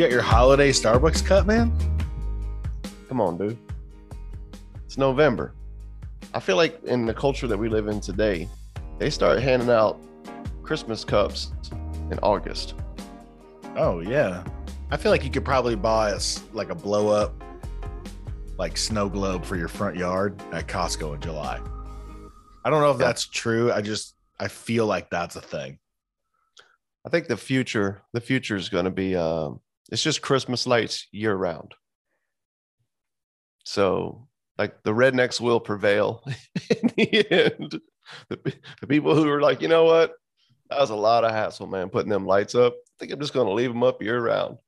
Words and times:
You 0.00 0.06
got 0.06 0.12
your 0.12 0.22
holiday 0.22 0.70
Starbucks 0.70 1.26
cup, 1.26 1.44
man? 1.44 1.70
Come 3.10 3.20
on, 3.20 3.36
dude. 3.36 3.58
It's 4.86 4.96
November. 4.96 5.52
I 6.32 6.40
feel 6.40 6.56
like 6.56 6.82
in 6.84 7.04
the 7.04 7.12
culture 7.12 7.46
that 7.46 7.58
we 7.58 7.68
live 7.68 7.86
in 7.86 8.00
today, 8.00 8.48
they 8.98 9.10
start 9.10 9.42
handing 9.42 9.68
out 9.68 10.00
Christmas 10.62 11.04
cups 11.04 11.52
in 12.10 12.18
August. 12.22 12.76
Oh 13.76 14.00
yeah. 14.00 14.42
I 14.90 14.96
feel 14.96 15.12
like 15.12 15.22
you 15.22 15.30
could 15.30 15.44
probably 15.44 15.76
buy 15.76 16.12
us 16.12 16.44
like 16.54 16.70
a 16.70 16.74
blow 16.74 17.08
up 17.08 17.34
like 18.56 18.78
snow 18.78 19.06
globe 19.06 19.44
for 19.44 19.56
your 19.56 19.68
front 19.68 19.98
yard 19.98 20.42
at 20.50 20.66
Costco 20.66 21.16
in 21.16 21.20
July. 21.20 21.60
I 22.64 22.70
don't 22.70 22.80
know 22.80 22.90
if 22.90 22.96
that's 22.96 23.28
true. 23.28 23.70
I 23.70 23.82
just 23.82 24.14
I 24.38 24.48
feel 24.48 24.86
like 24.86 25.10
that's 25.10 25.36
a 25.36 25.42
thing. 25.42 25.78
I 27.04 27.10
think 27.10 27.26
the 27.26 27.36
future, 27.36 28.00
the 28.14 28.20
future 28.22 28.56
is 28.56 28.70
going 28.70 28.86
to 28.86 28.90
be, 28.90 29.14
uh, 29.14 29.50
it's 29.90 30.02
just 30.02 30.22
Christmas 30.22 30.66
lights 30.66 31.06
year 31.12 31.34
round. 31.34 31.74
So, 33.64 34.28
like 34.58 34.82
the 34.82 34.92
rednecks 34.92 35.40
will 35.40 35.60
prevail 35.60 36.22
in 36.70 36.92
the 36.96 37.30
end. 37.30 37.80
The, 38.28 38.54
the 38.80 38.86
people 38.86 39.14
who 39.14 39.28
are 39.28 39.40
like, 39.40 39.60
you 39.62 39.68
know 39.68 39.84
what, 39.84 40.12
that 40.68 40.80
was 40.80 40.90
a 40.90 40.96
lot 40.96 41.24
of 41.24 41.32
hassle, 41.32 41.66
man, 41.66 41.90
putting 41.90 42.10
them 42.10 42.26
lights 42.26 42.54
up. 42.54 42.74
I 42.74 42.92
think 42.98 43.12
I'm 43.12 43.20
just 43.20 43.34
going 43.34 43.46
to 43.46 43.52
leave 43.52 43.70
them 43.70 43.82
up 43.82 44.02
year 44.02 44.20
round. 44.20 44.58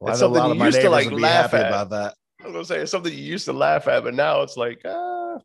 Well, 0.00 0.12
It's 0.12 0.20
something 0.20 0.40
lot 0.40 0.56
you 0.56 0.64
used 0.64 0.80
to, 0.80 0.90
like, 0.90 1.10
laugh 1.10 1.54
at. 1.54 1.66
about 1.66 1.90
that. 1.90 2.14
I 2.40 2.44
was 2.44 2.52
gonna 2.52 2.64
say 2.64 2.78
it's 2.78 2.92
something 2.92 3.12
you 3.12 3.18
used 3.18 3.46
to 3.46 3.52
laugh 3.52 3.88
at, 3.88 4.04
but 4.04 4.14
now 4.14 4.42
it's 4.42 4.56
like, 4.56 4.80
ah, 4.84 5.38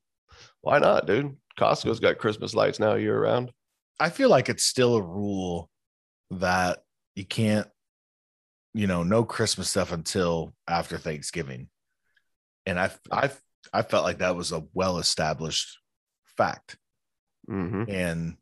why 0.61 0.77
not, 0.77 1.07
dude? 1.07 1.35
Costco's 1.59 1.99
got 1.99 2.19
Christmas 2.19 2.53
lights 2.53 2.79
now 2.79 2.93
year 2.93 3.19
round. 3.19 3.51
I 3.99 4.09
feel 4.09 4.29
like 4.29 4.47
it's 4.47 4.63
still 4.63 4.95
a 4.95 5.01
rule 5.01 5.69
that 6.31 6.83
you 7.15 7.25
can't, 7.25 7.67
you 8.73 8.87
know, 8.87 9.03
no 9.03 9.23
Christmas 9.23 9.69
stuff 9.69 9.91
until 9.91 10.53
after 10.67 10.97
Thanksgiving. 10.97 11.69
And 12.65 12.79
I 12.79 12.91
I 13.11 13.29
I 13.71 13.81
felt 13.81 14.03
like 14.03 14.19
that 14.19 14.35
was 14.35 14.51
a 14.51 14.63
well 14.73 14.97
established 14.97 15.79
fact. 16.37 16.77
Mm-hmm. 17.49 17.83
And 17.89 18.37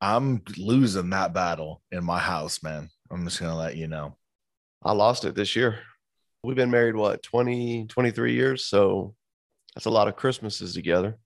I'm 0.00 0.42
losing 0.58 1.10
that 1.10 1.32
battle 1.32 1.82
in 1.90 2.04
my 2.04 2.18
house, 2.18 2.62
man. 2.62 2.88
I'm 3.10 3.24
just 3.24 3.40
gonna 3.40 3.56
let 3.56 3.76
you 3.76 3.86
know. 3.86 4.16
I 4.82 4.92
lost 4.92 5.24
it 5.24 5.34
this 5.34 5.56
year. 5.56 5.80
We've 6.42 6.56
been 6.56 6.70
married, 6.70 6.94
what, 6.94 7.22
20, 7.22 7.86
23 7.86 8.34
years? 8.34 8.66
So 8.66 9.14
that's 9.74 9.86
a 9.86 9.90
lot 9.90 10.06
of 10.06 10.16
Christmases 10.16 10.74
together. 10.74 11.18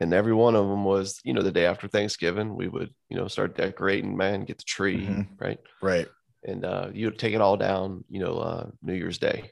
And 0.00 0.12
every 0.12 0.32
one 0.34 0.56
of 0.56 0.66
them 0.68 0.84
was, 0.84 1.20
you 1.22 1.32
know, 1.32 1.42
the 1.42 1.52
day 1.52 1.66
after 1.66 1.86
Thanksgiving, 1.86 2.56
we 2.56 2.66
would, 2.68 2.92
you 3.08 3.16
know, 3.16 3.28
start 3.28 3.56
decorating, 3.56 4.16
man, 4.16 4.44
get 4.44 4.58
the 4.58 4.64
tree, 4.64 5.06
Mhm. 5.06 5.28
right? 5.38 5.60
Right. 5.80 6.08
And 6.44 6.64
uh, 6.64 6.88
you 6.92 7.10
take 7.10 7.34
it 7.34 7.40
all 7.40 7.56
down, 7.56 8.04
you 8.08 8.20
know, 8.20 8.38
uh, 8.38 8.70
New 8.82 8.94
Year's 8.94 9.18
Day. 9.18 9.50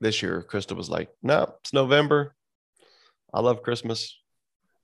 This 0.00 0.22
year, 0.22 0.44
Krista 0.48 0.76
was 0.76 0.88
like, 0.88 1.08
no, 1.22 1.54
it's 1.60 1.72
November. 1.72 2.34
I 3.32 3.40
love 3.40 3.62
Christmas. 3.62 4.16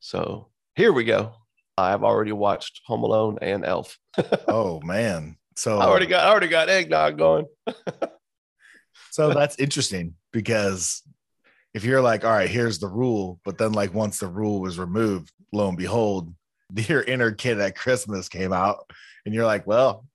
So 0.01 0.49
here 0.75 0.93
we 0.93 1.05
go. 1.05 1.35
I've 1.77 2.05
already 2.05 2.33
watched 2.33 2.81
Home 2.87 3.03
Alone 3.03 3.39
and 3.41 3.65
Elf. 3.65 3.99
Oh 4.49 4.81
man. 4.83 5.37
So 5.57 5.79
I 5.79 5.87
already 5.87 6.07
got 6.07 6.25
I 6.25 6.31
already 6.31 6.49
got 6.49 6.69
eggnog 6.69 7.17
going. 7.17 7.47
so 9.11 9.33
that's 9.33 9.59
interesting 9.59 10.15
because 10.33 11.03
if 11.73 11.85
you're 11.85 12.01
like, 12.01 12.25
all 12.25 12.31
right, 12.31 12.49
here's 12.49 12.79
the 12.79 12.89
rule, 12.89 13.41
but 13.45 13.59
then 13.59 13.73
like 13.73 13.95
once 13.95 14.19
the 14.19 14.29
rule 14.29 14.61
was 14.61 14.79
removed, 14.79 15.33
lo 15.53 15.69
and 15.69 15.79
behold, 15.79 16.33
your 16.75 17.03
inner 17.03 17.33
kid 17.33 17.61
at 17.61 17.77
Christmas 17.77 18.29
came 18.29 18.53
out, 18.53 18.91
and 19.25 19.35
you're 19.35 19.47
like, 19.47 19.67
well, 19.67 20.07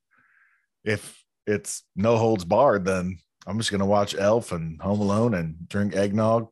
if 0.84 1.24
it's 1.48 1.84
no 1.96 2.18
holds 2.18 2.46
barred, 2.46 2.86
then 2.86 3.18
I'm 3.48 3.58
just 3.58 3.72
gonna 3.72 3.86
watch 3.86 4.16
Elf 4.16 4.52
and 4.52 4.82
Home 4.82 5.02
Alone 5.02 5.34
and 5.34 5.68
drink 5.68 5.96
eggnog 5.96 6.48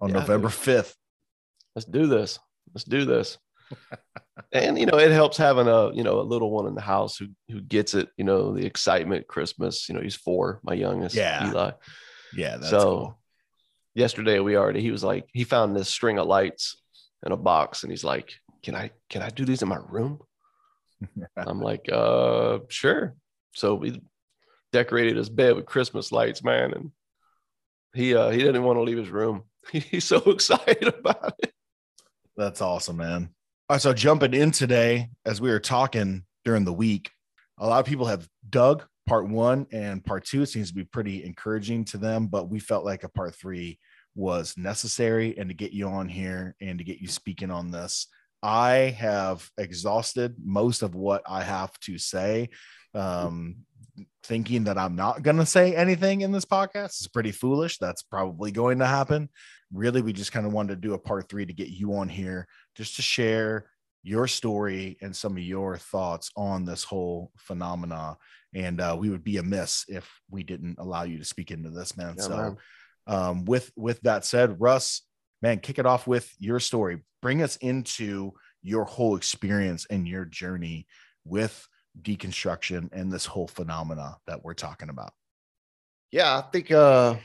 on 0.00 0.10
Yeah, 0.10 0.20
November. 0.20 0.48
5th. 0.48 0.94
Let's 1.76 1.86
do 1.86 2.06
this. 2.06 2.38
Let's 2.74 2.84
do 2.84 3.04
this. 3.04 3.38
and 4.52 4.78
you 4.78 4.86
know, 4.86 4.98
it 4.98 5.12
helps 5.12 5.36
having 5.36 5.68
a 5.68 5.92
you 5.92 6.02
know 6.02 6.20
a 6.20 6.22
little 6.22 6.50
one 6.50 6.66
in 6.66 6.74
the 6.74 6.80
house 6.80 7.16
who 7.16 7.26
who 7.50 7.60
gets 7.60 7.94
it. 7.94 8.08
You 8.16 8.24
know, 8.24 8.52
the 8.54 8.64
excitement, 8.66 9.26
Christmas. 9.28 9.88
You 9.88 9.94
know, 9.94 10.00
he's 10.00 10.16
four, 10.16 10.60
my 10.62 10.74
youngest. 10.74 11.14
Yeah. 11.14 11.48
Eli. 11.50 11.70
Yeah, 12.34 12.56
that's 12.56 12.70
so 12.70 12.80
cool. 12.82 13.20
yesterday 13.94 14.38
we 14.40 14.56
already 14.56 14.80
he 14.80 14.90
was 14.90 15.02
like 15.04 15.28
he 15.32 15.44
found 15.44 15.74
this 15.76 15.88
string 15.88 16.18
of 16.18 16.26
lights 16.26 16.80
in 17.26 17.32
a 17.32 17.36
box 17.36 17.82
and 17.82 17.90
he's 17.92 18.04
like 18.04 18.32
can 18.62 18.74
i 18.76 18.90
can 19.10 19.20
i 19.20 19.28
do 19.30 19.44
these 19.44 19.62
in 19.62 19.68
my 19.68 19.80
room 19.88 20.20
i'm 21.36 21.60
like 21.60 21.88
uh 21.92 22.58
sure 22.68 23.14
so 23.54 23.74
we 23.74 24.00
decorated 24.72 25.16
his 25.16 25.28
bed 25.28 25.56
with 25.56 25.66
christmas 25.66 26.12
lights 26.12 26.44
man 26.44 26.72
and 26.72 26.90
he 27.94 28.14
uh 28.14 28.30
he 28.30 28.38
didn't 28.38 28.62
want 28.62 28.76
to 28.76 28.82
leave 28.82 28.98
his 28.98 29.10
room 29.10 29.42
he's 29.72 30.04
so 30.04 30.18
excited 30.26 30.88
about 30.88 31.34
it 31.40 31.52
That's 32.36 32.62
awesome, 32.62 32.96
man. 32.96 33.28
All 33.68 33.74
right, 33.74 33.82
so 33.82 33.92
jumping 33.92 34.32
in 34.32 34.50
today, 34.50 35.10
as 35.26 35.40
we 35.40 35.50
were 35.50 35.60
talking 35.60 36.24
during 36.44 36.64
the 36.64 36.72
week, 36.72 37.10
a 37.58 37.66
lot 37.66 37.80
of 37.80 37.86
people 37.86 38.06
have 38.06 38.26
dug 38.48 38.84
part 39.06 39.28
one 39.28 39.66
and 39.72 40.02
part 40.02 40.24
two. 40.24 40.42
It 40.42 40.46
seems 40.46 40.68
to 40.68 40.74
be 40.74 40.84
pretty 40.84 41.22
encouraging 41.24 41.84
to 41.86 41.98
them, 41.98 42.28
but 42.28 42.48
we 42.48 42.58
felt 42.58 42.84
like 42.84 43.04
a 43.04 43.10
part 43.10 43.34
three 43.34 43.78
was 44.14 44.54
necessary 44.56 45.36
and 45.36 45.50
to 45.50 45.54
get 45.54 45.72
you 45.72 45.88
on 45.88 46.08
here 46.08 46.56
and 46.60 46.78
to 46.78 46.84
get 46.84 46.98
you 46.98 47.08
speaking 47.08 47.50
on 47.50 47.70
this. 47.70 48.06
I 48.42 48.94
have 48.98 49.48
exhausted 49.58 50.36
most 50.42 50.82
of 50.82 50.94
what 50.94 51.22
I 51.28 51.42
have 51.42 51.78
to 51.80 51.98
say. 51.98 52.50
Um, 52.94 53.56
thinking 54.22 54.64
that 54.64 54.78
I'm 54.78 54.96
not 54.96 55.22
going 55.22 55.38
to 55.38 55.46
say 55.46 55.74
anything 55.74 56.20
in 56.20 56.32
this 56.32 56.44
podcast 56.44 57.00
is 57.00 57.08
pretty 57.08 57.32
foolish. 57.32 57.78
That's 57.78 58.02
probably 58.02 58.50
going 58.50 58.78
to 58.80 58.86
happen 58.86 59.28
really 59.72 60.02
we 60.02 60.12
just 60.12 60.32
kind 60.32 60.46
of 60.46 60.52
wanted 60.52 60.74
to 60.74 60.88
do 60.88 60.94
a 60.94 60.98
part 60.98 61.28
three 61.28 61.46
to 61.46 61.52
get 61.52 61.68
you 61.68 61.94
on 61.94 62.08
here 62.08 62.46
just 62.76 62.96
to 62.96 63.02
share 63.02 63.70
your 64.02 64.26
story 64.26 64.96
and 65.00 65.14
some 65.14 65.36
of 65.36 65.42
your 65.42 65.76
thoughts 65.76 66.30
on 66.36 66.64
this 66.64 66.84
whole 66.84 67.30
phenomena 67.36 68.16
and 68.54 68.80
uh, 68.80 68.96
we 68.98 69.10
would 69.10 69.22
be 69.22 69.36
amiss 69.36 69.84
if 69.88 70.10
we 70.30 70.42
didn't 70.42 70.76
allow 70.78 71.02
you 71.04 71.18
to 71.18 71.24
speak 71.24 71.50
into 71.50 71.70
this 71.70 71.96
man 71.96 72.14
Yeah, 72.16 72.22
so 72.24 72.36
man. 72.36 72.56
um, 73.06 73.44
with 73.44 73.70
with 73.76 74.00
that 74.02 74.24
said 74.24 74.60
russ 74.60 75.02
man 75.42 75.58
kick 75.60 75.78
it 75.78 75.86
off 75.86 76.06
with 76.06 76.32
your 76.38 76.60
story. 76.60 77.02
Bring 77.22 77.42
us 77.42 77.56
into 77.56 78.32
your 78.62 78.84
whole 78.84 79.16
experience 79.16 79.86
and 79.90 80.06
your 80.06 80.24
journey 80.24 80.86
with 81.24 81.66
deconstruction 82.00 82.88
and 82.92 83.12
this 83.12 83.26
whole 83.26 83.48
phenomena 83.48 84.16
that 84.26 84.44
we're 84.44 84.54
talking 84.54 84.88
about. 84.88 85.12
Yeah 86.10 86.38
i 86.38 86.42
think 86.50 86.70
uh 86.70 87.16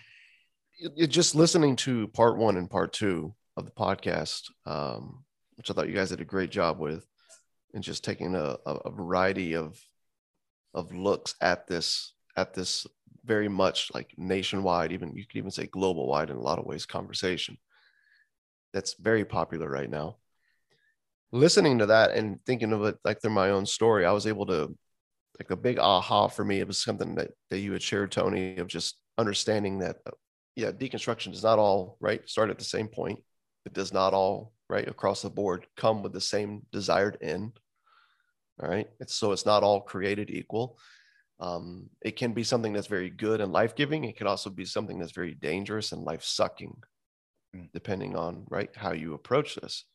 just 1.07 1.35
listening 1.35 1.75
to 1.75 2.07
part 2.09 2.37
one 2.37 2.57
and 2.57 2.69
part 2.69 2.93
two 2.93 3.33
of 3.57 3.65
the 3.65 3.71
podcast 3.71 4.43
um 4.65 5.23
which 5.55 5.69
i 5.69 5.73
thought 5.73 5.87
you 5.87 5.95
guys 5.95 6.09
did 6.09 6.21
a 6.21 6.25
great 6.25 6.51
job 6.51 6.79
with 6.79 7.05
and 7.73 7.83
just 7.83 8.03
taking 8.03 8.35
a, 8.35 8.57
a, 8.65 8.91
variety 8.91 9.55
of 9.55 9.79
of 10.73 10.93
looks 10.93 11.35
at 11.41 11.67
this 11.67 12.13
at 12.37 12.53
this 12.53 12.85
very 13.23 13.47
much 13.47 13.89
like 13.93 14.13
nationwide 14.17 14.91
even 14.91 15.15
you 15.15 15.25
could 15.25 15.37
even 15.37 15.51
say 15.51 15.65
global 15.65 16.07
wide 16.07 16.29
in 16.29 16.35
a 16.35 16.41
lot 16.41 16.59
of 16.59 16.65
ways 16.65 16.85
conversation 16.85 17.57
that's 18.75 18.95
very 18.95 19.23
popular 19.23 19.69
right 19.69 19.89
now. 19.89 20.17
Listening 21.31 21.79
to 21.79 21.85
that 21.85 22.11
and 22.11 22.39
thinking 22.45 22.73
of 22.73 22.83
it 22.83 22.97
like 23.05 23.21
they're 23.21 23.31
my 23.31 23.49
own 23.49 23.65
story 23.65 24.05
i 24.05 24.11
was 24.11 24.27
able 24.27 24.45
to 24.45 24.73
like 25.39 25.49
a 25.49 25.55
big 25.55 25.79
aha 25.79 26.27
for 26.27 26.45
me 26.45 26.59
it 26.59 26.67
was 26.67 26.81
something 26.81 27.15
that, 27.15 27.31
that 27.49 27.59
you 27.59 27.73
had 27.73 27.81
shared 27.81 28.11
tony 28.11 28.57
of 28.57 28.67
just 28.67 28.97
understanding 29.17 29.79
that 29.79 29.97
uh, 30.05 30.11
yeah 30.55 30.71
deconstruction 30.71 31.31
does 31.31 31.43
not 31.43 31.59
all 31.59 31.97
right 31.99 32.29
start 32.29 32.49
at 32.49 32.57
the 32.59 32.63
same 32.63 32.87
point. 32.87 33.19
It 33.65 33.73
does 33.73 33.91
not 33.91 34.13
all 34.13 34.53
right 34.69 34.87
across 34.87 35.23
the 35.23 35.29
board 35.29 35.65
come 35.75 36.03
with 36.03 36.13
the 36.13 36.21
same 36.21 36.65
desired 36.71 37.17
end 37.21 37.59
all 38.61 38.69
right? 38.69 38.87
It's 38.99 39.15
so 39.15 39.31
it's 39.31 39.45
not 39.45 39.63
all 39.63 39.81
created 39.81 40.29
equal. 40.29 40.77
Um, 41.39 41.89
it 42.01 42.15
can 42.15 42.31
be 42.31 42.43
something 42.43 42.71
that's 42.71 42.87
very 42.87 43.09
good 43.09 43.41
and 43.41 43.51
life-giving. 43.51 44.05
It 44.05 44.15
can 44.15 44.27
also 44.27 44.49
be 44.49 44.63
something 44.63 44.97
that's 44.97 45.11
very 45.11 45.33
dangerous 45.33 45.91
and 45.91 46.03
life-sucking 46.03 46.71
Mm. 46.71 46.94
Depending 47.73 48.15
on 48.15 48.45
right 48.49 48.69
how 48.75 48.91
you 48.93 49.13
approach 49.13 49.55
this 49.55 49.85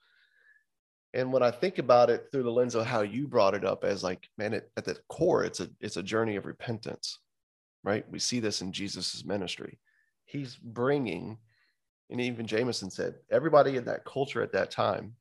And 1.12 1.33
when 1.33 1.43
I 1.43 1.51
think 1.51 1.79
about 1.79 2.11
it 2.11 2.27
through 2.31 2.45
the 2.45 2.53
lens 2.53 2.75
of 2.75 2.87
how 2.87 3.03
you 3.03 3.27
brought 3.27 3.55
it 3.55 3.65
up 3.65 3.85
as 3.85 4.03
like, 4.05 4.29
man, 4.39 4.55
it, 4.55 4.71
at 4.77 4.85
the 4.85 4.97
core, 5.09 5.45
it's 5.45 5.61
a 5.61 5.69
it's 5.81 5.97
a 5.97 6.03
journey 6.03 6.37
of 6.37 6.47
repentance, 6.47 7.19
right? 7.83 8.05
We 8.11 8.19
see 8.21 8.41
this 8.41 8.61
in 8.62 8.73
Jesus's 8.73 9.25
ministry. 9.25 9.79
He's 10.25 10.57
bringing, 10.57 11.39
and 12.11 12.21
even 12.21 12.47
Jameson 12.47 12.91
said, 12.91 13.15
everybody 13.31 13.77
in 13.77 13.87
that 13.87 14.05
culture 14.05 14.43
at 14.43 14.53
that 14.53 14.71
time 14.71 15.17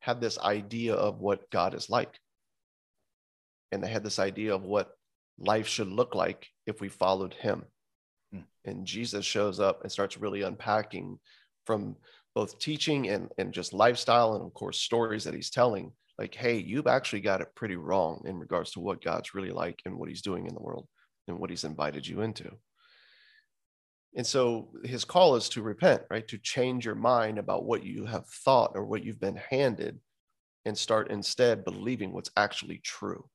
had 0.00 0.20
this 0.20 0.38
idea 0.38 0.94
of 0.94 1.20
what 1.20 1.50
God 1.50 1.74
is 1.74 1.88
like, 1.88 2.20
and 3.72 3.82
they 3.82 3.88
had 3.88 4.04
this 4.04 4.18
idea 4.18 4.54
of 4.54 4.62
what 4.62 4.90
life 5.38 5.66
should 5.68 5.88
look 5.88 6.14
like 6.14 6.48
if 6.66 6.80
we 6.82 6.88
followed 6.90 7.32
Him. 7.32 7.64
Hmm. 8.30 8.40
And 8.66 8.86
Jesus 8.86 9.24
shows 9.24 9.58
up 9.58 9.82
and 9.82 9.90
starts 9.90 10.18
really 10.18 10.42
unpacking 10.42 11.18
from 11.68 11.94
both 12.34 12.58
teaching 12.58 13.10
and, 13.10 13.28
and 13.36 13.52
just 13.52 13.74
lifestyle 13.74 14.34
and 14.34 14.42
of 14.42 14.54
course 14.54 14.80
stories 14.80 15.24
that 15.24 15.34
he's 15.34 15.50
telling 15.50 15.92
like 16.18 16.34
hey 16.34 16.56
you've 16.56 16.86
actually 16.86 17.20
got 17.20 17.42
it 17.42 17.54
pretty 17.54 17.76
wrong 17.76 18.22
in 18.24 18.38
regards 18.38 18.70
to 18.70 18.80
what 18.80 19.04
god's 19.04 19.34
really 19.34 19.50
like 19.50 19.78
and 19.84 19.94
what 19.94 20.08
he's 20.08 20.22
doing 20.22 20.46
in 20.46 20.54
the 20.54 20.62
world 20.62 20.88
and 21.28 21.38
what 21.38 21.50
he's 21.50 21.64
invited 21.64 22.06
you 22.06 22.22
into. 22.22 22.50
And 24.16 24.26
so 24.26 24.70
his 24.84 25.04
call 25.04 25.36
is 25.36 25.48
to 25.50 25.62
repent 25.62 26.02
right? 26.10 26.26
To 26.28 26.38
change 26.38 26.86
your 26.86 26.94
mind 26.94 27.38
about 27.38 27.66
what 27.66 27.84
you 27.84 28.06
have 28.06 28.26
thought 28.26 28.72
or 28.74 28.84
what 28.84 29.04
you've 29.04 29.20
been 29.20 29.40
handed 29.50 30.00
and 30.64 30.76
start 30.76 31.10
instead 31.10 31.64
believing 31.64 32.12
what's 32.12 32.30
actually 32.36 32.80
true 32.82 33.28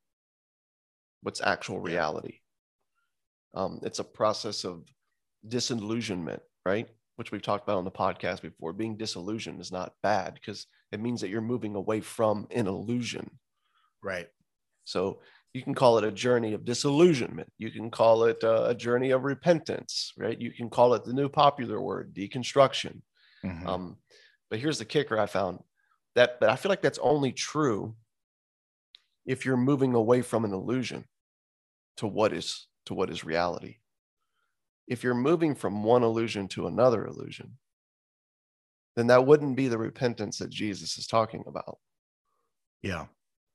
what's 1.21 1.41
actual 1.41 1.79
reality. 1.79 2.39
Um, 3.53 3.79
it's 3.83 4.00
a 4.00 4.03
process 4.03 4.65
of 4.65 4.83
disillusionment 5.47 6.41
right 6.65 6.89
which 7.15 7.31
we've 7.31 7.42
talked 7.42 7.63
about 7.63 7.77
on 7.77 7.86
the 7.86 7.92
podcast 7.92 8.42
before, 8.42 8.74
being 8.74 8.98
disillusioned 8.98 9.62
is 9.62 9.71
not 9.71 9.94
bad 10.01 10.33
because 10.33 10.68
it 10.92 11.00
means 11.00 11.21
that 11.21 11.30
you're 11.30 11.42
moving 11.42 11.75
away 11.75 12.01
from 12.01 12.48
an 12.51 12.68
illusion. 12.68 13.30
Right. 14.01 14.27
So 14.83 15.19
you 15.54 15.62
can 15.62 15.75
call 15.75 15.98
it 15.98 16.04
a 16.04 16.12
journey 16.12 16.54
of 16.54 16.65
disillusionment. 16.65 17.51
You 17.57 17.69
can 17.71 17.92
call 17.92 18.24
it 18.25 18.44
a 18.44 18.74
journey 18.75 19.12
of 19.12 19.24
repentance, 19.24 20.12
right? 20.18 20.39
You 20.39 20.51
can 20.51 20.69
call 20.69 20.95
it 20.95 21.04
the 21.04 21.13
new 21.13 21.30
popular 21.30 21.80
word, 21.80 22.13
deconstruction. 22.13 23.01
Mm-hmm. 23.45 23.68
Um, 23.68 23.98
but 24.50 24.60
here's 24.60 24.80
the 24.80 24.86
kicker 24.86 25.19
I 25.19 25.27
found 25.27 25.60
that, 26.15 26.39
but 26.39 26.50
I 26.50 26.56
feel 26.56 26.69
like 26.69 26.81
that's 26.81 27.00
only 27.00 27.31
true 27.31 27.95
if 29.25 29.45
you're 29.45 29.57
moving 29.57 29.94
away 29.94 30.21
from 30.21 30.44
an 30.44 30.54
illusion 30.54 31.06
to 31.98 32.07
what 32.07 32.33
is 32.33 32.68
to 32.88 32.94
what 32.94 33.10
is 33.10 33.24
reality 33.24 33.77
if 34.88 35.03
you're 35.03 35.13
moving 35.13 35.56
from 35.56 35.83
one 35.83 36.03
illusion 36.03 36.47
to 36.50 36.68
another 36.68 37.06
illusion, 37.06 37.57
then 38.95 39.07
that 39.07 39.25
wouldn't 39.25 39.56
be 39.56 39.68
the 39.68 39.77
repentance 39.77 40.38
that 40.38 40.50
Jesus 40.50 40.97
is 40.97 41.07
talking 41.07 41.44
about. 41.47 41.77
Yeah. 42.81 43.06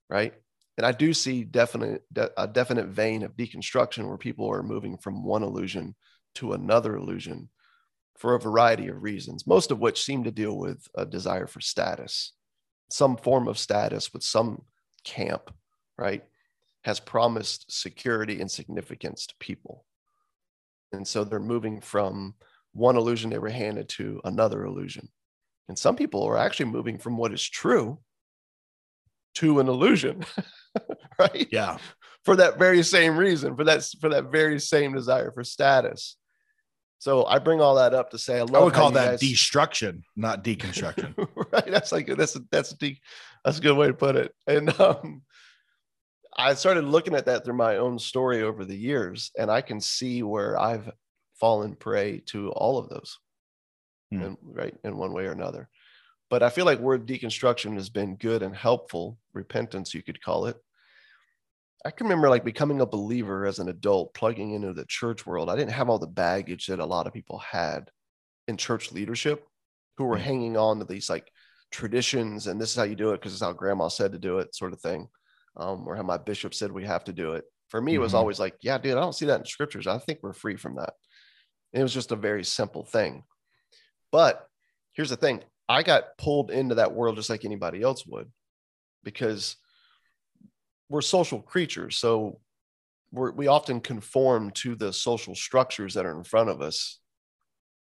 Right. 0.08 0.34
And 0.76 0.86
I 0.86 0.92
do 0.92 1.12
see 1.12 1.44
definite 1.44 2.02
a 2.36 2.46
definite 2.46 2.86
vein 2.86 3.22
of 3.24 3.36
deconstruction 3.36 4.06
where 4.06 4.16
people 4.16 4.50
are 4.50 4.62
moving 4.62 4.96
from 4.96 5.24
one 5.24 5.42
illusion 5.42 5.94
to 6.36 6.52
another 6.52 6.96
illusion 6.96 7.48
for 8.16 8.34
a 8.34 8.40
variety 8.40 8.88
of 8.88 9.02
reasons, 9.02 9.46
most 9.46 9.70
of 9.70 9.80
which 9.80 10.02
seem 10.02 10.24
to 10.24 10.30
deal 10.30 10.56
with 10.56 10.86
a 10.96 11.04
desire 11.04 11.46
for 11.46 11.60
status, 11.60 12.32
some 12.90 13.16
form 13.16 13.48
of 13.48 13.58
status 13.58 14.12
with 14.12 14.22
some 14.22 14.62
camp, 15.04 15.52
right, 15.96 16.24
has 16.82 17.00
promised 17.00 17.66
security 17.68 18.40
and 18.40 18.50
significance 18.50 19.26
to 19.26 19.34
people. 19.40 19.84
And 20.92 21.06
so 21.06 21.24
they're 21.24 21.38
moving 21.38 21.80
from 21.80 22.34
one 22.72 22.96
illusion 22.96 23.30
they 23.30 23.38
were 23.38 23.50
handed 23.50 23.88
to 23.90 24.20
another 24.24 24.64
illusion. 24.64 25.08
And 25.68 25.78
some 25.78 25.96
people 25.96 26.24
are 26.24 26.38
actually 26.38 26.66
moving 26.66 26.98
from 26.98 27.16
what 27.16 27.32
is 27.32 27.46
true 27.46 27.98
to 29.34 29.60
an 29.60 29.68
illusion, 29.68 30.24
right? 31.18 31.46
Yeah. 31.50 31.78
For 32.24 32.36
that 32.36 32.58
very 32.58 32.82
same 32.82 33.16
reason, 33.16 33.56
for 33.56 33.64
that 33.64 33.88
for 34.00 34.08
that 34.10 34.32
very 34.32 34.58
same 34.60 34.94
desire 34.94 35.30
for 35.30 35.44
status. 35.44 36.16
So 36.98 37.24
I 37.26 37.38
bring 37.38 37.60
all 37.60 37.76
that 37.76 37.94
up 37.94 38.10
to 38.10 38.18
say 38.18 38.38
I 38.38 38.42
love. 38.42 38.56
I 38.56 38.64
would 38.64 38.74
call 38.74 38.90
that 38.92 39.10
guys... 39.12 39.20
destruction, 39.20 40.02
not 40.16 40.42
deconstruction. 40.44 41.14
right. 41.52 41.66
That's 41.66 41.92
like 41.92 42.08
that's 42.16 42.36
a, 42.36 42.40
that's 42.50 42.72
a 42.72 42.76
de- 42.76 43.00
that's 43.44 43.58
a 43.58 43.62
good 43.62 43.76
way 43.76 43.86
to 43.86 43.94
put 43.94 44.16
it. 44.16 44.34
And 44.46 44.78
um, 44.80 45.22
I 46.38 46.54
started 46.54 46.84
looking 46.84 47.16
at 47.16 47.26
that 47.26 47.44
through 47.44 47.56
my 47.56 47.78
own 47.78 47.98
story 47.98 48.42
over 48.42 48.64
the 48.64 48.76
years, 48.76 49.32
and 49.36 49.50
I 49.50 49.60
can 49.60 49.80
see 49.80 50.22
where 50.22 50.56
I've 50.56 50.88
fallen 51.40 51.74
prey 51.74 52.22
to 52.26 52.52
all 52.52 52.78
of 52.78 52.88
those, 52.88 53.18
in, 54.12 54.36
right, 54.42 54.74
in 54.84 54.96
one 54.96 55.12
way 55.12 55.26
or 55.26 55.32
another. 55.32 55.68
But 56.30 56.44
I 56.44 56.50
feel 56.50 56.64
like 56.64 56.78
word 56.78 57.08
deconstruction 57.08 57.74
has 57.74 57.90
been 57.90 58.14
good 58.14 58.44
and 58.44 58.54
helpful, 58.54 59.18
repentance, 59.32 59.92
you 59.92 60.02
could 60.02 60.22
call 60.22 60.46
it. 60.46 60.56
I 61.84 61.90
can 61.90 62.06
remember 62.06 62.28
like 62.28 62.44
becoming 62.44 62.80
a 62.80 62.86
believer 62.86 63.44
as 63.44 63.58
an 63.58 63.68
adult, 63.68 64.14
plugging 64.14 64.52
into 64.52 64.72
the 64.72 64.84
church 64.84 65.26
world. 65.26 65.50
I 65.50 65.56
didn't 65.56 65.72
have 65.72 65.88
all 65.88 65.98
the 65.98 66.06
baggage 66.06 66.66
that 66.66 66.80
a 66.80 66.86
lot 66.86 67.08
of 67.08 67.12
people 67.12 67.38
had 67.38 67.90
in 68.46 68.56
church 68.56 68.92
leadership 68.92 69.44
who 69.96 70.04
were 70.04 70.16
hmm. 70.16 70.24
hanging 70.24 70.56
on 70.56 70.78
to 70.78 70.84
these 70.84 71.10
like 71.10 71.32
traditions 71.70 72.46
and 72.46 72.60
this 72.60 72.70
is 72.70 72.76
how 72.76 72.84
you 72.84 72.94
do 72.94 73.10
it 73.10 73.20
because 73.20 73.32
it's 73.32 73.42
how 73.42 73.52
grandma 73.52 73.88
said 73.88 74.12
to 74.12 74.18
do 74.18 74.38
it, 74.38 74.54
sort 74.54 74.72
of 74.72 74.80
thing 74.80 75.08
um, 75.58 75.86
or 75.86 75.96
how 75.96 76.02
my 76.02 76.16
bishop 76.16 76.54
said 76.54 76.72
we 76.72 76.84
have 76.84 77.04
to 77.04 77.12
do 77.12 77.32
it. 77.32 77.44
For 77.68 77.80
me, 77.80 77.94
it 77.94 77.98
was 77.98 78.10
mm-hmm. 78.10 78.18
always 78.18 78.40
like, 78.40 78.54
yeah, 78.62 78.78
dude, 78.78 78.96
I 78.96 79.00
don't 79.00 79.14
see 79.14 79.26
that 79.26 79.40
in 79.40 79.46
scriptures. 79.46 79.86
I 79.86 79.98
think 79.98 80.20
we're 80.22 80.32
free 80.32 80.56
from 80.56 80.76
that. 80.76 80.94
And 81.72 81.80
it 81.80 81.82
was 81.82 81.92
just 81.92 82.12
a 82.12 82.16
very 82.16 82.44
simple 82.44 82.84
thing. 82.84 83.24
But 84.10 84.46
here's 84.92 85.10
the 85.10 85.16
thing 85.16 85.42
I 85.68 85.82
got 85.82 86.16
pulled 86.16 86.50
into 86.50 86.76
that 86.76 86.94
world 86.94 87.16
just 87.16 87.28
like 87.28 87.44
anybody 87.44 87.82
else 87.82 88.06
would 88.06 88.30
because 89.04 89.56
we're 90.88 91.02
social 91.02 91.42
creatures. 91.42 91.96
So 91.96 92.40
we're, 93.12 93.32
we 93.32 93.48
often 93.48 93.80
conform 93.80 94.50
to 94.52 94.74
the 94.74 94.92
social 94.92 95.34
structures 95.34 95.94
that 95.94 96.06
are 96.06 96.16
in 96.16 96.24
front 96.24 96.48
of 96.48 96.62
us. 96.62 97.00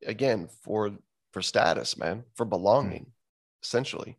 Again, 0.07 0.49
for 0.63 0.93
for 1.33 1.43
status, 1.43 1.97
man, 1.97 2.25
for 2.35 2.45
belonging, 2.45 3.03
mm-hmm. 3.03 3.63
essentially. 3.63 4.19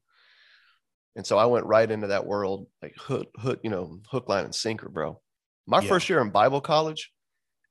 And 1.15 1.25
so 1.25 1.37
I 1.37 1.45
went 1.45 1.65
right 1.65 1.89
into 1.89 2.07
that 2.07 2.25
world, 2.25 2.67
like 2.81 2.95
hook, 2.97 3.29
hook, 3.37 3.59
you 3.63 3.69
know, 3.69 3.99
hook, 4.09 4.29
line, 4.29 4.45
and 4.45 4.55
sinker, 4.55 4.89
bro. 4.89 5.19
My 5.67 5.81
yeah. 5.81 5.89
first 5.89 6.09
year 6.09 6.21
in 6.21 6.29
Bible 6.29 6.61
college, 6.61 7.11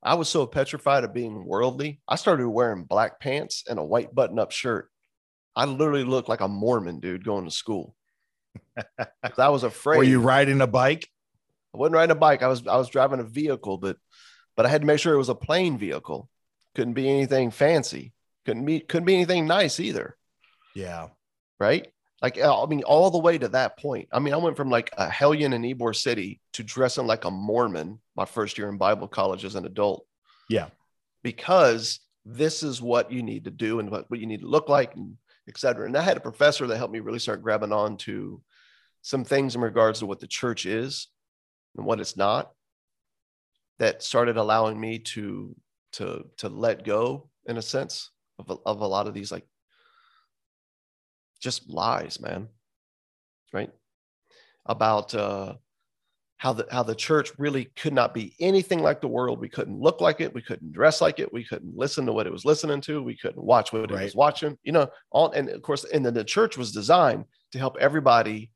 I 0.02 0.14
was 0.14 0.28
so 0.28 0.47
petrified 0.47 1.04
of 1.04 1.14
being 1.14 1.44
worldly. 1.44 2.00
I 2.09 2.16
started 2.16 2.49
wearing 2.49 2.85
black 2.85 3.20
pants 3.20 3.64
and 3.68 3.78
a 3.78 3.85
white 3.85 4.14
button 4.14 4.38
up 4.38 4.50
shirt. 4.50 4.90
I 5.56 5.64
literally 5.64 6.04
looked 6.04 6.28
like 6.28 6.40
a 6.40 6.49
Mormon 6.49 7.00
dude 7.00 7.25
going 7.25 7.44
to 7.44 7.50
school. 7.50 7.94
I 9.38 9.49
was 9.49 9.62
afraid. 9.62 9.99
Were 9.99 10.04
you 10.04 10.20
riding 10.20 10.61
a 10.61 10.66
bike? 10.66 11.09
I 11.75 11.78
wasn't 11.78 11.97
riding 11.97 12.16
a 12.16 12.18
bike. 12.18 12.42
I 12.42 12.49
was 12.49 12.66
I 12.66 12.76
was 12.76 12.88
driving 12.88 13.20
a 13.20 13.25
vehicle, 13.25 13.78
but 13.78 13.97
but 14.56 14.66
I 14.66 14.68
had 14.68 14.82
to 14.82 14.87
make 14.87 15.00
sure 15.00 15.14
it 15.14 15.18
was 15.18 15.28
a 15.28 15.35
plain 15.35 15.78
vehicle. 15.78 16.28
Couldn't 16.75 16.94
be 16.94 17.09
anything 17.09 17.50
fancy. 17.50 18.12
Couldn't 18.44 18.64
be 18.64 18.80
couldn't 18.80 19.06
be 19.06 19.14
anything 19.14 19.47
nice 19.47 19.80
either. 19.80 20.16
Yeah. 20.75 21.09
Right. 21.59 21.88
Like, 22.22 22.38
uh, 22.38 22.62
I 22.62 22.66
mean, 22.66 22.82
all 22.82 23.10
the 23.10 23.18
way 23.18 23.38
to 23.38 23.48
that 23.48 23.78
point. 23.78 24.08
I 24.12 24.18
mean, 24.18 24.34
I 24.34 24.38
went 24.38 24.56
from 24.56 24.68
like 24.68 24.90
a 24.98 25.08
hellion 25.08 25.52
in 25.52 25.62
Ybor 25.62 25.96
City 25.96 26.40
to 26.52 26.62
dressing 26.62 27.06
like 27.06 27.24
a 27.24 27.30
Mormon 27.30 27.98
my 28.14 28.26
first 28.26 28.58
year 28.58 28.68
in 28.68 28.76
Bible 28.76 29.08
college 29.08 29.44
as 29.44 29.54
an 29.54 29.64
adult. 29.64 30.06
Yeah. 30.48 30.66
Because 31.22 32.00
this 32.26 32.62
is 32.62 32.82
what 32.82 33.10
you 33.10 33.22
need 33.22 33.44
to 33.44 33.50
do 33.50 33.80
and 33.80 33.90
what, 33.90 34.10
what 34.10 34.20
you 34.20 34.26
need 34.26 34.40
to 34.40 34.48
look 34.48 34.68
like 34.68 34.94
and 34.94 35.16
et 35.48 35.58
cetera. 35.58 35.86
And 35.86 35.96
I 35.96 36.02
had 36.02 36.16
a 36.16 36.20
professor 36.20 36.66
that 36.66 36.76
helped 36.76 36.92
me 36.92 37.00
really 37.00 37.18
start 37.18 37.42
grabbing 37.42 37.72
on 37.72 37.96
to 37.98 38.42
some 39.02 39.24
things 39.24 39.54
in 39.54 39.62
regards 39.62 40.00
to 40.00 40.06
what 40.06 40.20
the 40.20 40.26
church 40.26 40.66
is 40.66 41.08
and 41.76 41.86
what 41.86 42.00
it's 42.00 42.16
not 42.16 42.52
that 43.78 44.02
started 44.02 44.36
allowing 44.36 44.78
me 44.78 44.98
to 44.98 45.56
to 45.92 46.24
to 46.36 46.48
let 46.48 46.84
go 46.84 47.28
in 47.46 47.56
a 47.56 47.62
sense 47.62 48.10
of 48.38 48.50
a, 48.50 48.56
of 48.66 48.80
a 48.80 48.86
lot 48.86 49.08
of 49.08 49.14
these 49.14 49.32
like 49.32 49.46
just 51.40 51.68
lies, 51.68 52.20
man. 52.20 52.49
Right? 53.52 53.70
About 54.66 55.14
uh, 55.14 55.54
how 56.40 56.54
the 56.54 56.66
how 56.70 56.82
the 56.82 56.94
church 56.94 57.32
really 57.38 57.66
could 57.76 57.92
not 57.92 58.14
be 58.14 58.35
anything 58.40 58.80
like 58.80 59.00
the 59.00 59.09
world. 59.09 59.40
We 59.40 59.49
couldn't 59.49 59.78
look 59.78 60.00
like 60.00 60.20
it. 60.20 60.32
We 60.32 60.40
couldn't 60.40 60.73
dress 60.73 61.00
like 61.00 61.18
it. 61.18 61.32
We 61.32 61.44
couldn't 61.44 61.76
listen 61.76 62.06
to 62.06 62.12
what 62.12 62.26
it 62.26 62.32
was 62.32 62.47
listening 62.47 62.80
to. 62.82 63.02
We 63.02 63.16
couldn't 63.16 63.44
watch 63.44 63.73
what 63.73 63.90
right. 63.90 64.00
it 64.00 64.04
was 64.04 64.14
watching. 64.14 64.56
You 64.62 64.73
know, 64.73 64.88
all 65.11 65.30
and 65.32 65.50
of 65.50 65.61
course, 65.61 65.85
and 65.85 66.04
then 66.04 66.14
the 66.14 66.25
church 66.25 66.56
was 66.56 66.73
designed 66.73 67.26
to 67.52 67.59
help 67.59 67.76
everybody 67.78 68.52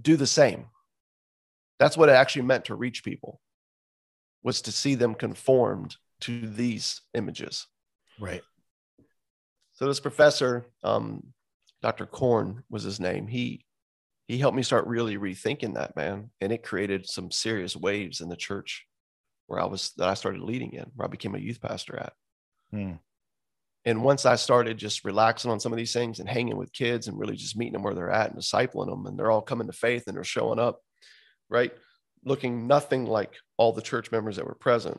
do 0.00 0.16
the 0.16 0.26
same. 0.26 0.66
That's 1.78 1.96
what 1.98 2.08
it 2.08 2.12
actually 2.12 2.42
meant 2.42 2.66
to 2.66 2.76
reach 2.76 3.04
people 3.04 3.40
was 4.42 4.62
to 4.62 4.72
see 4.72 4.94
them 4.94 5.14
conformed 5.14 5.96
to 6.20 6.48
these 6.48 7.02
images. 7.12 7.66
Right. 8.18 8.42
So 9.74 9.86
this 9.86 10.00
professor, 10.00 10.70
um, 10.82 11.33
Dr. 11.84 12.06
Korn 12.06 12.64
was 12.70 12.82
his 12.82 12.98
name. 12.98 13.26
He 13.26 13.66
he 14.26 14.38
helped 14.38 14.56
me 14.56 14.62
start 14.62 14.86
really 14.86 15.18
rethinking 15.18 15.74
that 15.74 15.94
man, 15.94 16.30
and 16.40 16.50
it 16.50 16.62
created 16.62 17.06
some 17.06 17.30
serious 17.30 17.76
waves 17.76 18.22
in 18.22 18.30
the 18.30 18.36
church 18.36 18.86
where 19.48 19.60
I 19.60 19.66
was 19.66 19.92
that 19.98 20.08
I 20.08 20.14
started 20.14 20.40
leading 20.40 20.72
in, 20.72 20.86
where 20.94 21.06
I 21.06 21.10
became 21.10 21.34
a 21.34 21.38
youth 21.38 21.60
pastor 21.60 21.98
at. 21.98 22.14
Hmm. 22.70 22.92
And 23.84 24.02
once 24.02 24.24
I 24.24 24.36
started 24.36 24.78
just 24.78 25.04
relaxing 25.04 25.50
on 25.50 25.60
some 25.60 25.74
of 25.74 25.76
these 25.76 25.92
things 25.92 26.20
and 26.20 26.26
hanging 26.26 26.56
with 26.56 26.72
kids 26.72 27.06
and 27.06 27.18
really 27.18 27.36
just 27.36 27.54
meeting 27.54 27.74
them 27.74 27.82
where 27.82 27.92
they're 27.92 28.10
at 28.10 28.30
and 28.30 28.40
discipling 28.40 28.88
them, 28.88 29.04
and 29.04 29.18
they're 29.18 29.30
all 29.30 29.42
coming 29.42 29.66
to 29.66 29.74
faith 29.74 30.04
and 30.06 30.16
they're 30.16 30.24
showing 30.24 30.58
up, 30.58 30.80
right? 31.50 31.74
Looking 32.24 32.66
nothing 32.66 33.04
like 33.04 33.34
all 33.58 33.74
the 33.74 33.82
church 33.82 34.10
members 34.10 34.36
that 34.36 34.46
were 34.46 34.54
present. 34.54 34.98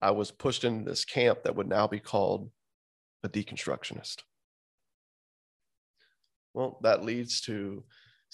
I 0.00 0.12
was 0.12 0.30
pushed 0.30 0.62
into 0.62 0.88
this 0.88 1.04
camp 1.04 1.42
that 1.42 1.56
would 1.56 1.68
now 1.68 1.88
be 1.88 1.98
called 1.98 2.48
a 3.24 3.28
deconstructionist. 3.28 4.22
Well, 6.54 6.78
that 6.82 7.04
leads 7.04 7.40
to 7.42 7.84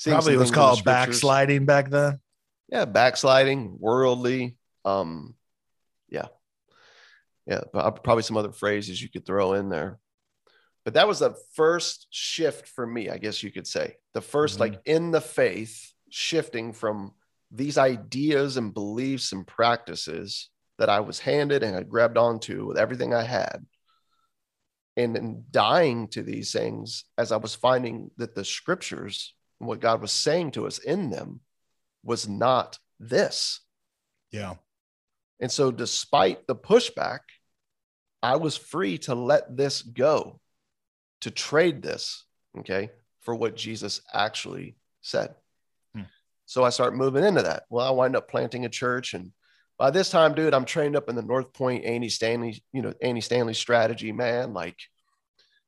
probably 0.04 0.37
was 0.37 0.50
called 0.50 0.84
backsliding 0.84 1.66
back 1.66 1.90
then. 1.90 2.20
Yeah, 2.70 2.84
backsliding, 2.84 3.76
worldly. 3.78 4.56
Um, 4.84 5.34
yeah, 6.08 6.26
yeah, 7.46 7.62
probably 7.72 8.22
some 8.22 8.37
other 8.37 8.52
phrases 8.52 9.00
you 9.00 9.08
could 9.08 9.25
throw 9.25 9.54
in 9.54 9.68
there. 9.68 9.98
But 10.84 10.94
that 10.94 11.08
was 11.08 11.18
the 11.18 11.34
first 11.54 12.06
shift 12.10 12.68
for 12.68 12.87
me, 12.87 13.10
I 13.10 13.18
guess 13.18 13.42
you 13.42 13.50
could 13.50 13.66
say. 13.66 13.96
The 14.14 14.20
1st 14.20 14.52
mm-hmm. 14.52 14.60
like 14.60 14.80
in 14.87 15.10
the 15.10 15.20
faith, 15.20 15.92
shifting 16.10 16.72
from 16.72 17.12
these 17.50 17.78
ideas 17.78 18.56
and 18.56 18.72
beliefs 18.72 19.32
and 19.32 19.46
practices 19.46 20.48
that 20.78 20.88
I 20.88 21.00
was 21.00 21.18
handed 21.18 21.62
and 21.62 21.75
had 21.75 21.88
grabbed 21.88 22.16
onto 22.16 22.66
with 22.66 22.78
everything 22.78 23.12
I 23.12 23.22
had 23.22 23.64
and 24.99 25.17
in 25.17 25.45
dying 25.52 26.09
to 26.09 26.23
these 26.25 26.50
things 26.50 27.05
as 27.17 27.31
I 27.31 27.37
was 27.37 27.55
finding 27.55 28.11
that 28.17 28.35
the 28.35 28.45
scriptures 28.45 29.33
and 29.61 29.69
what 29.69 29.81
God 29.81 30.02
was 30.02 30.12
saying 30.12 30.50
to 30.52 30.67
us 30.67 30.78
in 30.78 31.09
them 31.09 31.40
was 32.02 32.28
not 32.28 32.78
this. 32.99 33.61
Yeah. 34.33 34.55
And 35.40 35.52
so, 35.52 35.71
despite 35.71 36.49
the 36.49 36.57
pushback, 36.57 37.21
I 38.23 38.37
was 38.37 38.57
free 38.57 38.99
to 38.99 39.14
let 39.14 39.57
this 39.57 39.83
go, 39.83 40.40
to 41.21 41.31
trade 41.31 41.81
this, 41.81 42.25
okay, 42.59 42.90
for 43.21 43.37
what 43.37 43.55
Jesus 43.55 44.00
actually 44.12 44.75
said. 45.00 45.37
Hmm. 45.95 46.02
So 46.47 46.64
I 46.64 46.71
start 46.71 46.97
moving 46.97 47.23
into 47.23 47.43
that. 47.43 47.64
Well, 47.71 47.87
I 47.87 47.90
wind 47.90 48.17
up 48.17 48.28
planting 48.28 48.64
a 48.64 48.69
church 48.69 49.14
and 49.14 49.31
by 49.78 49.90
this 49.90 50.11
time, 50.11 50.35
dude, 50.35 50.54
I'm 50.54 50.64
trained 50.64 50.97
up 50.97 51.08
in 51.08 51.14
the 51.14 51.23
North 51.23 51.52
Point 51.52 51.85
Andy 51.85 52.08
Stanley, 52.08 52.62
you 52.73 52.82
know, 52.82 52.92
Andy 53.00 53.20
Stanley 53.20 53.54
strategy, 53.54 54.11
man. 54.11 54.52
Like, 54.52 54.76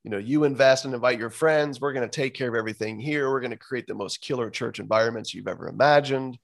you 0.03 0.11
know, 0.11 0.19
you 0.19 0.45
invest 0.45 0.85
and 0.85 0.95
invite 0.95 1.19
your 1.19 1.31
friends. 1.31 1.81
We're 1.81 1.93
going 1.93 2.09
to 2.09 2.15
take 2.15 2.35
care 2.35 2.49
of 2.49 2.55
everything 2.55 2.99
here. 2.99 3.31
We're 3.31 3.41
going 3.41 3.53
to 3.53 3.57
create 3.57 3.87
the 3.87 3.95
most 3.95 4.21
killer 4.21 4.51
church 4.51 4.81
environments 4.81 5.33
you've 5.33 5.49
ever 5.49 5.69
imagined. 5.69 6.39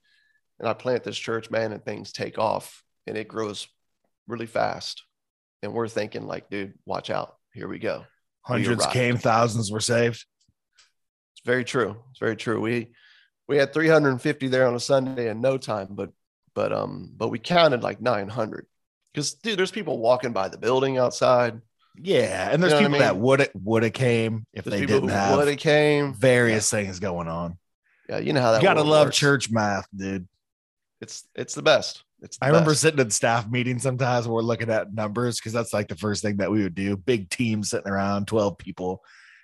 And 0.59 0.67
I 0.67 0.73
plant 0.73 1.03
this 1.03 1.17
church, 1.17 1.51
man, 1.51 1.73
and 1.73 1.83
things 1.83 2.11
take 2.11 2.37
off 2.37 2.83
and 3.05 3.17
it 3.17 3.27
grows 3.27 3.67
really 4.27 4.45
fast. 4.45 5.03
And 5.63 5.73
we're 5.73 5.87
thinking, 5.87 6.25
like, 6.25 6.49
dude, 6.49 6.73
watch 6.85 7.09
out. 7.09 7.35
Here 7.53 7.67
we 7.67 7.79
go. 7.79 8.05
Hundreds 8.41 8.85
came, 8.87 9.17
thousands 9.17 9.71
were 9.71 9.79
saved. 9.81 10.23
It's 11.33 11.45
very 11.45 11.63
true. 11.63 11.97
It's 12.11 12.19
very 12.19 12.35
true. 12.35 12.61
We 12.61 12.91
we 13.47 13.57
had 13.57 13.73
350 13.73 14.47
there 14.47 14.67
on 14.67 14.75
a 14.75 14.79
Sunday 14.79 15.29
in 15.29 15.41
no 15.41 15.57
time, 15.57 15.87
but 15.91 16.11
but 16.57 16.73
um 16.73 17.11
but 17.15 17.27
we 17.27 17.37
counted 17.37 17.83
like 17.83 18.01
900 18.01 18.65
because 19.13 19.35
dude 19.35 19.59
there's 19.59 19.69
people 19.69 19.99
walking 19.99 20.33
by 20.33 20.49
the 20.49 20.57
building 20.57 20.97
outside 20.97 21.61
yeah 21.95 22.49
and 22.51 22.63
there's 22.63 22.73
you 22.73 22.79
know 22.79 22.87
people 22.87 22.95
I 22.95 22.99
mean? 22.99 23.01
that 23.01 23.17
would 23.17 23.39
have 23.41 23.49
would 23.53 23.83
have 23.83 23.93
came 23.93 24.43
if 24.53 24.65
there's 24.65 24.81
they 24.81 24.87
didn't 24.87 25.09
have 25.09 25.37
would 25.37 25.47
have 25.47 25.59
came 25.59 26.15
various 26.15 26.73
yeah. 26.73 26.79
things 26.79 26.99
going 26.99 27.27
on 27.27 27.59
yeah 28.09 28.17
you 28.17 28.33
know 28.33 28.41
how 28.41 28.53
that 28.53 28.63
you 28.63 28.67
gotta 28.67 28.81
love 28.81 29.07
works. 29.09 29.17
church 29.17 29.51
math 29.51 29.87
dude 29.95 30.27
it's 30.99 31.27
it's 31.35 31.53
the 31.53 31.61
best 31.61 32.03
it's 32.23 32.39
the 32.39 32.45
i 32.45 32.47
best. 32.47 32.53
remember 32.53 32.73
sitting 32.73 32.99
in 32.99 33.11
staff 33.11 33.47
meetings 33.47 33.83
sometimes 33.83 34.27
where 34.27 34.33
we're 34.33 34.41
looking 34.41 34.71
at 34.71 34.91
numbers 34.91 35.39
because 35.39 35.53
that's 35.53 35.73
like 35.73 35.87
the 35.87 35.95
first 35.95 36.23
thing 36.23 36.37
that 36.37 36.49
we 36.49 36.63
would 36.63 36.73
do 36.73 36.97
big 36.97 37.29
team 37.29 37.63
sitting 37.63 37.91
around 37.91 38.27
12 38.27 38.57
people 38.57 39.03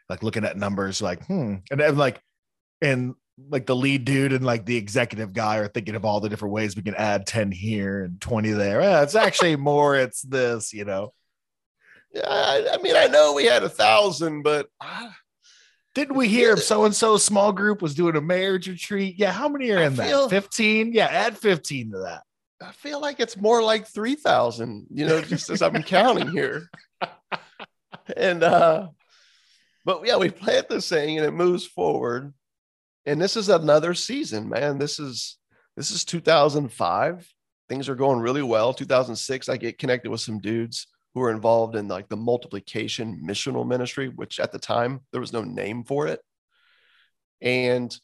like 0.09 0.23
looking 0.23 0.45
at 0.45 0.57
numbers 0.57 0.99
like 0.99 1.23
hmm 1.27 1.57
and 1.69 1.79
then 1.79 1.95
like 1.95 2.19
and 2.81 3.13
like 3.49 3.65
the 3.65 3.75
lead 3.75 4.05
dude 4.05 4.33
and 4.33 4.45
like 4.45 4.65
the 4.65 4.77
executive 4.77 5.33
guy 5.33 5.57
are 5.57 5.67
thinking 5.67 5.95
of 5.95 6.05
all 6.05 6.19
the 6.19 6.29
different 6.29 6.53
ways 6.53 6.75
we 6.75 6.83
can 6.83 6.95
add 6.95 7.25
10 7.25 7.51
here 7.51 8.03
and 8.03 8.21
20 8.21 8.51
there. 8.51 8.81
Yeah, 8.81 9.01
it's 9.01 9.15
actually 9.15 9.55
more, 9.55 9.95
it's 9.95 10.21
this, 10.21 10.73
you 10.73 10.85
know. 10.85 11.13
Yeah, 12.11 12.27
I, 12.27 12.75
I 12.75 12.81
mean, 12.81 12.95
I 12.95 13.07
know 13.07 13.33
we 13.33 13.45
had 13.45 13.63
a 13.63 13.69
thousand, 13.69 14.43
but 14.43 14.67
didn't 15.95 16.15
we 16.15 16.27
hear 16.27 16.57
so 16.57 16.85
and 16.85 16.95
so 16.95 17.17
small 17.17 17.51
group 17.51 17.81
was 17.81 17.95
doing 17.95 18.15
a 18.15 18.21
marriage 18.21 18.67
retreat? 18.67 19.15
Yeah, 19.17 19.31
how 19.31 19.49
many 19.49 19.71
are 19.71 19.81
in 19.81 19.95
feel, 19.95 20.27
that? 20.27 20.41
15? 20.41 20.93
Yeah, 20.93 21.07
add 21.07 21.37
15 21.37 21.91
to 21.91 21.97
that. 21.99 22.21
I 22.61 22.71
feel 22.71 23.01
like 23.01 23.19
it's 23.19 23.35
more 23.35 23.63
like 23.63 23.87
3,000, 23.87 24.87
you 24.91 25.07
know, 25.07 25.21
just 25.21 25.49
as 25.49 25.61
I'm 25.61 25.83
counting 25.83 26.29
here. 26.29 26.69
And, 28.17 28.43
uh, 28.43 28.89
but 29.85 30.05
yeah, 30.05 30.17
we 30.17 30.29
plant 30.29 30.67
this 30.67 30.89
thing 30.89 31.17
and 31.17 31.25
it 31.25 31.31
moves 31.31 31.65
forward 31.65 32.33
and 33.05 33.21
this 33.21 33.35
is 33.35 33.49
another 33.49 33.93
season, 33.93 34.49
man. 34.49 34.77
This 34.77 34.99
is 34.99 35.37
this 35.75 35.91
is 35.91 36.05
2005. 36.05 37.33
Things 37.69 37.89
are 37.89 37.95
going 37.95 38.19
really 38.19 38.43
well. 38.43 38.73
2006, 38.73 39.49
I 39.49 39.57
get 39.57 39.79
connected 39.79 40.09
with 40.09 40.21
some 40.21 40.39
dudes 40.39 40.87
who 41.13 41.21
were 41.21 41.31
involved 41.31 41.75
in 41.75 41.87
like 41.87 42.09
the 42.09 42.17
multiplication 42.17 43.21
missional 43.25 43.67
ministry, 43.67 44.09
which 44.09 44.39
at 44.39 44.51
the 44.51 44.59
time 44.59 45.01
there 45.11 45.21
was 45.21 45.33
no 45.33 45.43
name 45.43 45.83
for 45.83 46.07
it. 46.07 46.19
And 47.41 47.95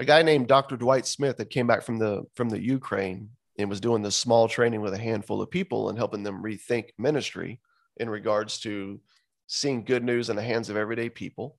a 0.00 0.04
guy 0.04 0.22
named 0.22 0.48
Dr. 0.48 0.76
Dwight 0.76 1.06
Smith 1.06 1.38
that 1.38 1.50
came 1.50 1.66
back 1.66 1.82
from 1.82 1.98
the 1.98 2.22
from 2.34 2.48
the 2.48 2.62
Ukraine 2.62 3.30
and 3.58 3.68
was 3.68 3.80
doing 3.80 4.02
this 4.02 4.16
small 4.16 4.48
training 4.48 4.80
with 4.80 4.94
a 4.94 4.98
handful 4.98 5.42
of 5.42 5.50
people 5.50 5.88
and 5.88 5.98
helping 5.98 6.22
them 6.22 6.42
rethink 6.42 6.90
ministry 6.96 7.60
in 7.96 8.08
regards 8.08 8.60
to 8.60 9.00
seeing 9.48 9.82
good 9.82 10.04
news 10.04 10.30
in 10.30 10.36
the 10.36 10.42
hands 10.42 10.70
of 10.70 10.76
everyday 10.76 11.08
people 11.08 11.56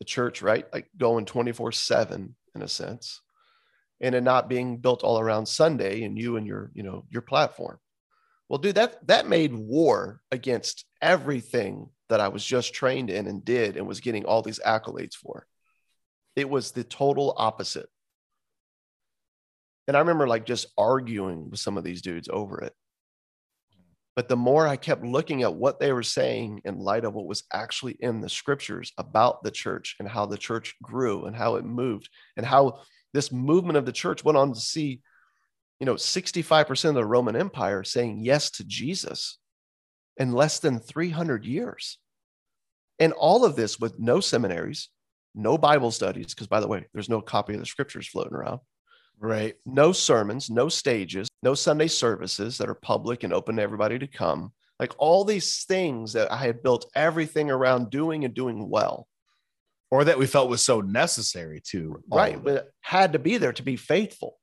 the 0.00 0.04
church, 0.04 0.42
right? 0.42 0.66
Like 0.72 0.88
going 0.96 1.24
24 1.24 1.70
7 1.70 2.34
in 2.56 2.62
a 2.62 2.68
sense, 2.68 3.20
and 4.00 4.14
it 4.16 4.22
not 4.22 4.48
being 4.48 4.78
built 4.78 5.04
all 5.04 5.20
around 5.20 5.46
Sunday 5.46 6.02
and 6.02 6.18
you 6.18 6.36
and 6.36 6.46
your, 6.46 6.72
you 6.74 6.82
know, 6.82 7.04
your 7.08 7.22
platform. 7.22 7.78
Well, 8.48 8.58
dude, 8.58 8.74
that 8.74 9.06
that 9.06 9.28
made 9.28 9.54
war 9.54 10.20
against 10.32 10.84
everything 11.00 11.90
that 12.08 12.18
I 12.20 12.28
was 12.28 12.44
just 12.44 12.74
trained 12.74 13.08
in 13.08 13.28
and 13.28 13.44
did 13.44 13.76
and 13.76 13.86
was 13.86 14.00
getting 14.00 14.24
all 14.24 14.42
these 14.42 14.58
accolades 14.66 15.14
for. 15.14 15.46
It 16.34 16.50
was 16.50 16.72
the 16.72 16.82
total 16.82 17.32
opposite. 17.36 17.88
And 19.86 19.96
I 19.96 20.00
remember 20.00 20.26
like 20.26 20.46
just 20.46 20.66
arguing 20.76 21.50
with 21.50 21.60
some 21.60 21.78
of 21.78 21.84
these 21.84 22.02
dudes 22.02 22.28
over 22.28 22.60
it. 22.60 22.74
But 24.16 24.28
the 24.28 24.36
more 24.36 24.66
I 24.66 24.76
kept 24.76 25.04
looking 25.04 25.42
at 25.42 25.54
what 25.54 25.78
they 25.78 25.92
were 25.92 26.02
saying 26.02 26.62
in 26.64 26.78
light 26.78 27.04
of 27.04 27.14
what 27.14 27.26
was 27.26 27.44
actually 27.52 27.96
in 28.00 28.20
the 28.20 28.28
scriptures 28.28 28.92
about 28.98 29.42
the 29.42 29.50
church 29.50 29.96
and 29.98 30.08
how 30.08 30.26
the 30.26 30.36
church 30.36 30.74
grew 30.82 31.26
and 31.26 31.36
how 31.36 31.56
it 31.56 31.64
moved 31.64 32.08
and 32.36 32.44
how 32.44 32.80
this 33.14 33.32
movement 33.32 33.76
of 33.76 33.86
the 33.86 33.92
church 33.92 34.24
went 34.24 34.36
on 34.36 34.52
to 34.52 34.60
see, 34.60 35.00
you 35.78 35.86
know, 35.86 35.94
65% 35.94 36.88
of 36.88 36.94
the 36.94 37.04
Roman 37.04 37.36
Empire 37.36 37.84
saying 37.84 38.20
yes 38.22 38.50
to 38.52 38.64
Jesus 38.64 39.38
in 40.16 40.32
less 40.32 40.58
than 40.58 40.80
300 40.80 41.44
years. 41.44 41.98
And 42.98 43.12
all 43.14 43.44
of 43.44 43.56
this 43.56 43.80
with 43.80 43.98
no 43.98 44.20
seminaries, 44.20 44.90
no 45.34 45.56
Bible 45.56 45.90
studies, 45.90 46.34
because 46.34 46.48
by 46.48 46.60
the 46.60 46.68
way, 46.68 46.86
there's 46.92 47.08
no 47.08 47.20
copy 47.20 47.54
of 47.54 47.60
the 47.60 47.66
scriptures 47.66 48.06
floating 48.06 48.34
around. 48.34 48.60
Right. 49.20 49.54
No 49.66 49.92
sermons, 49.92 50.48
no 50.48 50.68
stages, 50.70 51.28
no 51.42 51.54
Sunday 51.54 51.88
services 51.88 52.56
that 52.58 52.70
are 52.70 52.74
public 52.74 53.22
and 53.22 53.32
open 53.32 53.56
to 53.56 53.62
everybody 53.62 53.98
to 53.98 54.06
come. 54.06 54.52
Like 54.78 54.94
all 54.96 55.24
these 55.24 55.64
things 55.64 56.14
that 56.14 56.32
I 56.32 56.38
had 56.38 56.62
built 56.62 56.90
everything 56.94 57.50
around 57.50 57.90
doing 57.90 58.24
and 58.24 58.32
doing 58.32 58.68
well. 58.68 59.06
Or 59.90 60.04
that 60.04 60.18
we 60.18 60.26
felt 60.26 60.48
was 60.48 60.62
so 60.62 60.80
necessary 60.80 61.60
to. 61.70 62.02
Right. 62.10 62.42
But 62.42 62.54
it 62.54 62.72
had 62.80 63.12
to 63.12 63.18
be 63.18 63.36
there 63.36 63.52
to 63.52 63.62
be 63.62 63.76
faithful. 63.76 64.38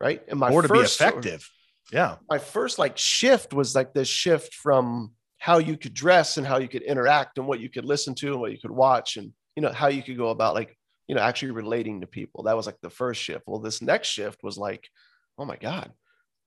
Right. 0.00 0.22
And 0.26 0.40
my 0.40 0.50
or 0.50 0.62
to 0.62 0.68
first, 0.68 0.98
be 0.98 1.04
effective. 1.04 1.48
Yeah. 1.92 2.16
My 2.28 2.38
first 2.38 2.78
like 2.78 2.98
shift 2.98 3.52
was 3.52 3.74
like 3.74 3.94
this 3.94 4.08
shift 4.08 4.54
from 4.54 5.12
how 5.38 5.58
you 5.58 5.76
could 5.76 5.94
dress 5.94 6.36
and 6.36 6.46
how 6.46 6.58
you 6.58 6.68
could 6.68 6.82
interact 6.82 7.38
and 7.38 7.46
what 7.46 7.60
you 7.60 7.68
could 7.68 7.84
listen 7.84 8.14
to 8.16 8.32
and 8.32 8.40
what 8.40 8.52
you 8.52 8.58
could 8.58 8.70
watch 8.70 9.16
and 9.16 9.32
you 9.54 9.62
know 9.62 9.72
how 9.72 9.88
you 9.88 10.02
could 10.02 10.16
go 10.16 10.28
about 10.28 10.54
like 10.54 10.77
you 11.08 11.14
know, 11.14 11.22
actually 11.22 11.52
relating 11.52 12.02
to 12.02 12.06
people. 12.06 12.44
That 12.44 12.56
was 12.56 12.66
like 12.66 12.80
the 12.80 12.90
first 12.90 13.20
shift. 13.20 13.44
Well, 13.46 13.60
this 13.60 13.82
next 13.82 14.08
shift 14.08 14.42
was 14.42 14.58
like, 14.58 14.88
oh 15.38 15.46
my 15.46 15.56
God, 15.56 15.90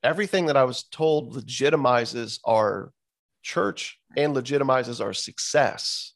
everything 0.04 0.46
that 0.46 0.58
I 0.58 0.64
was 0.64 0.84
told 0.84 1.36
legitimizes 1.36 2.40
our 2.46 2.94
church 3.42 4.00
and 4.16 4.36
legitimizes 4.36 5.02
our 5.02 5.14
success 5.14 6.14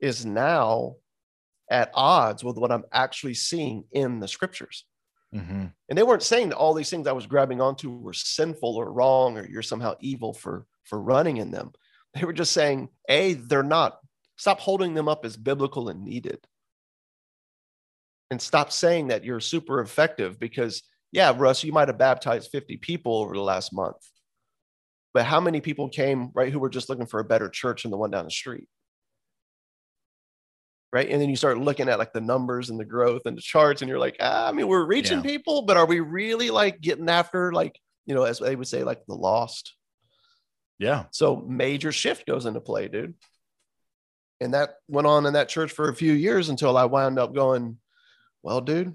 is 0.00 0.24
now 0.24 0.94
at 1.68 1.90
odds 1.92 2.44
with 2.44 2.56
what 2.56 2.70
I'm 2.70 2.84
actually 2.92 3.34
seeing 3.34 3.84
in 3.90 4.20
the 4.20 4.28
scriptures. 4.28 4.84
Mm-hmm. 5.34 5.66
And 5.88 5.98
they 5.98 6.04
weren't 6.04 6.22
saying 6.22 6.50
that 6.50 6.56
all 6.56 6.74
these 6.74 6.90
things 6.90 7.08
I 7.08 7.12
was 7.12 7.26
grabbing 7.26 7.60
onto 7.60 7.90
were 7.90 8.12
sinful 8.12 8.76
or 8.76 8.92
wrong 8.92 9.36
or 9.36 9.48
you're 9.48 9.62
somehow 9.62 9.94
evil 9.98 10.32
for 10.32 10.66
for 10.84 11.00
running 11.00 11.38
in 11.38 11.50
them. 11.50 11.72
They 12.14 12.24
were 12.24 12.32
just 12.32 12.52
saying, 12.52 12.90
A, 13.08 13.32
they're 13.34 13.64
not. 13.64 13.98
Stop 14.36 14.60
holding 14.60 14.94
them 14.94 15.08
up 15.08 15.24
as 15.24 15.36
biblical 15.36 15.88
and 15.88 16.04
needed 16.04 16.38
and 18.34 18.42
stop 18.42 18.72
saying 18.72 19.08
that 19.08 19.22
you're 19.22 19.38
super 19.38 19.80
effective 19.80 20.40
because 20.40 20.82
yeah 21.12 21.32
russ 21.36 21.62
you 21.62 21.70
might 21.70 21.86
have 21.86 21.96
baptized 21.98 22.50
50 22.50 22.78
people 22.78 23.14
over 23.18 23.32
the 23.32 23.40
last 23.40 23.72
month. 23.72 23.94
But 25.12 25.24
how 25.24 25.38
many 25.40 25.60
people 25.60 25.88
came 25.88 26.30
right 26.34 26.52
who 26.52 26.58
were 26.58 26.68
just 26.68 26.88
looking 26.88 27.06
for 27.06 27.20
a 27.20 27.24
better 27.24 27.48
church 27.48 27.82
than 27.82 27.92
the 27.92 27.96
one 27.96 28.10
down 28.10 28.24
the 28.24 28.32
street? 28.32 28.66
Right? 30.92 31.08
And 31.08 31.20
then 31.22 31.30
you 31.30 31.36
start 31.36 31.58
looking 31.58 31.88
at 31.88 32.00
like 32.00 32.12
the 32.12 32.20
numbers 32.20 32.70
and 32.70 32.80
the 32.80 32.84
growth 32.84 33.22
and 33.26 33.36
the 33.36 33.40
charts 33.40 33.82
and 33.82 33.88
you're 33.88 34.00
like 34.00 34.16
ah, 34.18 34.48
i 34.48 34.52
mean 34.52 34.66
we're 34.66 34.84
reaching 34.84 35.18
Yeah. 35.18 35.22
people 35.22 35.62
but 35.62 35.76
are 35.76 35.86
we 35.86 36.00
really 36.00 36.50
like 36.50 36.80
getting 36.80 37.08
after 37.08 37.52
like 37.52 37.78
you 38.06 38.14
know 38.16 38.24
as 38.24 38.40
they 38.40 38.56
would 38.56 38.66
say 38.66 38.82
like 38.82 39.06
the 39.06 39.14
lost? 39.14 39.74
Yeah. 40.80 41.04
so 41.12 41.36
major 41.36 41.92
shift 41.92 42.26
goes 42.26 42.46
into 42.46 42.60
play 42.60 42.88
dude. 42.88 43.14
And 44.40 44.54
that 44.54 44.70
went 44.88 45.06
on 45.06 45.24
in 45.26 45.34
that 45.34 45.48
church 45.48 45.70
for 45.70 45.88
a 45.88 45.94
few 45.94 46.12
years 46.12 46.48
until 46.48 46.76
i 46.76 46.84
wound 46.84 47.20
up 47.20 47.32
going 47.32 47.78
well 48.44 48.60
dude 48.60 48.94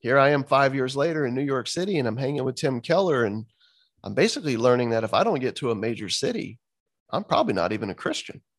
here 0.00 0.18
i 0.18 0.30
am 0.30 0.42
five 0.42 0.74
years 0.74 0.96
later 0.96 1.24
in 1.26 1.34
new 1.34 1.42
york 1.42 1.68
city 1.68 1.98
and 1.98 2.08
i'm 2.08 2.16
hanging 2.16 2.42
with 2.42 2.56
tim 2.56 2.80
keller 2.80 3.24
and 3.24 3.44
i'm 4.02 4.14
basically 4.14 4.56
learning 4.56 4.90
that 4.90 5.04
if 5.04 5.14
i 5.14 5.22
don't 5.22 5.38
get 5.40 5.54
to 5.54 5.70
a 5.70 5.74
major 5.74 6.08
city 6.08 6.58
i'm 7.10 7.22
probably 7.22 7.52
not 7.54 7.72
even 7.72 7.90
a 7.90 7.94
christian 7.94 8.40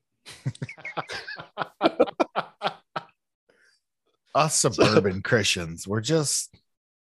Us 4.36 4.56
suburban 4.56 5.22
Christians, 5.24 5.88
we're 5.88 6.01
just 6.01 6.53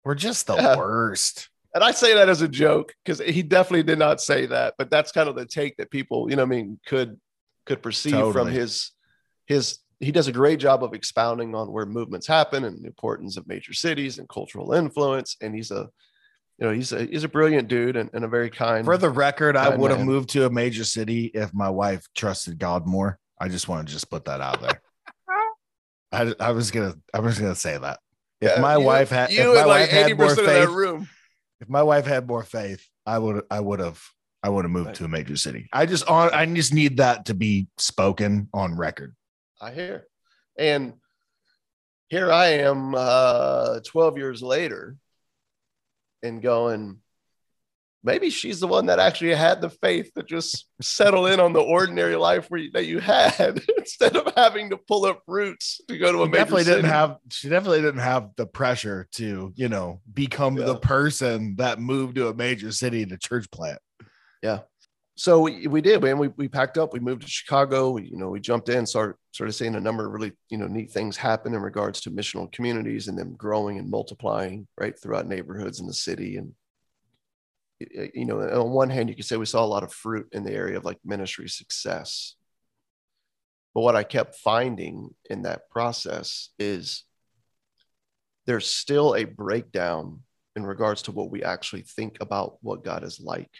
we're 0.03 0.15
just 0.15 0.47
the 0.47 0.55
Yeah. 0.55 0.75
worst. 0.77 1.49
and 1.75 1.83
I 1.83 1.91
say 1.91 2.15
that 2.15 2.29
as 2.29 2.41
a 2.41 2.47
joke 2.47 2.93
because 3.03 3.19
he 3.19 3.43
definitely 3.43 3.83
did 3.83 3.99
not 3.99 4.19
say 4.21 4.47
that, 4.47 4.73
but 4.77 4.89
that's 4.89 5.11
kind 5.11 5.29
of 5.29 5.35
the 5.35 5.45
take 5.45 5.77
that 5.77 5.91
people, 5.91 6.29
you 6.31 6.35
know, 6.35 6.43
what 6.43 6.55
I 6.55 6.61
mean, 6.61 6.79
could 6.87 7.19
could 7.67 7.83
perceive 7.83 8.31
from 8.33 8.47
his 8.47 8.91
his. 9.45 9.77
He 9.99 10.11
does 10.11 10.27
a 10.27 10.31
great 10.31 10.59
job 10.59 10.83
of 10.83 10.93
expounding 10.93 11.55
on 11.55 11.71
where 11.71 11.85
movements 11.85 12.27
happen 12.27 12.63
and 12.65 12.81
the 12.83 12.87
importance 12.87 13.35
of 13.37 13.47
major 13.47 13.73
cities 13.73 14.19
and 14.19 14.29
cultural 14.29 14.73
influence. 14.73 15.35
And 15.41 15.55
he's 15.55 15.71
a, 15.71 15.89
you 16.59 16.67
know, 16.67 16.71
he's 16.71 16.91
a 16.91 17.05
he's 17.05 17.23
a 17.23 17.27
brilliant 17.29 17.67
dude 17.67 17.95
and, 17.95 18.09
and 18.13 18.23
a 18.23 18.27
very 18.27 18.49
kind. 18.51 18.85
For 18.85 18.97
the 18.97 19.09
record, 19.09 19.57
I 19.57 19.75
would 19.75 19.89
have 19.91 20.05
moved 20.05 20.29
to 20.29 20.45
a 20.45 20.49
major 20.49 20.83
city 20.83 21.25
if 21.33 21.53
my 21.53 21.69
wife 21.69 22.05
trusted 22.15 22.59
God 22.59 22.85
more. 22.85 23.17
I 23.39 23.47
just 23.49 23.67
want 23.67 23.87
to 23.87 23.93
just 23.93 24.09
put 24.09 24.25
that 24.25 24.39
out 24.41 24.61
there. 24.61 24.81
I, 26.11 26.33
I 26.39 26.51
was 26.51 26.71
gonna 26.71 26.93
I 27.13 27.19
was 27.19 27.39
gonna 27.39 27.55
say 27.55 27.77
that. 27.77 27.99
If 28.39 28.51
Yeah, 28.55 28.61
my 28.61 28.77
you- 28.77 28.85
wife 28.85 29.09
had 29.09 29.31
you 29.31 29.41
if 29.51 29.55
my 29.57 29.65
like 29.65 29.67
wife 29.81 29.89
had 29.89 30.17
more 30.17 30.27
80% 30.27 30.29
of 30.31 30.35
that 30.45 30.45
faith, 30.67 30.69
room. 30.75 31.09
if 31.59 31.69
my 31.69 31.83
wife 31.83 32.05
had 32.05 32.27
more 32.27 32.43
faith, 32.43 32.85
I 33.05 33.17
would 33.19 33.43
I 33.51 33.59
would 33.59 33.79
have 33.79 34.01
I 34.43 34.49
would 34.49 34.63
have 34.65 34.71
moved 34.71 34.87
Right. 34.87 34.95
to 34.97 35.05
a 35.05 35.09
major 35.09 35.35
city. 35.35 35.67
I 35.73 35.85
just 35.85 36.07
on 36.07 36.31
I 36.33 36.45
just 36.45 36.73
need 36.73 36.97
that 36.97 37.25
to 37.25 37.33
be 37.33 37.67
spoken 37.77 38.47
on 38.53 38.77
record. 38.77 39.15
I 39.59 39.71
hear. 39.71 40.07
And 40.57 40.93
here 42.09 42.31
I 42.31 42.47
am 42.47 42.93
uh 42.95 43.79
12 43.85 44.17
years 44.17 44.41
later 44.41 44.95
and 46.23 46.41
going, 46.41 46.99
maybe 48.03 48.29
she's 48.29 48.59
the 48.59 48.67
one 48.67 48.85
that 48.87 48.99
actually 48.99 49.35
had 49.35 49.61
the 49.61 49.69
faith 49.69 50.11
to 50.15 50.23
just 50.23 50.67
settle 50.81 51.27
in 51.27 51.39
on 51.39 51.53
the 51.53 51.61
ordinary 51.61 52.15
life 52.15 52.49
where 52.49 52.61
you, 52.61 52.71
that 52.71 52.85
you 52.85 52.99
had 52.99 53.61
instead 53.77 54.15
of 54.15 54.33
having 54.35 54.69
to 54.69 54.77
pull 54.77 55.05
up 55.05 55.21
roots 55.27 55.81
to 55.87 55.97
go 55.97 56.11
to 56.11 56.19
a 56.19 56.25
She 56.25 56.31
major 56.31 56.37
definitely 56.43 56.63
didn't 56.63 56.81
city. 56.83 56.87
have 56.87 57.17
she 57.29 57.49
definitely 57.49 57.81
didn't 57.81 57.99
have 58.01 58.29
the 58.37 58.45
pressure 58.47 59.07
to, 59.13 59.51
you 59.55 59.69
know, 59.69 60.01
become 60.11 60.55
the 60.55 60.77
person 60.79 61.55
that 61.57 61.79
moved 61.79 62.15
to 62.15 62.29
a 62.29 62.33
major 62.33 62.71
city 62.71 63.05
to 63.05 63.17
church 63.17 63.49
plant. 63.51 63.79
So 65.17 65.39
we, 65.39 65.65
we 65.65 65.81
did 65.81 66.03
man. 66.03 66.19
We, 66.19 66.27
we 66.37 66.47
packed 66.47 66.77
up. 66.77 66.93
We 66.93 66.99
moved 66.99 67.23
to 67.23 67.27
chicago. 67.27 67.89
We, 67.89 68.03
you 68.03 68.17
know 68.17 68.29
we 68.29 68.39
jumped 68.39 68.69
in 68.69 68.85
started 68.85 69.15
sort 69.31 69.49
of 69.49 69.55
seeing 69.55 69.75
a 69.75 69.79
number 69.79 70.05
of 70.05 70.13
really 70.13 70.31
you 70.49 70.59
know 70.59 70.67
neat 70.67 70.91
things 70.91 71.17
happen 71.17 71.55
in 71.55 71.61
regards 71.61 72.01
to 72.01 72.11
missional 72.11 72.51
communities 72.51 73.07
and 73.07 73.17
them 73.17 73.33
growing 73.35 73.79
and 73.79 73.89
multiplying 73.89 74.67
right 74.77 74.97
throughout 74.97 75.27
neighborhoods 75.27 75.79
in 75.79 75.87
the 75.87 75.93
city. 75.93 76.37
And 76.37 76.53
you 78.13 78.25
know 78.25 78.41
on 78.41 78.69
one 78.69 78.91
hand 78.91 79.09
you 79.09 79.15
could 79.15 79.25
say 79.25 79.37
we 79.37 79.45
saw 79.45 79.65
a 79.65 79.65
lot 79.65 79.83
of 79.83 79.91
fruit 79.91 80.27
in 80.31 80.43
the 80.43 80.53
area 80.53 80.77
of 80.77 80.85
like 80.85 80.99
ministry 81.03 81.49
success. 81.49 82.35
But 83.73 83.81
what 83.81 83.95
i 83.95 84.03
kept 84.03 84.35
finding 84.35 85.09
in 85.29 85.43
that 85.43 85.69
process 85.69 86.49
is 86.59 87.03
there's 88.45 88.67
still 88.67 89.15
a 89.15 89.25
breakdown 89.25 90.21
in 90.55 90.63
regards 90.63 91.03
to 91.03 91.11
what 91.11 91.29
we 91.29 91.43
actually 91.43 91.83
think 91.83 92.17
about 92.19 92.57
what 92.61 92.83
god 92.83 93.03
is 93.03 93.19
like 93.19 93.51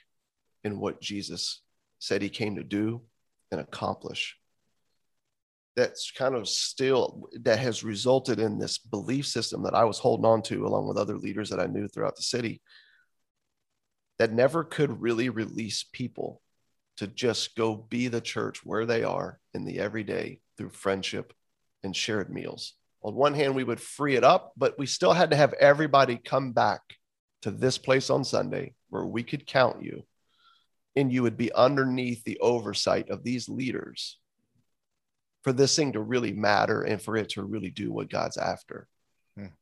in 0.68 0.80
what 0.80 1.02
Jesus 1.02 1.62
said 2.00 2.22
he 2.22 2.30
came 2.30 2.56
to 2.56 2.64
do 2.64 3.02
and 3.52 3.60
accomplish. 3.60 4.38
That's 5.76 6.12
kind 6.12 6.36
of 6.36 6.48
still 6.48 7.30
that 7.42 7.60
has 7.60 7.84
resulted 7.84 8.40
in 8.40 8.60
this 8.60 8.78
belief 8.78 9.26
system 9.26 9.64
that 9.64 9.76
I 9.76 9.86
was 9.86 10.00
holding 10.00 10.26
on 10.26 10.42
to 10.44 10.66
along 10.66 10.88
with 10.88 10.98
other 10.98 11.18
leaders 11.18 11.50
that 11.50 11.60
I 11.60 11.68
knew 11.68 11.88
throughout 11.88 12.16
the 12.16 12.24
city 12.24 12.62
that 14.20 14.34
never 14.34 14.64
could 14.64 15.02
really 15.02 15.30
release 15.30 15.86
people 15.92 16.42
to 16.98 17.08
just 17.08 17.56
go 17.56 17.76
be 17.76 18.08
the 18.08 18.22
church 18.22 18.66
where 18.66 18.86
they 18.86 19.04
are 19.04 19.40
in 19.54 19.66
the 19.66 19.80
everyday 19.80 20.40
through 20.58 20.70
friendship 20.70 21.34
and 21.84 21.96
shared 21.96 22.34
meals. 22.34 22.74
On 23.04 23.14
one 23.14 23.36
hand, 23.36 23.56
we 23.56 23.64
would 23.64 23.80
free 23.80 24.16
it 24.16 24.24
up, 24.24 24.54
but 24.58 24.78
we 24.80 24.88
still 24.88 25.14
had 25.14 25.30
to 25.30 25.38
have 25.38 25.54
everybody 25.54 26.18
come 26.18 26.52
back 26.52 26.82
to 27.44 27.52
this 27.52 27.78
place 27.78 28.10
on 28.10 28.24
Sunday 28.24 28.74
where 28.90 29.06
we 29.06 29.22
could 29.22 29.46
count 29.46 29.84
you 29.84 30.04
and 30.98 31.14
you 31.14 31.22
would 31.22 31.38
be 31.38 31.54
underneath 31.54 32.24
the 32.24 32.40
oversight 32.40 33.10
of 33.10 33.24
these 33.24 33.48
leaders 33.48 34.18
for 35.44 35.54
this 35.54 35.76
thing 35.76 35.94
to 35.94 36.02
really 36.02 36.34
matter 36.34 36.82
and 36.82 37.00
for 37.00 37.16
it 37.16 37.30
to 37.30 37.44
really 37.44 37.70
do 37.70 37.92
what 37.92 38.10
God's 38.10 38.36
after. 38.36 38.88
Hmm. 39.38 39.54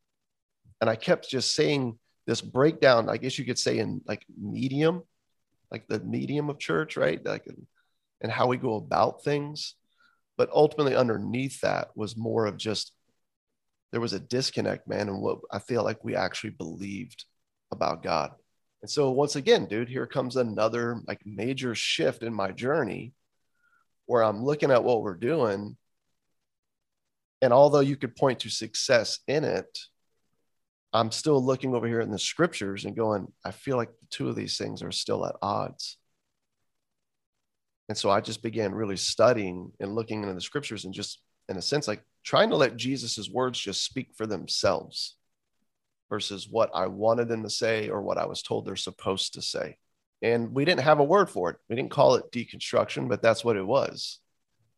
And 0.79 0.89
I 0.89 0.95
kept 0.95 1.29
just 1.29 1.53
saying 1.53 1.99
this 2.25 2.39
breakdown, 2.39 3.09
I 3.09 3.17
guess 3.17 3.37
you 3.37 3.43
could 3.43 3.59
say 3.59 3.79
in 3.79 4.01
like 4.07 4.25
medium, 4.41 5.03
like 5.69 5.87
the 5.87 5.99
medium 5.99 6.49
of 6.49 6.57
church, 6.57 6.95
right? 6.95 7.23
Like 7.23 7.45
and 8.21 8.31
how 8.31 8.47
we 8.47 8.55
go 8.55 8.75
about 8.75 9.23
things. 9.23 9.75
But 10.37 10.49
ultimately 10.53 10.95
underneath 10.95 11.61
that 11.61 11.89
was 11.95 12.15
more 12.15 12.45
of 12.45 12.55
just 12.55 12.93
there 13.91 14.01
was 14.01 14.13
a 14.13 14.19
disconnect, 14.19 14.87
man, 14.87 15.09
and 15.09 15.21
what 15.21 15.39
I 15.51 15.59
feel 15.59 15.83
like 15.83 16.03
we 16.03 16.15
actually 16.15 16.51
believed 16.51 17.25
about 17.71 18.03
God. 18.03 18.31
And 18.85 18.89
so 18.91 19.09
once 19.09 19.35
again, 19.35 19.65
dude, 19.65 19.89
here 19.89 20.05
comes 20.05 20.35
another 20.35 21.01
like 21.07 21.25
major 21.25 21.73
shift 21.73 22.21
in 22.21 22.31
my 22.31 22.51
journey 22.51 23.13
where 24.05 24.21
I'm 24.23 24.45
looking 24.45 24.69
at 24.69 24.83
what 24.83 25.01
we're 25.01 25.15
doing. 25.15 25.75
And 27.41 27.51
although 27.51 27.79
you 27.79 27.95
could 27.95 28.15
point 28.15 28.41
to 28.41 28.49
success 28.51 29.21
in 29.27 29.43
it, 29.43 29.75
I'm 30.93 31.09
still 31.09 31.43
looking 31.43 31.73
over 31.73 31.87
here 31.87 31.99
in 31.99 32.11
the 32.11 32.19
scriptures 32.19 32.85
and 32.85 32.95
going, 32.95 33.33
I 33.43 33.49
feel 33.49 33.75
like 33.75 33.89
the 33.89 34.07
two 34.11 34.29
of 34.29 34.35
these 34.35 34.55
things 34.55 34.83
are 34.83 34.91
still 34.91 35.25
at 35.25 35.35
odds. 35.41 35.97
And 37.89 37.97
so 37.97 38.11
I 38.11 38.21
just 38.21 38.43
began 38.43 38.71
really 38.71 38.97
studying 38.97 39.71
and 39.79 39.95
looking 39.95 40.21
into 40.21 40.35
the 40.35 40.41
scriptures 40.41 40.85
and 40.85 40.93
just, 40.93 41.23
in 41.49 41.57
a 41.57 41.61
sense, 41.63 41.87
like 41.87 42.03
trying 42.23 42.51
to 42.51 42.55
let 42.55 42.77
Jesus's 42.77 43.31
words 43.31 43.57
just 43.57 43.83
speak 43.83 44.11
for 44.15 44.27
themselves 44.27 45.15
versus 46.09 46.47
what 46.49 46.69
I 46.73 46.87
wanted 46.87 47.27
them 47.27 47.43
to 47.43 47.49
say 47.49 47.89
or 47.89 48.01
what 48.01 48.17
I 48.17 48.25
was 48.25 48.41
told 48.41 48.65
they're 48.65 48.75
supposed 48.75 49.33
to 49.33 49.41
say. 49.41 49.77
And 50.21 50.53
we 50.53 50.65
didn't 50.65 50.83
have 50.83 50.99
a 50.99 51.03
word 51.03 51.29
for 51.29 51.49
it. 51.49 51.57
We 51.69 51.75
didn't 51.75 51.91
call 51.91 52.15
it 52.15 52.31
deconstruction, 52.31 53.09
but 53.09 53.21
that's 53.21 53.43
what 53.43 53.57
it 53.57 53.65
was. 53.65 54.19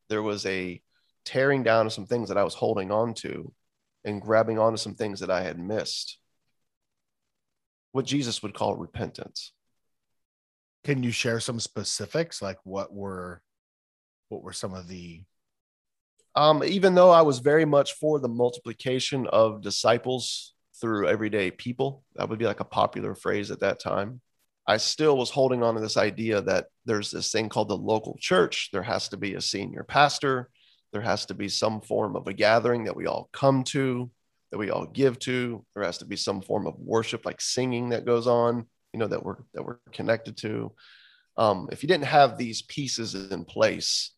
There 0.09 0.23
was 0.23 0.45
a 0.45 0.81
tearing 1.25 1.63
down 1.63 1.85
of 1.85 1.93
some 1.93 2.05
things 2.05 2.29
that 2.29 2.37
I 2.37 2.43
was 2.43 2.53
holding 2.53 2.91
on 2.91 3.13
to 3.15 3.53
and 4.05 4.21
grabbing 4.21 4.57
onto 4.57 4.77
some 4.77 4.95
things 4.95 5.19
that 5.19 5.29
I 5.29 5.41
had 5.41 5.59
missed. 5.59 6.17
What 7.91 8.05
Jesus 8.05 8.41
would 8.41 8.53
call 8.53 8.75
repentance. 8.75 9.51
Can 10.83 11.03
you 11.03 11.11
share 11.11 11.39
some 11.39 11.59
specifics 11.59 12.41
like 12.41 12.57
what 12.63 12.93
were 12.93 13.41
what 14.29 14.41
were 14.41 14.53
some 14.53 14.73
of 14.73 14.87
the 14.87 15.23
Um, 16.35 16.63
even 16.63 16.95
though 16.95 17.09
I 17.09 17.23
was 17.23 17.39
very 17.39 17.65
much 17.65 17.93
for 17.93 18.19
the 18.19 18.29
multiplication 18.29 19.27
of 19.27 19.61
disciples 19.61 20.53
through 20.79 21.07
everyday 21.07 21.51
people, 21.51 22.03
that 22.15 22.29
would 22.29 22.39
be 22.39 22.45
like 22.45 22.59
a 22.59 22.65
popular 22.65 23.15
phrase 23.15 23.51
at 23.51 23.59
that 23.61 23.79
time. 23.79 24.21
I 24.67 24.77
still 24.77 25.17
was 25.17 25.29
holding 25.29 25.63
on 25.63 25.75
to 25.75 25.81
this 25.81 25.97
idea 25.97 26.41
that 26.41 26.67
there's 26.85 27.09
this 27.09 27.31
thing 27.31 27.47
called 27.47 27.69
the 27.69 27.77
local 27.77 28.17
church. 28.19 28.69
There 28.73 28.83
has 28.83 29.07
to 29.09 29.17
be 29.17 29.35
a 29.35 29.41
senior 29.41 29.83
pastor. 29.83 30.49
There 30.91 31.01
has 31.01 31.25
to 31.27 31.33
be 31.33 31.47
some 31.47 31.79
form 31.81 32.15
of 32.15 32.27
a 32.27 32.33
gathering 32.33 32.83
that 32.83 32.95
we 32.95 33.07
all 33.07 33.29
come 33.31 33.63
to, 33.65 34.09
that 34.51 34.57
we 34.57 34.69
all 34.69 34.85
give 34.85 35.19
to. 35.19 35.65
There 35.73 35.83
has 35.83 35.99
to 35.99 36.05
be 36.05 36.17
some 36.17 36.41
form 36.41 36.67
of 36.67 36.77
worship, 36.79 37.25
like 37.25 37.39
singing 37.39 37.89
that 37.89 38.05
goes 38.05 38.27
on, 38.27 38.65
you 38.93 38.99
know, 38.99 39.07
that 39.07 39.23
we're 39.23 39.37
that 39.53 39.63
we're 39.63 39.77
connected 39.93 40.37
to. 40.37 40.73
Um, 41.37 41.69
if 41.71 41.83
you 41.83 41.87
didn't 41.87 42.05
have 42.05 42.37
these 42.37 42.61
pieces 42.63 43.15
in 43.15 43.45
place, 43.45 44.11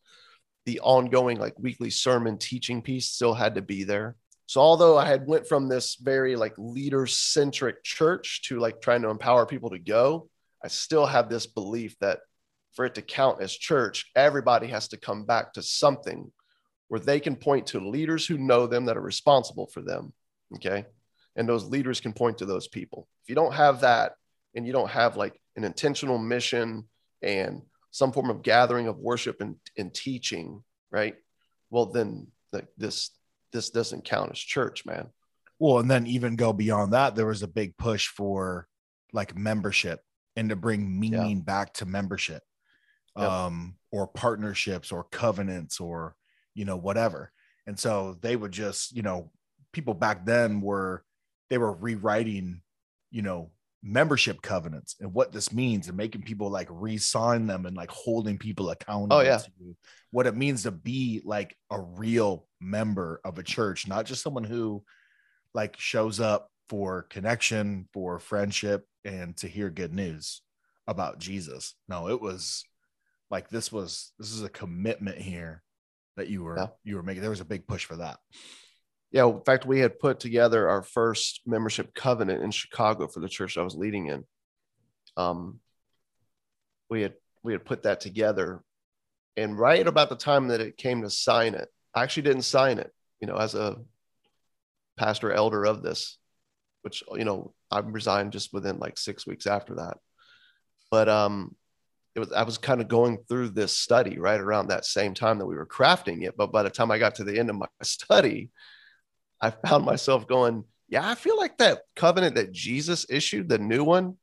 the 0.65 0.79
ongoing 0.79 1.37
like 1.37 1.53
weekly 1.59 1.89
sermon 1.89 2.37
teaching 2.37 2.81
piece 2.81 3.07
still 3.07 3.33
had 3.33 3.55
to 3.55 3.61
be 3.61 3.83
there. 3.83 4.15
So 4.49 4.61
although 4.61 4.97
I 4.97 5.05
had 5.05 5.27
went 5.27 5.47
from 5.47 5.69
this 5.69 5.93
very 5.93 6.35
like 6.35 6.55
leader 6.57 7.05
centric 7.05 7.83
church 7.83 8.41
to 8.45 8.57
like 8.57 8.81
trying 8.81 9.03
to 9.03 9.11
empower 9.11 9.45
people 9.45 9.69
to 9.69 9.77
go, 9.77 10.27
I 10.65 10.69
still 10.69 11.05
have 11.05 11.29
this 11.29 11.45
belief 11.45 11.95
that 11.99 12.21
for 12.73 12.83
it 12.85 12.95
to 12.95 13.03
count 13.03 13.43
as 13.43 13.53
church, 13.53 14.09
everybody 14.15 14.65
has 14.65 14.87
to 14.87 14.97
come 14.97 15.23
back 15.23 15.53
to 15.53 15.61
something 15.61 16.31
where 16.87 16.99
they 16.99 17.19
can 17.19 17.35
point 17.35 17.67
to 17.67 17.89
leaders 17.89 18.25
who 18.25 18.39
know 18.39 18.65
them 18.65 18.85
that 18.85 18.97
are 18.97 19.01
responsible 19.01 19.67
for 19.67 19.81
them. 19.81 20.13
Okay. 20.55 20.83
And 21.35 21.47
those 21.47 21.65
leaders 21.65 22.01
can 22.01 22.13
point 22.13 22.39
to 22.39 22.47
those 22.47 22.67
people. 22.67 23.07
If 23.21 23.29
you 23.29 23.35
don't 23.35 23.53
have 23.53 23.81
that 23.81 24.13
and 24.55 24.65
you 24.65 24.73
don't 24.73 24.89
have 24.89 25.15
like 25.15 25.39
an 25.57 25.63
intentional 25.63 26.17
mission 26.17 26.87
and 27.21 27.61
some 27.91 28.11
form 28.11 28.31
of 28.31 28.41
gathering 28.41 28.87
of 28.87 28.97
worship 28.97 29.41
and, 29.41 29.57
and 29.77 29.93
teaching, 29.93 30.63
right? 30.89 31.17
Well, 31.69 31.85
then 31.85 32.29
like 32.51 32.65
this 32.79 33.11
this 33.51 33.69
doesn't 33.69 34.05
count 34.05 34.31
as 34.31 34.39
church, 34.39 34.85
man. 34.85 35.09
Well, 35.59 35.79
and 35.79 35.91
then 35.91 36.07
even 36.07 36.35
go 36.35 36.53
beyond 36.53 36.93
that, 36.93 37.15
there 37.15 37.25
was 37.25 37.43
a 37.43 37.47
big 37.47 37.77
push 37.77 38.07
for 38.07 38.67
like 39.11 39.35
membership 39.37 40.01
and 40.35 40.49
to 40.49 40.55
bring 40.55 40.99
meaning 40.99 41.37
yeah. 41.37 41.43
back 41.43 41.73
to 41.75 41.85
membership 41.85 42.43
um, 43.15 43.75
or 43.91 44.07
partnerships 44.07 44.91
or 44.91 45.03
covenants 45.03 45.79
or, 45.79 46.15
you 46.53 46.63
know, 46.63 46.77
whatever. 46.77 47.31
And 47.67 47.77
so 47.77 48.17
they 48.21 48.35
would 48.35 48.51
just, 48.51 48.95
you 48.95 49.01
know, 49.01 49.31
people 49.73 49.93
back 49.93 50.25
then 50.25 50.61
were, 50.61 51.03
they 51.49 51.57
were 51.57 51.73
rewriting, 51.73 52.61
you 53.11 53.21
know, 53.21 53.51
membership 53.81 54.41
covenants 54.41 54.95
and 54.99 55.13
what 55.13 55.31
this 55.31 55.53
means 55.53 55.87
and 55.87 55.95
making 55.95 56.21
people 56.21 56.49
like 56.49 56.67
re-sign 56.69 57.47
them 57.47 57.65
and 57.65 57.77
like 57.77 57.89
holding 57.89 58.37
people 58.37 58.67
oh, 58.67 58.71
accountable 58.71 59.17
oh, 59.17 59.21
yeah. 59.21 59.37
to 59.37 59.75
what 60.11 60.27
it 60.27 60.35
means 60.35 60.63
to 60.63 60.71
be 60.71 61.21
like 61.23 61.55
a 61.71 61.79
real 61.79 62.45
member 62.59 63.21
of 63.23 63.37
a 63.37 63.43
church, 63.43 63.87
not 63.87 64.05
just 64.05 64.21
someone 64.21 64.43
who 64.43 64.83
like 65.53 65.79
shows 65.79 66.19
up 66.19 66.49
for 66.67 67.03
connection, 67.03 67.87
for 67.93 68.19
friendship, 68.19 68.85
and 69.05 69.35
to 69.37 69.47
hear 69.47 69.69
good 69.69 69.93
news 69.93 70.41
about 70.87 71.19
Jesus. 71.19 71.75
No, 71.87 72.09
it 72.09 72.21
was 72.21 72.65
like 73.31 73.49
this 73.49 73.71
was 73.71 74.11
this 74.19 74.31
is 74.31 74.43
a 74.43 74.49
commitment 74.49 75.17
here 75.17 75.63
that 76.17 76.27
you 76.27 76.43
were 76.43 76.57
yeah. 76.57 76.67
you 76.83 76.95
were 76.95 77.03
making. 77.03 77.21
There 77.21 77.29
was 77.29 77.39
a 77.39 77.45
big 77.45 77.67
push 77.67 77.85
for 77.85 77.97
that. 77.97 78.17
Yeah, 79.11 79.27
in 79.27 79.41
fact, 79.41 79.65
we 79.65 79.79
had 79.79 79.99
put 79.99 80.19
together 80.19 80.69
our 80.69 80.83
first 80.83 81.41
membership 81.45 81.95
covenant 81.95 82.43
in 82.43 82.51
Chicago 82.51 83.07
for 83.07 83.19
the 83.19 83.29
church 83.29 83.57
I 83.57 83.63
was 83.63 83.75
leading 83.75 84.07
in. 84.07 84.23
Um, 85.17 85.59
we 86.89 87.01
had 87.01 87.13
we 87.43 87.53
had 87.53 87.65
put 87.65 87.83
that 87.83 88.01
together, 88.01 88.61
and 89.35 89.57
right 89.57 89.85
about 89.85 90.09
the 90.09 90.15
time 90.15 90.49
that 90.49 90.61
it 90.61 90.77
came 90.77 91.01
to 91.01 91.09
sign 91.09 91.55
it, 91.55 91.69
I 91.95 92.03
actually 92.03 92.23
didn't 92.23 92.43
sign 92.43 92.77
it. 92.77 92.93
You 93.19 93.27
know, 93.27 93.35
as 93.35 93.55
a 93.55 93.77
pastor 94.97 95.31
elder 95.31 95.65
of 95.65 95.81
this, 95.81 96.17
which 96.83 97.03
you 97.13 97.25
know 97.25 97.53
I 97.71 97.79
resigned 97.79 98.33
just 98.33 98.53
within 98.53 98.77
like 98.77 98.97
six 98.97 99.25
weeks 99.25 99.47
after 99.47 99.75
that. 99.75 99.97
But 100.91 101.09
um, 101.09 101.55
it 102.15 102.19
was 102.19 102.31
I 102.31 102.43
was 102.43 102.57
kind 102.57 102.81
of 102.81 102.87
going 102.87 103.17
through 103.27 103.49
this 103.49 103.75
study 103.75 104.19
right 104.19 104.39
around 104.39 104.67
that 104.67 104.85
same 104.85 105.13
time 105.13 105.39
that 105.39 105.45
we 105.45 105.55
were 105.55 105.65
crafting 105.65 106.23
it. 106.23 106.37
But 106.37 106.51
by 106.51 106.63
the 106.63 106.69
time 106.69 106.91
I 106.91 106.99
got 106.99 107.15
to 107.15 107.23
the 107.23 107.39
end 107.39 107.49
of 107.49 107.55
my 107.55 107.67
study, 107.83 108.51
I 109.41 109.51
found 109.51 109.85
myself 109.85 110.27
going, 110.27 110.65
yeah, 110.87 111.07
I 111.07 111.15
feel 111.15 111.37
like 111.37 111.57
that 111.57 111.81
covenant 111.95 112.35
that 112.35 112.51
Jesus 112.51 113.05
issued, 113.09 113.47
the 113.47 113.57
new 113.57 113.83
one, 113.83 114.17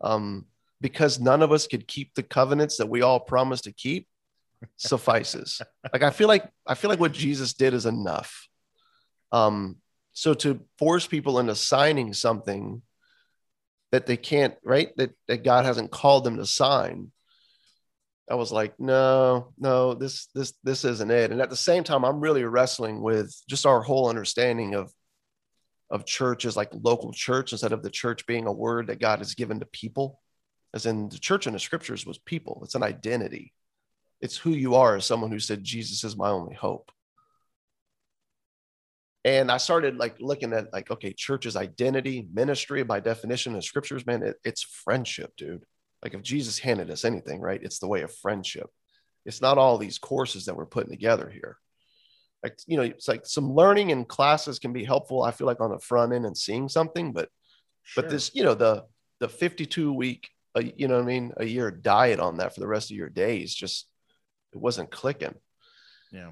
um, 0.00 0.46
because 0.80 1.20
none 1.20 1.42
of 1.42 1.52
us 1.52 1.66
could 1.66 1.86
keep 1.86 2.14
the 2.14 2.22
covenants 2.22 2.78
that 2.78 2.88
we 2.88 3.02
all 3.02 3.20
promised 3.20 3.64
to 3.64 3.72
keep, 3.72 4.08
suffices. 4.76 5.60
like 5.92 6.02
I 6.02 6.10
feel 6.10 6.28
like 6.28 6.48
I 6.66 6.74
feel 6.74 6.90
like 6.90 7.00
what 7.00 7.12
Jesus 7.12 7.54
did 7.54 7.74
is 7.74 7.86
enough. 7.86 8.48
Um, 9.32 9.76
so 10.12 10.34
to 10.34 10.60
force 10.78 11.06
people 11.06 11.38
into 11.38 11.54
signing 11.54 12.12
something 12.12 12.82
that 13.92 14.06
they 14.06 14.16
can't, 14.16 14.54
right? 14.64 14.94
That 14.96 15.12
that 15.28 15.44
God 15.44 15.64
hasn't 15.64 15.90
called 15.90 16.24
them 16.24 16.36
to 16.36 16.46
sign, 16.46 17.12
I 18.30 18.34
was 18.34 18.52
like, 18.52 18.78
no, 18.78 19.52
no, 19.58 19.94
this 19.94 20.28
this 20.34 20.52
this 20.62 20.84
isn't 20.84 21.10
it. 21.10 21.32
And 21.32 21.42
at 21.42 21.50
the 21.50 21.56
same 21.56 21.82
time, 21.82 22.04
I'm 22.04 22.20
really 22.20 22.44
wrestling 22.44 23.02
with 23.02 23.34
just 23.48 23.66
our 23.66 23.82
whole 23.82 24.08
understanding 24.08 24.74
of 24.74 24.92
of 25.90 26.06
church 26.06 26.44
as 26.44 26.56
like 26.56 26.70
local 26.72 27.12
church 27.12 27.50
instead 27.50 27.72
of 27.72 27.82
the 27.82 27.90
church 27.90 28.26
being 28.26 28.46
a 28.46 28.52
word 28.52 28.86
that 28.86 29.00
God 29.00 29.18
has 29.18 29.34
given 29.34 29.58
to 29.58 29.66
people. 29.66 30.20
As 30.72 30.86
in 30.86 31.08
the 31.08 31.18
church 31.18 31.48
in 31.48 31.52
the 31.52 31.58
scriptures 31.58 32.06
was 32.06 32.18
people. 32.18 32.60
It's 32.62 32.76
an 32.76 32.84
identity. 32.84 33.52
It's 34.20 34.36
who 34.36 34.50
you 34.50 34.76
are 34.76 34.96
as 34.96 35.06
someone 35.06 35.32
who 35.32 35.40
said, 35.40 35.64
Jesus 35.64 36.04
is 36.04 36.16
my 36.16 36.28
only 36.28 36.54
hope. 36.54 36.92
And 39.24 39.50
I 39.50 39.56
started 39.56 39.96
like 39.96 40.16
looking 40.20 40.52
at 40.52 40.72
like, 40.72 40.90
okay, 40.90 41.12
church's 41.12 41.56
identity, 41.56 42.28
ministry 42.32 42.84
by 42.84 43.00
definition 43.00 43.56
in 43.56 43.62
scriptures, 43.62 44.06
man, 44.06 44.22
it, 44.22 44.36
it's 44.44 44.62
friendship, 44.62 45.32
dude. 45.36 45.64
Like 46.02 46.14
if 46.14 46.22
Jesus 46.22 46.58
handed 46.58 46.90
us 46.90 47.04
anything, 47.04 47.40
right? 47.40 47.62
It's 47.62 47.78
the 47.78 47.88
way 47.88 48.02
of 48.02 48.14
friendship. 48.14 48.68
It's 49.26 49.42
not 49.42 49.58
all 49.58 49.76
these 49.76 49.98
courses 49.98 50.46
that 50.46 50.56
we're 50.56 50.66
putting 50.66 50.90
together 50.90 51.28
here. 51.28 51.58
Like, 52.42 52.58
you 52.66 52.78
know, 52.78 52.82
it's 52.84 53.06
like 53.06 53.26
some 53.26 53.52
learning 53.52 53.92
and 53.92 54.08
classes 54.08 54.58
can 54.58 54.72
be 54.72 54.84
helpful, 54.84 55.22
I 55.22 55.30
feel 55.30 55.46
like 55.46 55.60
on 55.60 55.70
the 55.70 55.78
front 55.78 56.14
end 56.14 56.24
and 56.24 56.36
seeing 56.36 56.70
something, 56.70 57.12
but 57.12 57.28
sure. 57.82 58.02
but 58.02 58.10
this, 58.10 58.34
you 58.34 58.42
know, 58.42 58.54
the 58.54 58.84
the 59.18 59.28
52 59.28 59.92
week, 59.92 60.30
uh, 60.56 60.62
you 60.76 60.88
know 60.88 60.94
what 60.94 61.02
I 61.02 61.06
mean, 61.06 61.32
a 61.36 61.44
year 61.44 61.70
diet 61.70 62.18
on 62.18 62.38
that 62.38 62.54
for 62.54 62.60
the 62.60 62.66
rest 62.66 62.90
of 62.90 62.96
your 62.96 63.10
days 63.10 63.54
just 63.54 63.86
it 64.52 64.58
wasn't 64.58 64.90
clicking. 64.90 65.34
Yeah. 66.10 66.30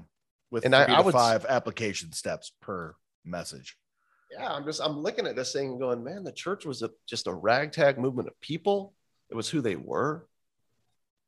With 0.51 0.65
and 0.65 0.75
I, 0.75 0.85
I 0.85 1.01
would 1.01 1.13
five 1.13 1.45
application 1.47 2.11
steps 2.11 2.51
per 2.59 2.95
message. 3.23 3.77
Yeah, 4.31 4.51
I'm 4.51 4.65
just 4.65 4.81
I'm 4.81 4.99
looking 4.99 5.27
at 5.27 5.35
this 5.35 5.53
thing 5.53 5.69
and 5.69 5.79
going, 5.79 6.03
man, 6.03 6.23
the 6.23 6.31
church 6.31 6.65
was 6.65 6.81
a, 6.81 6.89
just 7.07 7.27
a 7.27 7.33
ragtag 7.33 7.99
movement 7.99 8.27
of 8.27 8.39
people 8.41 8.93
it 9.29 9.35
was 9.35 9.49
who 9.49 9.61
they 9.61 9.75
were. 9.75 10.27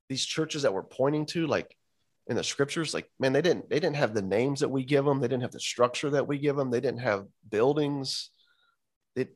These 0.10 0.26
churches 0.26 0.64
that 0.64 0.74
we're 0.74 0.84
pointing 0.84 1.26
to, 1.28 1.48
like 1.48 1.76
in 2.28 2.36
the 2.36 2.44
scriptures, 2.44 2.94
like 2.94 3.10
man, 3.20 3.34
they 3.34 3.42
didn't 3.42 3.70
they 3.70 3.80
didn't 3.80 3.96
have 3.96 4.14
the 4.14 4.22
names 4.22 4.60
that 4.60 4.70
we 4.70 4.84
give 4.84 5.06
them. 5.06 5.20
They 5.20 5.28
didn't 5.28 5.44
have 5.44 5.52
the 5.52 5.60
structure 5.60 6.10
that 6.12 6.28
we 6.28 6.38
give 6.38 6.56
them. 6.56 6.72
They 6.72 6.82
didn't 6.82 7.02
have 7.02 7.28
buildings. 7.50 8.30
They, 9.16 9.28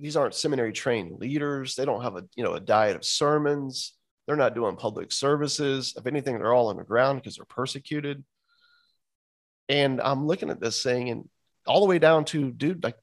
these 0.00 0.16
aren't 0.16 0.34
seminary 0.34 0.72
trained 0.72 1.18
leaders. 1.20 1.74
They 1.74 1.84
don't 1.84 2.02
have 2.02 2.16
a 2.16 2.24
you 2.36 2.44
know 2.44 2.54
a 2.54 2.60
diet 2.60 2.96
of 2.96 3.04
sermons. 3.04 3.94
They're 4.26 4.36
not 4.36 4.54
doing 4.54 4.76
public 4.76 5.12
services. 5.12 5.94
If 5.96 6.06
anything, 6.06 6.38
they're 6.38 6.54
all 6.54 6.70
underground 6.70 7.20
because 7.20 7.36
they're 7.36 7.44
persecuted. 7.44 8.24
And 9.68 10.00
I'm 10.00 10.26
looking 10.26 10.50
at 10.50 10.60
this 10.60 10.82
thing, 10.82 11.10
and 11.10 11.28
all 11.66 11.80
the 11.80 11.86
way 11.86 11.98
down 11.98 12.24
to 12.26 12.50
dude, 12.50 12.82
like 12.82 12.96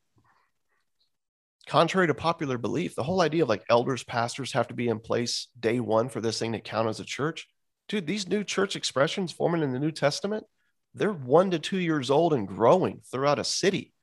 contrary 1.67 2.07
to 2.07 2.13
popular 2.13 2.57
belief, 2.57 2.95
the 2.95 3.03
whole 3.03 3.21
idea 3.21 3.43
of 3.43 3.49
like 3.49 3.63
elders, 3.69 4.03
pastors 4.03 4.53
have 4.53 4.69
to 4.69 4.73
be 4.73 4.87
in 4.87 4.99
place 4.99 5.47
day 5.59 5.79
one 5.79 6.09
for 6.09 6.21
this 6.21 6.39
thing 6.39 6.53
to 6.53 6.59
count 6.59 6.87
as 6.87 6.99
a 6.99 7.05
church. 7.05 7.47
Dude, 7.87 8.07
these 8.07 8.27
new 8.27 8.43
church 8.43 8.75
expressions 8.75 9.31
forming 9.31 9.61
in 9.61 9.71
the 9.71 9.79
New 9.79 9.91
Testament, 9.91 10.45
they're 10.93 11.13
one 11.13 11.51
to 11.51 11.59
two 11.59 11.77
years 11.77 12.09
old 12.09 12.33
and 12.33 12.47
growing 12.47 13.01
throughout 13.11 13.39
a 13.39 13.43
city 13.43 13.93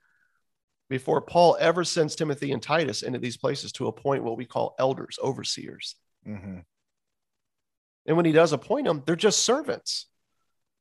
before 0.89 1.21
Paul 1.23 1.57
ever 1.59 1.85
sends 1.85 2.15
Timothy 2.15 2.53
and 2.53 2.63
Titus 2.63 3.03
into 3.03 3.19
these 3.19 3.37
places 3.37 3.73
to 3.73 3.89
appoint 3.89 4.23
what 4.23 4.37
we 4.37 4.45
call 4.45 4.75
elders, 4.79 5.19
overseers. 5.23 5.97
Mm-hmm. 6.27 6.59
And 8.07 8.17
when 8.17 8.27
he 8.27 8.33
does 8.33 8.53
appoint 8.53 8.87
them, 8.87 9.03
they're 9.07 9.17
just 9.17 9.43
servants. 9.43 10.07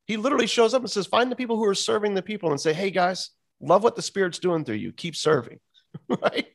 He 0.06 0.18
literally 0.18 0.48
shows 0.48 0.74
up 0.74 0.82
and 0.82 0.92
says, 0.92 1.08
Find 1.08 1.32
the 1.32 1.38
people 1.38 1.56
who 1.56 1.66
are 1.66 1.76
serving 1.76 2.14
the 2.14 2.22
people 2.22 2.52
and 2.52 2.60
say, 2.60 2.74
Hey 2.74 2.92
guys, 2.92 3.30
love 3.62 3.84
what 3.84 3.96
the 3.96 4.02
Spirit's 4.02 4.40
doing 4.40 4.66
through 4.66 4.76
you. 4.76 4.92
Keep 4.92 5.16
serving. 5.16 5.60
right? 6.10 6.48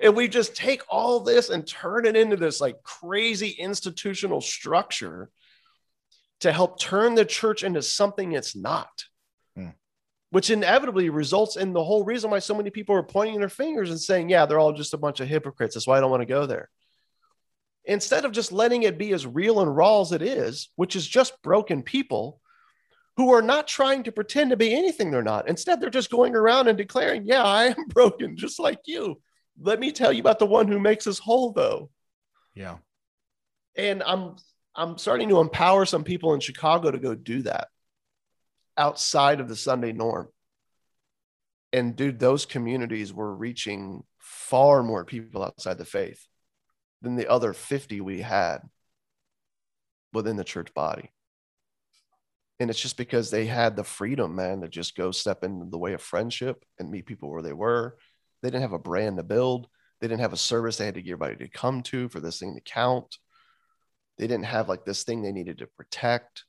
And 0.00 0.14
we 0.14 0.28
just 0.28 0.54
take 0.54 0.82
all 0.88 1.20
this 1.20 1.50
and 1.50 1.66
turn 1.66 2.06
it 2.06 2.16
into 2.16 2.36
this 2.36 2.60
like 2.60 2.82
crazy 2.82 3.50
institutional 3.50 4.40
structure 4.40 5.30
to 6.40 6.52
help 6.52 6.80
turn 6.80 7.14
the 7.14 7.24
church 7.24 7.62
into 7.62 7.82
something 7.82 8.32
it's 8.32 8.54
not 8.54 9.04
hmm. 9.56 9.70
which 10.30 10.50
inevitably 10.50 11.10
results 11.10 11.56
in 11.56 11.72
the 11.72 11.84
whole 11.84 12.04
reason 12.04 12.30
why 12.30 12.38
so 12.38 12.54
many 12.54 12.70
people 12.70 12.94
are 12.94 13.02
pointing 13.02 13.38
their 13.40 13.48
fingers 13.48 13.90
and 13.90 14.00
saying 14.00 14.28
yeah 14.28 14.46
they're 14.46 14.60
all 14.60 14.72
just 14.72 14.94
a 14.94 14.98
bunch 14.98 15.20
of 15.20 15.28
hypocrites 15.28 15.74
that's 15.74 15.86
why 15.86 15.96
i 15.96 16.00
don't 16.00 16.10
want 16.10 16.22
to 16.22 16.26
go 16.26 16.46
there 16.46 16.68
instead 17.84 18.24
of 18.24 18.32
just 18.32 18.52
letting 18.52 18.82
it 18.82 18.98
be 18.98 19.12
as 19.12 19.26
real 19.26 19.60
and 19.60 19.74
raw 19.74 20.00
as 20.00 20.12
it 20.12 20.22
is 20.22 20.70
which 20.76 20.94
is 20.94 21.06
just 21.06 21.40
broken 21.42 21.82
people 21.82 22.40
who 23.18 23.34
are 23.34 23.42
not 23.42 23.66
trying 23.66 24.04
to 24.04 24.12
pretend 24.12 24.50
to 24.50 24.56
be 24.56 24.72
anything 24.72 25.10
they're 25.10 25.24
not. 25.24 25.48
Instead, 25.48 25.80
they're 25.80 25.90
just 25.90 26.08
going 26.08 26.36
around 26.36 26.68
and 26.68 26.78
declaring, 26.78 27.22
Yeah, 27.24 27.42
I 27.42 27.64
am 27.64 27.74
broken, 27.88 28.36
just 28.36 28.60
like 28.60 28.78
you. 28.86 29.20
Let 29.60 29.80
me 29.80 29.92
tell 29.92 30.12
you 30.12 30.20
about 30.20 30.38
the 30.38 30.46
one 30.46 30.68
who 30.68 30.78
makes 30.78 31.06
us 31.06 31.18
whole, 31.18 31.52
though. 31.52 31.90
Yeah. 32.54 32.76
And 33.76 34.02
I'm 34.02 34.36
I'm 34.74 34.96
starting 34.96 35.28
to 35.30 35.40
empower 35.40 35.84
some 35.84 36.04
people 36.04 36.34
in 36.34 36.40
Chicago 36.40 36.90
to 36.90 36.98
go 36.98 37.14
do 37.14 37.42
that 37.42 37.68
outside 38.76 39.40
of 39.40 39.48
the 39.48 39.56
Sunday 39.56 39.92
norm. 39.92 40.28
And 41.72 41.96
dude, 41.96 42.18
those 42.18 42.46
communities 42.46 43.12
were 43.12 43.34
reaching 43.34 44.04
far 44.18 44.82
more 44.82 45.04
people 45.04 45.42
outside 45.42 45.78
the 45.78 45.84
faith 45.84 46.24
than 47.02 47.16
the 47.16 47.28
other 47.28 47.52
50 47.52 48.00
we 48.00 48.20
had 48.20 48.58
within 50.12 50.36
the 50.36 50.44
church 50.44 50.72
body. 50.74 51.10
And 52.60 52.70
it's 52.70 52.80
just 52.80 52.96
because 52.96 53.30
they 53.30 53.46
had 53.46 53.76
the 53.76 53.84
freedom, 53.84 54.34
man, 54.34 54.62
to 54.62 54.68
just 54.68 54.96
go 54.96 55.10
step 55.10 55.44
into 55.44 55.66
the 55.70 55.78
way 55.78 55.92
of 55.92 56.02
friendship 56.02 56.64
and 56.78 56.90
meet 56.90 57.06
people 57.06 57.30
where 57.30 57.42
they 57.42 57.52
were 57.52 57.96
they 58.42 58.50
didn't 58.50 58.62
have 58.62 58.72
a 58.72 58.78
brand 58.78 59.16
to 59.16 59.22
build. 59.22 59.68
They 60.00 60.08
didn't 60.08 60.20
have 60.20 60.32
a 60.32 60.36
service 60.36 60.76
they 60.76 60.84
had 60.84 60.94
to 60.94 61.02
get 61.02 61.12
everybody 61.12 61.36
to 61.36 61.48
come 61.48 61.82
to 61.84 62.08
for 62.08 62.20
this 62.20 62.38
thing 62.38 62.54
to 62.54 62.60
count. 62.60 63.18
They 64.16 64.26
didn't 64.26 64.46
have 64.46 64.68
like 64.68 64.84
this 64.84 65.04
thing 65.04 65.22
they 65.22 65.32
needed 65.32 65.58
to 65.58 65.66
protect. 65.66 66.44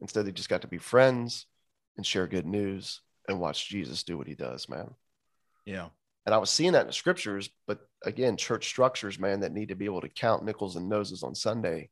Instead, 0.00 0.26
they 0.26 0.32
just 0.32 0.48
got 0.48 0.62
to 0.62 0.68
be 0.68 0.78
friends 0.78 1.46
and 1.96 2.06
share 2.06 2.26
good 2.26 2.46
news 2.46 3.00
and 3.28 3.40
watch 3.40 3.68
Jesus 3.68 4.02
do 4.02 4.16
what 4.16 4.26
he 4.26 4.34
does, 4.34 4.68
man. 4.68 4.94
Yeah. 5.64 5.88
And 6.26 6.34
I 6.34 6.38
was 6.38 6.50
seeing 6.50 6.72
that 6.72 6.82
in 6.82 6.86
the 6.88 6.92
scriptures, 6.92 7.50
but 7.66 7.80
again, 8.04 8.36
church 8.36 8.66
structures, 8.66 9.18
man, 9.18 9.40
that 9.40 9.52
need 9.52 9.68
to 9.68 9.74
be 9.76 9.86
able 9.86 10.00
to 10.02 10.08
count 10.08 10.44
nickels 10.44 10.76
and 10.76 10.88
noses 10.88 11.22
on 11.22 11.34
Sunday. 11.34 11.90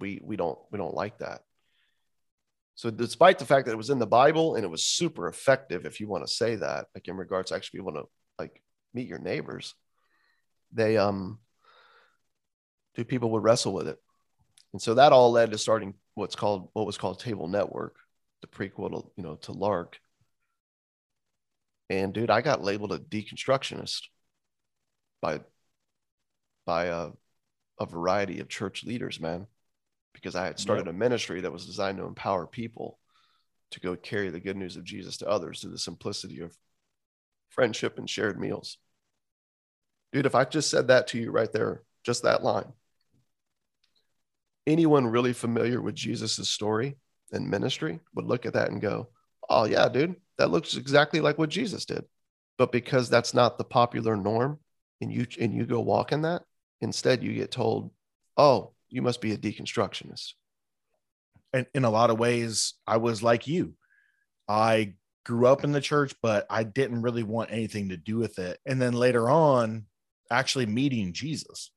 we 0.00 0.20
we 0.22 0.36
don't 0.36 0.58
we 0.70 0.78
don't 0.78 0.94
like 0.94 1.18
that. 1.18 1.42
So 2.74 2.90
despite 2.90 3.38
the 3.38 3.44
fact 3.44 3.66
that 3.66 3.72
it 3.72 3.76
was 3.76 3.90
in 3.90 3.98
the 3.98 4.06
Bible 4.06 4.54
and 4.54 4.64
it 4.64 4.70
was 4.70 4.84
super 4.84 5.28
effective, 5.28 5.84
if 5.84 6.00
you 6.00 6.08
want 6.08 6.26
to 6.26 6.32
say 6.32 6.56
that, 6.56 6.86
like 6.94 7.08
in 7.08 7.16
regards 7.16 7.50
to 7.50 7.56
actually 7.56 7.80
being 7.80 7.88
able 7.90 8.02
to 8.02 8.08
like 8.40 8.62
meet 8.94 9.08
your 9.08 9.18
neighbors, 9.18 9.74
they 10.72 10.96
um 10.96 11.38
do 12.94 13.04
people 13.04 13.30
would 13.30 13.42
wrestle 13.44 13.72
with 13.72 13.88
it. 13.88 13.98
And 14.72 14.82
so 14.82 14.94
that 14.94 15.12
all 15.12 15.30
led 15.32 15.50
to 15.52 15.58
starting 15.58 15.94
what's 16.14 16.36
called 16.36 16.70
what 16.72 16.86
was 16.86 16.98
called 16.98 17.20
Table 17.20 17.48
Network, 17.48 17.96
the 18.40 18.46
prequel 18.46 18.90
to, 18.90 19.10
you 19.16 19.22
know, 19.22 19.36
to 19.42 19.52
Lark. 19.52 20.00
And 21.88 22.12
dude, 22.12 22.30
I 22.30 22.40
got 22.40 22.62
labeled 22.62 22.92
a 22.92 22.98
deconstructionist 22.98 24.02
by 25.20 25.40
by 26.66 26.86
a, 26.86 27.08
a 27.78 27.86
variety 27.86 28.40
of 28.40 28.48
church 28.48 28.84
leaders, 28.84 29.20
man, 29.20 29.46
because 30.14 30.36
I 30.36 30.44
had 30.46 30.58
started 30.58 30.86
yep. 30.86 30.94
a 30.94 30.98
ministry 30.98 31.40
that 31.40 31.52
was 31.52 31.66
designed 31.66 31.98
to 31.98 32.04
empower 32.04 32.46
people 32.46 32.98
to 33.72 33.80
go 33.80 33.96
carry 33.96 34.30
the 34.30 34.40
good 34.40 34.56
news 34.56 34.76
of 34.76 34.84
Jesus 34.84 35.16
to 35.18 35.28
others 35.28 35.60
through 35.60 35.72
the 35.72 35.78
simplicity 35.78 36.40
of 36.40 36.56
friendship 37.50 37.98
and 37.98 38.08
shared 38.08 38.40
meals. 38.40 38.78
Dude, 40.12 40.26
if 40.26 40.34
I 40.34 40.44
just 40.44 40.70
said 40.70 40.88
that 40.88 41.08
to 41.08 41.18
you 41.18 41.30
right 41.30 41.52
there, 41.52 41.82
just 42.04 42.22
that 42.22 42.42
line, 42.42 42.72
anyone 44.66 45.06
really 45.06 45.32
familiar 45.32 45.80
with 45.80 45.94
Jesus' 45.94 46.48
story 46.48 46.96
and 47.32 47.48
ministry 47.48 48.00
would 48.14 48.24
look 48.24 48.46
at 48.46 48.54
that 48.54 48.70
and 48.70 48.80
go, 48.80 49.08
Oh, 49.48 49.64
yeah, 49.64 49.88
dude, 49.88 50.16
that 50.38 50.50
looks 50.50 50.76
exactly 50.76 51.20
like 51.20 51.38
what 51.38 51.50
Jesus 51.50 51.84
did. 51.84 52.04
But 52.56 52.72
because 52.72 53.08
that's 53.08 53.34
not 53.34 53.58
the 53.58 53.64
popular 53.64 54.16
norm 54.16 54.58
and 55.00 55.12
you 55.12 55.26
and 55.40 55.54
you 55.54 55.66
go 55.66 55.80
walk 55.80 56.12
in 56.12 56.22
that, 56.22 56.42
instead 56.80 57.22
you 57.22 57.34
get 57.34 57.50
told, 57.50 57.90
Oh, 58.36 58.72
you 58.88 59.02
must 59.02 59.20
be 59.20 59.32
a 59.32 59.38
deconstructionist. 59.38 60.34
And 61.52 61.66
in 61.74 61.84
a 61.84 61.90
lot 61.90 62.10
of 62.10 62.18
ways, 62.18 62.74
I 62.86 62.98
was 62.98 63.22
like 63.22 63.46
you. 63.46 63.74
I 64.48 64.94
grew 65.24 65.46
up 65.46 65.64
in 65.64 65.72
the 65.72 65.80
church, 65.80 66.14
but 66.22 66.46
I 66.50 66.64
didn't 66.64 67.02
really 67.02 67.22
want 67.22 67.52
anything 67.52 67.90
to 67.90 67.96
do 67.96 68.16
with 68.18 68.38
it. 68.38 68.58
And 68.66 68.80
then 68.80 68.92
later 68.92 69.28
on, 69.28 69.86
actually 70.30 70.66
meeting 70.66 71.12
Jesus, 71.12 71.72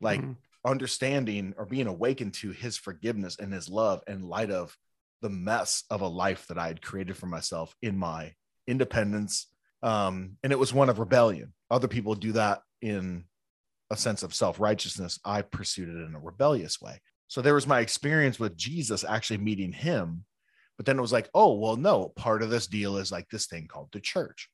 like 0.00 0.20
mm-hmm. 0.20 0.32
understanding 0.64 1.54
or 1.56 1.64
being 1.64 1.86
awakened 1.86 2.34
to 2.34 2.50
his 2.50 2.76
forgiveness 2.76 3.38
and 3.38 3.52
his 3.52 3.68
love 3.68 4.02
in 4.06 4.28
light 4.28 4.50
of 4.50 4.76
the 5.22 5.30
mess 5.30 5.84
of 5.90 6.00
a 6.00 6.08
life 6.08 6.46
that 6.48 6.58
I 6.58 6.66
had 6.68 6.82
created 6.82 7.16
for 7.16 7.26
myself 7.26 7.74
in 7.82 7.96
my 7.96 8.34
independence. 8.66 9.46
Um, 9.82 10.36
and 10.42 10.52
it 10.52 10.58
was 10.58 10.72
one 10.72 10.88
of 10.88 10.98
rebellion. 10.98 11.52
Other 11.70 11.88
people 11.88 12.14
do 12.14 12.32
that 12.32 12.62
in 12.82 13.24
a 13.90 13.96
sense 13.96 14.22
of 14.22 14.34
self 14.34 14.60
righteousness. 14.60 15.18
I 15.24 15.42
pursued 15.42 15.88
it 15.88 16.06
in 16.06 16.14
a 16.14 16.20
rebellious 16.20 16.80
way. 16.80 17.00
So 17.28 17.40
there 17.40 17.54
was 17.54 17.66
my 17.66 17.80
experience 17.80 18.40
with 18.40 18.56
Jesus 18.56 19.04
actually 19.04 19.38
meeting 19.38 19.72
him. 19.72 20.24
But 20.80 20.86
then 20.86 20.96
it 20.96 21.02
was 21.02 21.12
like, 21.12 21.28
oh, 21.34 21.52
well, 21.58 21.76
no, 21.76 22.08
part 22.08 22.42
of 22.42 22.48
this 22.48 22.66
deal 22.66 22.96
is 22.96 23.12
like 23.12 23.28
this 23.28 23.44
thing 23.44 23.68
called 23.68 23.90
the 23.92 24.00
church. 24.00 24.48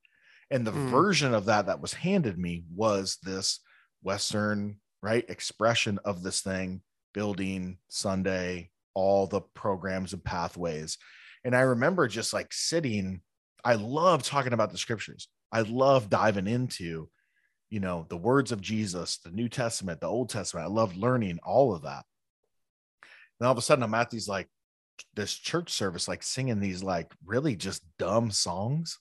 And 0.50 0.66
the 0.66 0.72
mm. 0.72 0.88
version 0.88 1.32
of 1.32 1.44
that 1.44 1.66
that 1.66 1.80
was 1.80 1.94
handed 1.94 2.36
me 2.36 2.64
was 2.74 3.18
this 3.22 3.60
Western, 4.02 4.80
right, 5.04 5.24
expression 5.28 6.00
of 6.04 6.24
this 6.24 6.40
thing, 6.40 6.80
building 7.14 7.78
Sunday, 7.86 8.70
all 8.92 9.28
the 9.28 9.40
programs 9.40 10.14
and 10.14 10.24
pathways. 10.24 10.98
And 11.44 11.54
I 11.54 11.60
remember 11.60 12.08
just 12.08 12.32
like 12.32 12.52
sitting, 12.52 13.20
I 13.64 13.76
love 13.76 14.24
talking 14.24 14.52
about 14.52 14.72
the 14.72 14.78
scriptures. 14.78 15.28
I 15.52 15.60
love 15.60 16.10
diving 16.10 16.48
into, 16.48 17.08
you 17.70 17.78
know, 17.78 18.04
the 18.08 18.16
words 18.16 18.50
of 18.50 18.60
Jesus, 18.60 19.18
the 19.18 19.30
New 19.30 19.48
Testament, 19.48 20.00
the 20.00 20.08
Old 20.08 20.30
Testament. 20.30 20.66
I 20.66 20.70
love 20.70 20.96
learning 20.96 21.38
all 21.44 21.72
of 21.72 21.82
that. 21.82 22.04
And 23.38 23.46
all 23.46 23.52
of 23.52 23.58
a 23.58 23.62
sudden, 23.62 23.84
I'm 23.84 23.94
at 23.94 24.10
these 24.10 24.26
like 24.26 24.48
this 25.14 25.32
church 25.32 25.70
service, 25.70 26.08
like 26.08 26.22
singing 26.22 26.60
these 26.60 26.82
like 26.82 27.12
really 27.24 27.56
just 27.56 27.82
dumb 27.98 28.30
songs 28.30 28.98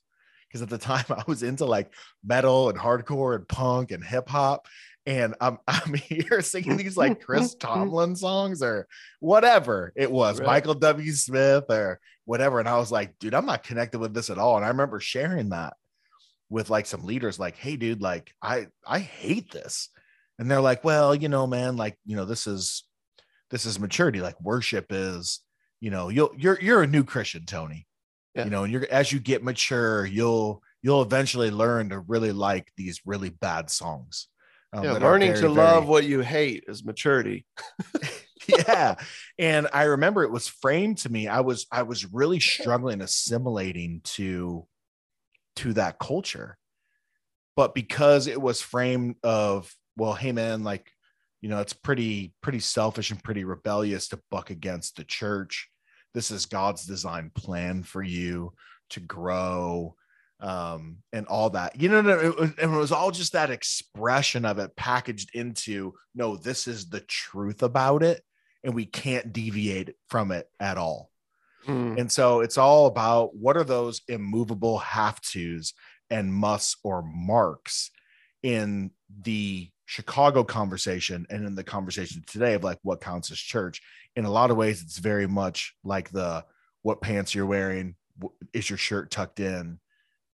because 0.48 0.62
at 0.62 0.68
the 0.68 0.78
time 0.86 1.04
I 1.10 1.22
was 1.26 1.42
into 1.42 1.64
like 1.64 1.92
metal 2.24 2.68
and 2.68 2.78
hardcore 2.78 3.36
and 3.36 3.48
punk 3.48 3.90
and 3.90 4.04
hip 4.04 4.28
hop. 4.28 4.66
And 5.06 5.34
I'm 5.40 5.58
I'm 5.68 5.94
here 5.94 6.40
singing 6.40 6.76
these 6.76 6.96
like 6.96 7.20
Chris 7.20 7.54
Tomlin 7.60 8.16
songs 8.16 8.62
or 8.62 8.86
whatever 9.20 9.92
it 9.96 10.10
was, 10.10 10.38
right. 10.38 10.46
Michael 10.46 10.74
W. 10.74 11.12
Smith 11.12 11.64
or 11.68 12.00
whatever. 12.24 12.58
And 12.58 12.68
I 12.68 12.78
was 12.78 12.90
like, 12.90 13.18
dude, 13.18 13.34
I'm 13.34 13.46
not 13.46 13.62
connected 13.62 13.98
with 13.98 14.14
this 14.14 14.30
at 14.30 14.38
all. 14.38 14.56
And 14.56 14.64
I 14.64 14.68
remember 14.68 15.00
sharing 15.00 15.50
that 15.50 15.74
with 16.48 16.70
like 16.70 16.86
some 16.86 17.04
leaders, 17.04 17.38
like, 17.38 17.56
hey, 17.56 17.76
dude, 17.76 18.02
like 18.02 18.32
I 18.42 18.66
I 18.86 18.98
hate 18.98 19.50
this. 19.50 19.90
And 20.38 20.50
they're 20.50 20.60
like, 20.60 20.84
well, 20.84 21.14
you 21.14 21.30
know, 21.30 21.46
man, 21.46 21.76
like, 21.76 21.96
you 22.04 22.14
know, 22.14 22.26
this 22.26 22.46
is 22.46 22.84
this 23.50 23.64
is 23.64 23.78
maturity. 23.78 24.20
Like 24.20 24.40
worship 24.40 24.86
is, 24.90 25.40
you 25.80 25.90
know, 25.90 26.08
you'll 26.08 26.32
you're 26.36 26.58
you're 26.60 26.82
a 26.82 26.86
new 26.86 27.04
Christian, 27.04 27.44
Tony 27.46 27.86
yeah. 28.36 28.44
you 28.44 28.50
know 28.50 28.64
and 28.64 28.72
you're 28.72 28.86
as 28.90 29.10
you 29.10 29.18
get 29.18 29.42
mature 29.42 30.06
you'll 30.06 30.62
you'll 30.82 31.02
eventually 31.02 31.50
learn 31.50 31.88
to 31.88 31.98
really 32.00 32.32
like 32.32 32.70
these 32.76 33.00
really 33.04 33.30
bad 33.30 33.70
songs 33.70 34.28
um, 34.72 34.84
yeah, 34.84 34.92
learning 34.92 35.30
very, 35.30 35.40
to 35.40 35.48
very... 35.48 35.54
love 35.54 35.88
what 35.88 36.04
you 36.04 36.20
hate 36.20 36.64
is 36.68 36.84
maturity 36.84 37.46
yeah 38.68 38.94
and 39.38 39.66
i 39.72 39.84
remember 39.84 40.22
it 40.22 40.30
was 40.30 40.46
framed 40.46 40.98
to 40.98 41.10
me 41.10 41.26
i 41.26 41.40
was 41.40 41.66
i 41.72 41.82
was 41.82 42.12
really 42.12 42.38
struggling 42.38 43.00
assimilating 43.00 44.00
to 44.04 44.66
to 45.56 45.72
that 45.72 45.98
culture 45.98 46.56
but 47.56 47.74
because 47.74 48.26
it 48.26 48.40
was 48.40 48.60
framed 48.60 49.16
of 49.24 49.74
well 49.96 50.12
hey 50.12 50.30
man 50.30 50.62
like 50.62 50.92
you 51.40 51.48
know 51.48 51.60
it's 51.60 51.72
pretty 51.72 52.34
pretty 52.40 52.60
selfish 52.60 53.10
and 53.10 53.22
pretty 53.22 53.44
rebellious 53.44 54.08
to 54.08 54.20
buck 54.30 54.50
against 54.50 54.96
the 54.96 55.04
church. 55.04 55.68
This 56.14 56.30
is 56.30 56.46
God's 56.46 56.86
design 56.86 57.30
plan 57.34 57.82
for 57.82 58.02
you 58.02 58.52
to 58.90 59.00
grow 59.00 59.94
um 60.40 60.98
and 61.12 61.26
all 61.26 61.50
that. 61.50 61.80
You 61.80 61.88
know 61.88 62.08
it 62.08 62.38
was, 62.38 62.50
it 62.58 62.66
was 62.66 62.92
all 62.92 63.10
just 63.10 63.32
that 63.32 63.50
expression 63.50 64.44
of 64.44 64.58
it 64.58 64.76
packaged 64.76 65.34
into 65.34 65.94
no 66.14 66.36
this 66.36 66.66
is 66.68 66.88
the 66.88 67.00
truth 67.00 67.62
about 67.62 68.02
it 68.02 68.22
and 68.64 68.74
we 68.74 68.84
can't 68.84 69.32
deviate 69.32 69.94
from 70.08 70.32
it 70.32 70.48
at 70.60 70.78
all. 70.78 71.10
Mm. 71.66 71.98
and 71.98 72.12
so 72.12 72.42
it's 72.42 72.58
all 72.58 72.86
about 72.86 73.34
what 73.34 73.56
are 73.56 73.64
those 73.64 74.00
immovable 74.06 74.78
have 74.78 75.20
tos 75.20 75.72
and 76.10 76.32
musts 76.32 76.76
or 76.84 77.02
marks 77.02 77.90
in 78.42 78.92
the 79.22 79.68
Chicago 79.86 80.44
conversation 80.44 81.26
and 81.30 81.46
in 81.46 81.54
the 81.54 81.64
conversation 81.64 82.22
today 82.26 82.54
of 82.54 82.64
like 82.64 82.78
what 82.82 83.00
counts 83.00 83.30
as 83.30 83.38
church. 83.38 83.80
In 84.16 84.24
a 84.24 84.30
lot 84.30 84.50
of 84.50 84.56
ways, 84.56 84.82
it's 84.82 84.98
very 84.98 85.26
much 85.26 85.74
like 85.84 86.10
the 86.10 86.44
what 86.82 87.00
pants 87.00 87.34
you're 87.34 87.46
wearing, 87.46 87.94
is 88.52 88.68
your 88.68 88.76
shirt 88.76 89.10
tucked 89.10 89.40
in, 89.40 89.78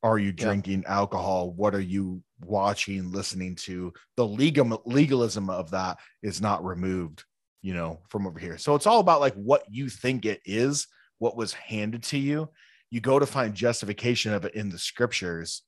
are 0.03 0.19
you 0.19 0.33
drinking 0.33 0.83
yeah. 0.83 0.95
alcohol, 0.95 1.53
what 1.53 1.75
are 1.75 1.81
you 1.81 2.23
watching, 2.45 3.13
listening 3.13 3.55
to. 3.55 3.93
The 4.17 4.27
legal 4.27 4.83
legalism 4.85 5.49
of 5.49 5.71
that 5.71 5.99
is 6.23 6.41
not 6.41 6.65
removed, 6.65 7.25
you 7.61 7.75
know, 7.75 8.01
from 8.09 8.27
over 8.27 8.39
here. 8.39 8.59
So 8.59 8.75
it's 8.75 8.87
all 8.87 9.01
about 9.01 9.21
like 9.21 9.35
what 9.35 9.65
you 9.71 9.89
think 9.89 10.25
it 10.27 10.41
is, 10.45 10.89
what 11.19 11.37
was 11.37 11.53
handed 11.53 12.03
to 12.05 12.19
you. 12.19 12.49
You 12.91 13.01
go 13.01 13.19
to 13.19 13.27
find 13.27 13.55
justification 13.55 14.33
of 14.33 14.45
it 14.45 14.55
in 14.55 14.69
the 14.69 14.79
scriptures, 14.79 15.63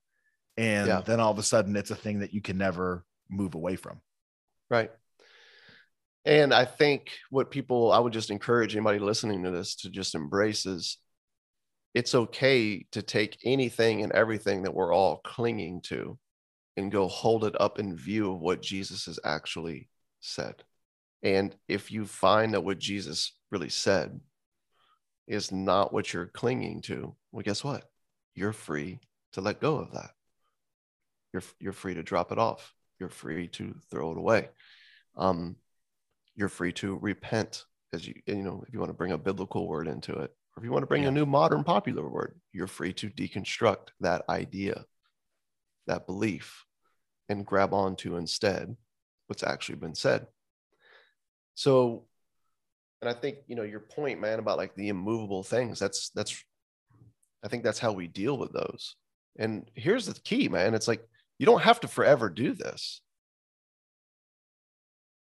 and 0.57 0.89
yeah. 0.89 1.01
then 1.01 1.21
all 1.21 1.33
of 1.33 1.39
a 1.39 1.43
sudden 1.43 1.77
it's 1.77 1.91
a 1.91 1.97
thing 1.97 2.21
that 2.21 2.35
you 2.35 2.43
can 2.43 2.59
never 2.59 3.05
move 3.31 3.55
away 3.55 3.77
from. 3.77 4.01
Right. 4.71 4.91
And 6.25 6.55
I 6.55 6.65
think 6.65 7.11
what 7.31 7.51
people, 7.51 7.93
I 7.93 7.99
would 7.99 8.13
just 8.13 8.31
encourage 8.31 8.75
anybody 8.75 8.99
listening 8.99 9.43
to 9.45 9.51
this 9.51 9.75
to 9.77 9.91
just 9.91 10.15
embrace 10.15 10.65
is 10.65 10.99
it's 11.93 12.15
okay 12.15 12.87
to 12.93 13.03
take 13.03 13.39
anything 13.45 14.03
and 14.03 14.11
everything 14.13 14.63
that 14.63 14.75
we're 14.75 14.93
all 14.93 15.19
clinging 15.19 15.83
to 15.83 16.19
and 16.77 16.91
go 16.91 17.07
hold 17.07 17.45
it 17.45 17.61
up 17.61 17.79
in 17.79 17.97
view 17.97 18.33
of 18.33 18.41
what 18.41 18.63
Jesus 18.63 19.05
has 19.05 19.19
actually 19.25 19.89
said. 20.21 20.65
And 21.23 21.55
if 21.69 21.93
you 21.93 22.05
find 22.05 22.55
that 22.55 22.65
what 22.65 22.79
Jesus 22.79 23.33
really 23.51 23.69
said 23.69 24.19
is 25.27 25.53
not 25.53 25.93
what 25.93 26.13
you're 26.13 26.27
clinging 26.27 26.83
to, 26.83 27.15
well, 27.33 27.43
guess 27.43 27.63
what? 27.63 27.89
You're 28.35 28.53
free 28.53 28.99
to 29.33 29.41
let 29.41 29.61
go 29.61 29.77
of 29.77 29.93
that. 29.93 30.11
You're, 31.33 31.43
you're 31.61 31.73
free 31.73 31.95
to 31.95 32.03
drop 32.03 32.33
it 32.33 32.39
off 32.39 32.75
you're 32.99 33.09
free 33.09 33.49
to 33.49 33.75
throw 33.91 34.13
it 34.13 34.19
away. 34.19 34.49
Um, 35.17 35.57
you're 36.35 36.49
free 36.49 36.73
to 36.75 36.97
repent, 36.97 37.65
as 37.93 38.07
you 38.07 38.15
you 38.27 38.43
know, 38.43 38.65
if 38.67 38.73
you 38.73 38.81
want 38.81 38.91
to 38.91 38.97
bring 38.97 39.13
a 39.13 39.19
biblical 39.19 39.69
word 39.69 39.87
into 39.89 40.13
it, 40.13 40.31
or 40.31 40.59
if 40.59 40.65
you 40.65 40.73
want 40.73 40.83
to 40.83 40.89
bring 40.89 41.05
yeah. 41.05 41.09
a 41.09 41.13
new 41.13 41.27
modern 41.27 41.65
popular 41.65 42.09
word, 42.09 42.39
you're 42.53 42.67
free 42.67 42.93
to 42.95 43.11
deconstruct 43.11 43.89
that 44.01 44.23
idea, 44.29 44.85
that 45.87 46.07
belief, 46.07 46.65
and 47.29 47.47
grab 47.47 47.73
onto 47.73 48.17
instead 48.17 48.77
what's 49.27 49.43
actually 49.43 49.77
been 49.77 49.95
said. 49.95 50.27
So, 51.55 52.05
and 53.01 53.09
I 53.09 53.15
think 53.15 53.39
you 53.47 53.55
know 53.55 53.63
your 53.63 53.81
point, 53.81 54.21
man, 54.21 54.39
about 54.39 54.59
like 54.59 54.75
the 54.75 54.89
immovable 54.89 55.43
things. 55.43 55.79
That's 55.79 56.11
that's, 56.11 56.43
I 57.45 57.49
think 57.49 57.63
that's 57.63 57.79
how 57.79 57.93
we 57.93 58.09
deal 58.09 58.37
with 58.37 58.53
those. 58.53 58.97
And 59.37 59.69
here's 59.75 60.07
the 60.07 60.15
key, 60.21 60.49
man. 60.49 60.75
It's 60.75 60.89
like 60.89 61.07
you 61.39 61.47
don't 61.47 61.63
have 61.63 61.81
to 61.81 61.89
forever 61.89 62.29
do 62.29 62.55
this. 62.55 63.01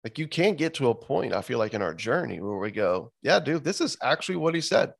Like 0.04 0.18
you 0.18 0.26
can't 0.26 0.58
get 0.58 0.74
to 0.74 0.90
a 0.90 0.94
point, 0.94 1.32
I 1.32 1.42
feel 1.42 1.58
like, 1.58 1.74
in 1.74 1.82
our 1.82 1.94
journey 1.94 2.40
where 2.40 2.56
we 2.56 2.72
go, 2.72 3.12
yeah, 3.22 3.38
dude, 3.38 3.64
this 3.64 3.80
is 3.80 3.96
actually 4.02 4.36
what 4.36 4.54
he 4.54 4.60
said. 4.60 4.94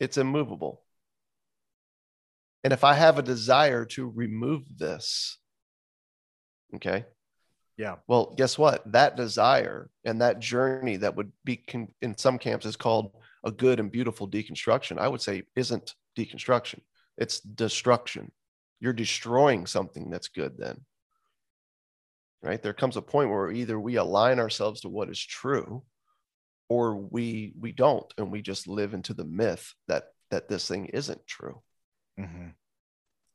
It's 0.00 0.18
immovable. 0.18 0.82
And 2.62 2.72
if 2.72 2.84
I 2.84 2.94
have 2.94 3.18
a 3.18 3.22
desire 3.22 3.84
to 3.86 4.06
remove 4.06 4.64
this, 4.76 5.38
okay. 6.74 7.06
Yeah. 7.76 7.96
Well, 8.08 8.34
guess 8.36 8.58
what? 8.58 8.90
That 8.92 9.16
desire 9.16 9.88
and 10.04 10.20
that 10.20 10.40
journey 10.40 10.96
that 10.96 11.14
would 11.14 11.32
be 11.44 11.56
con- 11.56 11.94
in 12.02 12.18
some 12.18 12.38
camps 12.38 12.66
is 12.66 12.76
called 12.76 13.12
a 13.44 13.52
good 13.52 13.78
and 13.78 13.90
beautiful 13.90 14.28
deconstruction. 14.28 14.98
I 14.98 15.06
would 15.06 15.22
say 15.22 15.44
isn't 15.54 15.94
deconstruction, 16.18 16.80
it's 17.16 17.40
destruction. 17.40 18.32
You're 18.80 18.92
destroying 18.92 19.66
something 19.66 20.10
that's 20.10 20.28
good 20.28 20.56
then 20.58 20.84
right 22.42 22.62
there 22.62 22.72
comes 22.72 22.96
a 22.96 23.02
point 23.02 23.30
where 23.30 23.50
either 23.50 23.78
we 23.78 23.96
align 23.96 24.38
ourselves 24.38 24.80
to 24.82 24.88
what 24.88 25.10
is 25.10 25.18
true 25.18 25.82
or 26.68 26.96
we 26.96 27.52
we 27.58 27.72
don't 27.72 28.12
and 28.16 28.30
we 28.30 28.42
just 28.42 28.68
live 28.68 28.94
into 28.94 29.14
the 29.14 29.24
myth 29.24 29.74
that 29.88 30.04
that 30.30 30.48
this 30.48 30.68
thing 30.68 30.86
isn't 30.86 31.26
true 31.26 31.60
mm-hmm. 32.18 32.48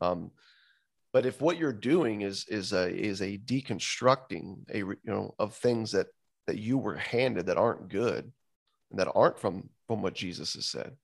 um 0.01 0.31
but 1.11 1.25
if 1.25 1.41
what 1.41 1.57
you're 1.57 1.73
doing 1.73 2.21
is 2.21 2.45
is 2.47 2.73
a 2.73 2.89
is 2.89 3.21
a 3.21 3.37
deconstructing 3.37 4.57
a 4.73 4.77
you 4.79 4.97
know 5.05 5.33
of 5.39 5.55
things 5.55 5.91
that 5.91 6.07
that 6.47 6.57
you 6.57 6.77
were 6.77 6.95
handed 6.95 7.47
that 7.47 7.57
aren't 7.57 7.89
good 7.89 8.31
and 8.91 8.99
that 8.99 9.11
aren't 9.13 9.39
from 9.39 9.69
from 9.87 10.01
what 10.01 10.13
jesus 10.13 10.53
has 10.53 10.65
said 10.65 10.95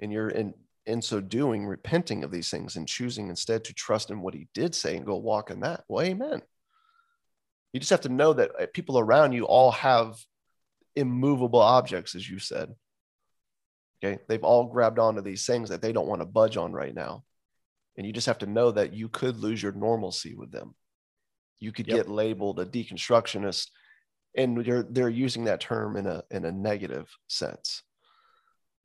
and 0.00 0.12
you're 0.12 0.28
in 0.28 0.52
in 0.86 1.00
so 1.00 1.20
doing 1.20 1.66
repenting 1.66 2.24
of 2.24 2.30
these 2.30 2.50
things 2.50 2.76
and 2.76 2.86
choosing 2.86 3.28
instead 3.28 3.64
to 3.64 3.74
trust 3.74 4.10
in 4.10 4.20
what 4.20 4.34
he 4.34 4.48
did 4.54 4.74
say 4.74 4.96
and 4.96 5.06
go 5.06 5.16
walk 5.16 5.50
in 5.50 5.60
that 5.60 5.84
well 5.88 6.04
amen 6.04 6.42
you 7.74 7.80
just 7.80 7.90
have 7.90 8.02
to 8.02 8.08
know 8.08 8.32
that 8.32 8.52
uh, 8.58 8.66
people 8.72 9.00
around 9.00 9.32
you 9.32 9.46
all 9.46 9.72
have 9.72 10.16
immovable 10.94 11.60
objects, 11.60 12.14
as 12.14 12.28
you 12.28 12.38
said. 12.38 12.72
Okay. 14.02 14.20
They've 14.28 14.44
all 14.44 14.66
grabbed 14.66 15.00
onto 15.00 15.22
these 15.22 15.44
things 15.44 15.68
that 15.70 15.82
they 15.82 15.92
don't 15.92 16.06
want 16.06 16.20
to 16.20 16.26
budge 16.26 16.56
on 16.56 16.72
right 16.72 16.94
now. 16.94 17.24
And 17.96 18.06
you 18.06 18.12
just 18.12 18.28
have 18.28 18.38
to 18.38 18.46
know 18.46 18.70
that 18.70 18.92
you 18.92 19.08
could 19.08 19.38
lose 19.38 19.60
your 19.60 19.72
normalcy 19.72 20.34
with 20.34 20.52
them. 20.52 20.76
You 21.58 21.72
could 21.72 21.88
yep. 21.88 21.96
get 21.96 22.08
labeled 22.08 22.60
a 22.60 22.66
deconstructionist, 22.66 23.68
and 24.36 24.64
they're 24.64 24.82
they're 24.82 25.08
using 25.08 25.44
that 25.44 25.60
term 25.60 25.96
in 25.96 26.06
a 26.06 26.22
in 26.30 26.44
a 26.44 26.52
negative 26.52 27.08
sense. 27.28 27.82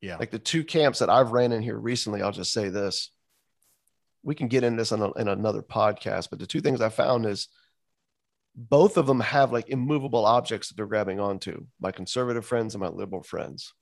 Yeah. 0.02 0.18
Like 0.18 0.32
the 0.32 0.40
two 0.40 0.64
camps 0.64 1.00
that 1.00 1.10
I've 1.10 1.32
ran 1.32 1.52
in 1.52 1.62
here 1.62 1.78
recently, 1.78 2.22
I'll 2.22 2.32
just 2.32 2.54
say 2.54 2.70
this. 2.70 3.12
We 4.24 4.36
can 4.36 4.48
get 4.48 4.64
into 4.64 4.78
this 4.78 4.92
in, 4.92 5.02
a, 5.02 5.12
in 5.14 5.28
another 5.28 5.62
podcast, 5.62 6.30
but 6.30 6.40
the 6.40 6.48
two 6.48 6.62
things 6.62 6.82
I 6.82 6.90
found 6.90 7.26
is 7.26 7.48
both 8.56 8.98
of 8.98 9.08
them 9.08 9.20
have 9.20 9.52
like 9.52 9.70
immovable 9.70 10.26
objects 10.26 10.70
that 10.70 10.76
they're 10.76 10.86
grabbing 10.86 11.20
onto. 11.20 11.66
My 11.80 11.92
conservative 11.92 12.46
friends 12.46 12.76
and 12.76 12.82
my 12.82 12.90
liberal 12.90 13.24
friends. 13.24 13.74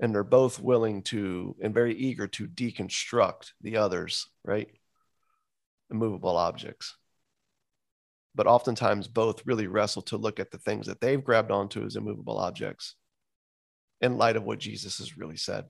And 0.00 0.14
they're 0.14 0.24
both 0.24 0.60
willing 0.60 1.02
to 1.04 1.56
and 1.60 1.74
very 1.74 1.94
eager 1.94 2.28
to 2.28 2.46
deconstruct 2.46 3.52
the 3.60 3.78
others 3.78 4.26
right? 4.44 4.68
Immovable 5.90 6.36
objects. 6.36 6.96
But 8.34 8.46
oftentimes 8.46 9.08
both 9.08 9.44
really 9.44 9.66
wrestle 9.66 10.02
to 10.02 10.16
look 10.16 10.38
at 10.38 10.50
the 10.50 10.58
things 10.58 10.86
that 10.86 11.00
they've 11.00 11.22
grabbed 11.22 11.50
onto 11.50 11.84
as 11.84 11.96
immovable 11.96 12.38
objects 12.38 12.94
in 14.00 14.16
light 14.16 14.36
of 14.36 14.44
what 14.44 14.58
jesus 14.58 14.98
has 14.98 15.16
really 15.16 15.36
said 15.36 15.64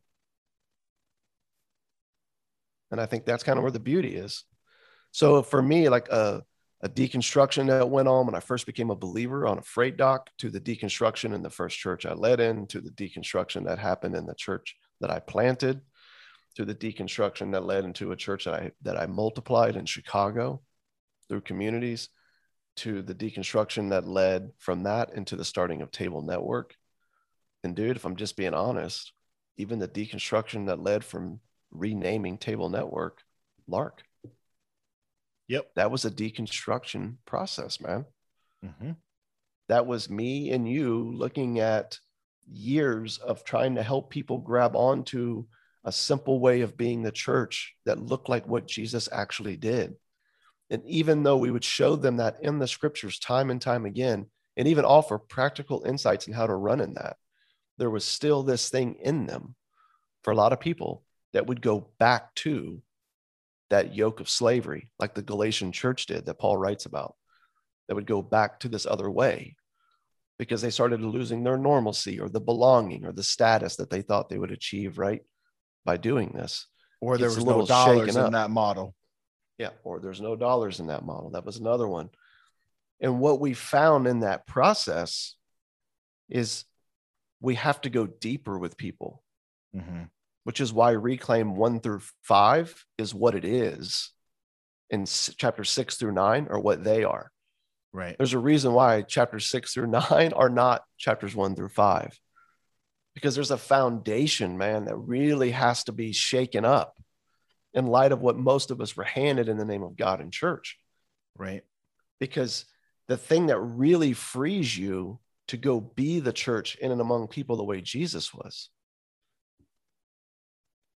and 2.91 3.01
i 3.01 3.07
think 3.07 3.25
that's 3.25 3.45
kind 3.45 3.59
of 3.59 3.63
where 3.63 3.73
the 3.73 3.81
beauty 3.81 4.15
is 4.15 4.45
so 5.11 5.43
for 5.43 5.63
me 5.63 5.89
like 5.89 6.09
a 6.09 6.43
a 6.83 6.89
deconstruction 6.89 7.67
that 7.67 7.91
went 7.91 8.07
on 8.07 8.27
when 8.27 8.37
I 8.37 8.41
first 8.41 8.65
became 8.65 8.91
a 8.91 8.97
believer 8.97 9.47
on 9.47 9.59
a 9.59 9.63
freight 9.63 9.97
dock 9.97 10.31
to 10.39 10.49
the 10.49 10.61
deconstruction 10.61 11.35
in 11.35 11.43
the 11.43 11.51
first 11.51 11.77
church 11.77 12.07
I 12.07 12.13
led 12.13 12.39
in 12.39 12.67
to 12.69 12.81
the 12.81 12.91
deconstruction 12.91 13.67
that 13.67 13.81
happened 13.81 14.15
in 14.15 14.27
the 14.27 14.35
church 14.35 14.77
that 15.01 15.11
I 15.11 15.19
planted 15.19 15.81
to 16.55 16.65
the 16.65 16.75
deconstruction 16.75 17.53
that 17.53 17.65
led 17.65 17.85
into 17.85 18.13
a 18.13 18.17
church 18.17 18.45
that 18.45 18.55
I 18.55 18.71
that 18.83 18.97
I 18.97 19.07
multiplied 19.07 19.77
in 19.77 19.87
Chicago 19.87 20.63
through 21.29 21.43
communities 21.43 22.09
to 22.77 23.03
the 23.03 23.15
deconstruction 23.15 23.91
that 23.91 24.07
led 24.07 24.51
from 24.59 24.85
that 24.85 25.13
into 25.15 25.35
the 25.35 25.45
starting 25.45 25.83
of 25.83 25.91
Table 25.91 26.23
Network. 26.23 26.75
And 27.65 27.75
dude, 27.75 27.97
if 27.97 28.05
I'm 28.05 28.17
just 28.17 28.37
being 28.37 28.55
honest, 28.55 29.13
even 29.57 29.79
the 29.79 29.89
deconstruction 29.89 30.67
that 30.67 30.83
led 30.83 31.05
from 31.05 31.41
renaming 31.71 32.39
Table 32.39 32.71
Network, 32.71 33.23
Lark 33.67 34.03
Yep. 35.49 35.71
That 35.77 35.91
was 35.91 36.05
a 36.05 36.11
deconstruction 36.11 37.17
process, 37.25 37.81
man. 37.81 38.05
Mm-hmm. 38.65 38.93
That 39.69 39.87
was 39.87 40.11
me 40.11 40.51
and 40.51 40.71
you 40.71 41.11
looking 41.15 41.59
at 41.59 41.99
years 42.51 43.19
of 43.19 43.45
trying 43.45 43.75
to 43.75 43.83
help 43.83 44.11
people 44.11 44.39
grab 44.39 44.77
onto 44.77 45.45
a 45.85 45.93
simple 45.93 46.41
way 46.41 46.61
of 46.61 46.77
being 46.77 47.03
the 47.03 47.13
church 47.13 47.75
that 47.87 48.01
looked 48.01 48.29
like 48.29 48.47
what 48.47 48.69
Jesus 48.69 49.09
actually 49.11 49.57
did. 49.57 49.95
And 50.71 50.83
even 50.85 51.23
though 51.23 51.37
we 51.39 51.51
would 51.51 51.65
show 51.65 51.97
them 51.97 52.19
that 52.19 52.39
in 52.43 52.59
the 52.59 52.69
scriptures 52.69 53.19
time 53.19 53.51
and 53.51 53.61
time 53.61 53.87
again, 53.87 54.27
and 54.57 54.69
even 54.69 54.85
offer 54.85 55.19
practical 55.19 55.85
insights 55.87 56.27
in 56.27 56.35
how 56.35 56.47
to 56.47 56.55
run 56.55 56.81
in 56.81 56.95
that, 56.95 57.17
there 57.79 57.91
was 57.91 58.05
still 58.05 58.43
this 58.43 58.69
thing 58.69 58.97
in 59.01 59.27
them 59.27 59.55
for 60.23 60.33
a 60.33 60.37
lot 60.37 60.53
of 60.53 60.61
people 60.61 61.05
that 61.33 61.47
would 61.47 61.63
go 61.63 61.89
back 61.99 62.35
to 62.35 62.83
that 63.71 63.95
yoke 63.95 64.21
of 64.21 64.29
slavery, 64.29 64.91
like 64.99 65.15
the 65.15 65.23
Galatian 65.23 65.73
church 65.73 66.07
did 66.07 66.27
that 66.27 66.39
Paul 66.39 66.57
writes 66.57 66.87
about, 66.87 67.15
that 67.87 67.95
would 67.95 68.07
go 68.07 68.23
back 68.23 68.61
to 68.61 68.69
this 68.69 68.87
other 68.87 69.11
way 69.11 69.57
because 70.39 70.63
they 70.63 70.71
started 70.71 71.01
losing 71.01 71.43
their 71.43 71.59
normalcy 71.59 72.21
or 72.21 72.29
the 72.29 72.41
belonging 72.41 73.05
or 73.05 73.13
the 73.13 73.23
status 73.23 73.77
that 73.77 73.91
they 73.91 74.03
thought 74.03 74.29
they 74.29 74.39
would 74.39 74.53
achieve, 74.53 74.99
right? 74.99 75.23
By 75.85 75.97
doing 75.97 76.33
this. 76.35 76.67
Or 77.01 77.19
there 77.19 77.29
was 77.29 77.45
no 77.45 77.65
dollars 77.67 78.17
in 78.17 78.33
that 78.33 78.51
model. 78.51 78.95
Yeah. 79.59 79.71
Or 79.85 80.01
there's 80.01 80.21
no 80.21 80.37
dollars 80.37 80.81
in 80.81 80.87
that 80.87 81.05
model. 81.05 81.31
That 81.31 81.45
was 81.45 81.59
another 81.59 81.89
one. 81.89 82.11
And 83.01 83.21
what 83.21 83.41
we 83.41 83.55
found 83.55 84.07
in 84.07 84.21
that 84.21 84.47
process 84.47 85.35
is 86.29 86.65
we 87.41 87.55
have 87.57 87.81
to 87.83 87.91
go 87.91 88.07
deeper 88.07 88.59
with 88.59 88.77
people. 88.77 89.23
Mm-hmm. 89.75 90.05
Which 90.45 90.61
is 90.61 90.73
why 90.73 90.93
reclaim 90.93 91.57
one 91.57 91.81
through 91.81 92.01
five 92.23 92.87
is 92.97 93.15
what 93.15 93.35
it 93.35 93.45
is 93.45 94.13
and 94.91 95.07
chapter 95.37 95.65
six 95.65 95.97
through 95.97 96.13
nine 96.13 96.49
are 96.51 96.59
what 96.59 96.83
they 96.85 97.05
are. 97.05 97.31
Right. 97.93 98.17
There's 98.17 98.35
a 98.35 98.39
reason 98.39 98.73
why 98.73 99.03
chapters 99.03 99.47
six 99.47 99.75
through 99.75 99.89
nine 99.89 100.33
are 100.33 100.49
not 100.49 100.83
chapters 100.97 101.35
one 101.35 101.55
through 101.55 101.71
five. 101.71 102.19
Because 103.15 103.35
there's 103.35 103.51
a 103.51 103.59
foundation 103.59 104.57
man 104.59 104.85
that 104.85 104.97
really 104.97 105.51
has 105.51 105.85
to 105.85 105.93
be 105.93 106.13
shaken 106.13 106.65
up 106.65 106.97
in 107.75 107.87
light 107.87 108.13
of 108.13 108.21
what 108.21 108.39
most 108.39 108.71
of 108.71 108.81
us 108.81 108.97
were 108.97 109.05
handed 109.05 109.49
in 109.49 109.59
the 109.59 109.65
name 109.65 109.83
of 109.83 109.97
god 109.97 110.21
and 110.21 110.33
church. 110.33 110.79
Right. 111.37 111.65
Because 112.21 112.65
the 113.09 113.17
thing 113.17 113.47
that 113.47 113.59
really 113.59 114.13
frees 114.13 114.77
you 114.77 115.19
to 115.49 115.57
go 115.57 115.81
be 115.81 116.21
the 116.21 116.33
church 116.33 116.77
in 116.77 116.93
and 116.93 117.01
among 117.01 117.29
people 117.29 117.57
the 117.57 117.65
way 117.65 117.81
jesus 117.81 118.33
was 118.33 118.71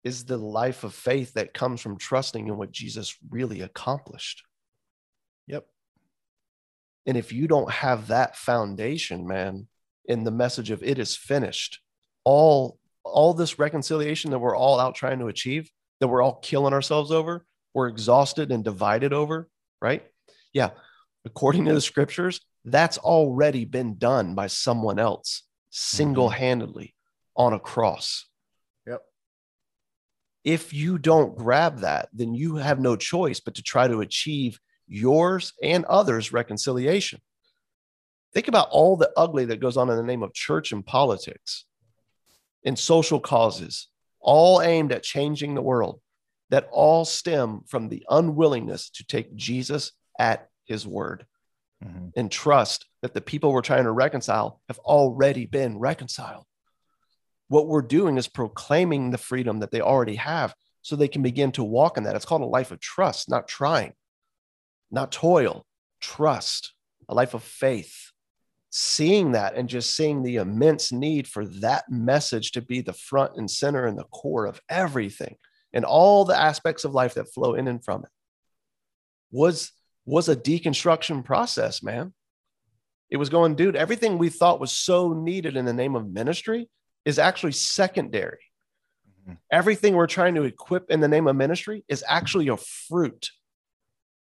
is 0.03 0.25
the 0.25 0.37
life 0.37 0.83
of 0.83 0.93
faith 0.93 1.33
that 1.33 1.53
comes 1.53 1.81
from 1.81 1.97
trusting 1.97 2.47
in 2.47 2.57
what 2.57 2.71
Jesus 2.71 3.17
really 3.29 3.61
accomplished. 3.61 4.43
Yep. 5.47 5.65
And 7.05 7.17
if 7.17 7.33
you 7.33 7.47
don't 7.47 7.71
have 7.71 8.07
that 8.07 8.35
foundation, 8.35 9.27
man, 9.27 9.67
in 10.05 10.23
the 10.23 10.31
message 10.31 10.71
of 10.71 10.83
it 10.83 10.99
is 10.99 11.15
finished, 11.15 11.79
all 12.23 12.77
all 13.03 13.33
this 13.33 13.57
reconciliation 13.57 14.31
that 14.31 14.39
we're 14.39 14.55
all 14.55 14.79
out 14.79 14.93
trying 14.93 15.19
to 15.19 15.27
achieve, 15.27 15.69
that 15.99 16.07
we're 16.07 16.21
all 16.21 16.35
killing 16.35 16.73
ourselves 16.73 17.11
over, 17.11 17.45
we're 17.73 17.87
exhausted 17.87 18.51
and 18.51 18.63
divided 18.63 19.13
over, 19.13 19.49
right? 19.81 20.05
Yeah. 20.53 20.71
According 21.25 21.65
to 21.65 21.73
the 21.73 21.81
scriptures, 21.81 22.39
that's 22.65 22.97
already 22.97 23.65
been 23.65 23.97
done 23.97 24.35
by 24.35 24.47
someone 24.47 24.99
else 24.99 25.43
mm-hmm. 25.43 25.97
single-handedly 25.97 26.93
on 27.35 27.53
a 27.53 27.59
cross 27.59 28.25
Yep. 28.87 29.01
if 30.43 30.73
you 30.73 30.97
don't 30.97 31.37
grab 31.37 31.79
that, 31.79 32.09
then 32.13 32.33
you 32.33 32.55
have 32.55 32.79
no 32.79 32.95
choice 32.95 33.39
but 33.39 33.55
to 33.55 33.63
try 33.63 33.87
to 33.87 34.01
achieve 34.01 34.59
yours 34.87 35.53
and 35.61 35.85
others' 35.85 36.33
reconciliation. 36.33 37.21
Think 38.33 38.47
about 38.47 38.69
all 38.69 38.95
the 38.97 39.11
ugly 39.15 39.45
that 39.45 39.59
goes 39.59 39.77
on 39.77 39.89
in 39.89 39.97
the 39.97 40.03
name 40.03 40.23
of 40.23 40.33
church 40.33 40.71
and 40.71 40.85
politics 40.85 41.65
and 42.65 42.77
social 42.77 43.19
causes, 43.19 43.87
all 44.19 44.61
aimed 44.61 44.91
at 44.91 45.03
changing 45.03 45.55
the 45.55 45.61
world, 45.61 46.01
that 46.49 46.67
all 46.71 47.05
stem 47.05 47.61
from 47.67 47.89
the 47.89 48.05
unwillingness 48.09 48.89
to 48.91 49.05
take 49.05 49.35
Jesus 49.35 49.91
at 50.17 50.49
his 50.65 50.85
word 50.85 51.25
mm-hmm. 51.83 52.07
and 52.15 52.31
trust 52.31 52.85
that 53.01 53.13
the 53.13 53.21
people 53.21 53.51
we're 53.51 53.61
trying 53.61 53.85
to 53.85 53.91
reconcile 53.91 54.61
have 54.67 54.79
already 54.79 55.45
been 55.45 55.79
reconciled 55.79 56.45
what 57.49 57.67
we're 57.67 57.81
doing 57.81 58.17
is 58.17 58.27
proclaiming 58.27 59.09
the 59.09 59.17
freedom 59.17 59.59
that 59.59 59.71
they 59.71 59.81
already 59.81 60.15
have 60.15 60.55
so 60.81 60.95
they 60.95 61.07
can 61.07 61.21
begin 61.21 61.51
to 61.51 61.63
walk 61.63 61.97
in 61.97 62.03
that. 62.03 62.15
It's 62.15 62.25
called 62.25 62.43
a 62.43 62.45
life 62.45 62.71
of 62.71 62.79
trust, 62.79 63.29
not 63.29 63.47
trying, 63.47 63.93
not 64.89 65.11
toil, 65.11 65.65
trust, 65.99 66.73
a 67.09 67.13
life 67.13 67.33
of 67.33 67.43
faith. 67.43 68.11
seeing 68.71 69.31
that 69.31 69.55
and 69.55 69.67
just 69.67 69.95
seeing 69.95 70.21
the 70.21 70.35
immense 70.35 70.91
need 70.91 71.27
for 71.27 71.43
that 71.43 71.83
message 71.89 72.51
to 72.51 72.61
be 72.61 72.81
the 72.81 72.93
front 72.93 73.31
and 73.35 73.49
center 73.49 73.87
and 73.87 73.97
the 73.97 74.03
core 74.11 74.45
of 74.45 74.61
everything 74.69 75.35
and 75.73 75.83
all 75.83 76.23
the 76.23 76.39
aspects 76.39 76.85
of 76.85 76.93
life 76.93 77.15
that 77.15 77.33
flow 77.33 77.55
in 77.55 77.67
and 77.67 77.83
from 77.83 78.03
it 78.03 78.11
was 79.31 79.71
was 80.05 80.29
a 80.29 80.35
deconstruction 80.35 81.23
process 81.23 81.83
man 81.83 82.13
it 83.09 83.17
was 83.17 83.29
going 83.29 83.55
dude 83.55 83.75
everything 83.75 84.17
we 84.17 84.29
thought 84.29 84.59
was 84.59 84.71
so 84.71 85.13
needed 85.13 85.55
in 85.55 85.65
the 85.65 85.73
name 85.73 85.95
of 85.95 86.09
ministry 86.09 86.69
is 87.05 87.19
actually 87.19 87.51
secondary 87.51 88.43
mm-hmm. 89.21 89.33
everything 89.51 89.95
we're 89.95 90.07
trying 90.07 90.35
to 90.35 90.43
equip 90.43 90.89
in 90.89 90.99
the 90.99 91.07
name 91.07 91.27
of 91.27 91.35
ministry 91.35 91.83
is 91.87 92.03
actually 92.07 92.47
a 92.47 92.57
fruit 92.57 93.31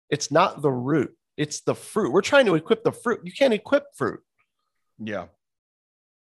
it's 0.09 0.31
not 0.31 0.61
the 0.61 0.71
root 0.71 1.15
it's 1.37 1.61
the 1.61 1.75
fruit 1.75 2.11
we're 2.11 2.21
trying 2.21 2.45
to 2.45 2.55
equip 2.55 2.83
the 2.83 2.91
fruit 2.91 3.19
you 3.23 3.31
can't 3.31 3.53
equip 3.53 3.83
fruit 3.95 4.21
yeah. 4.99 5.25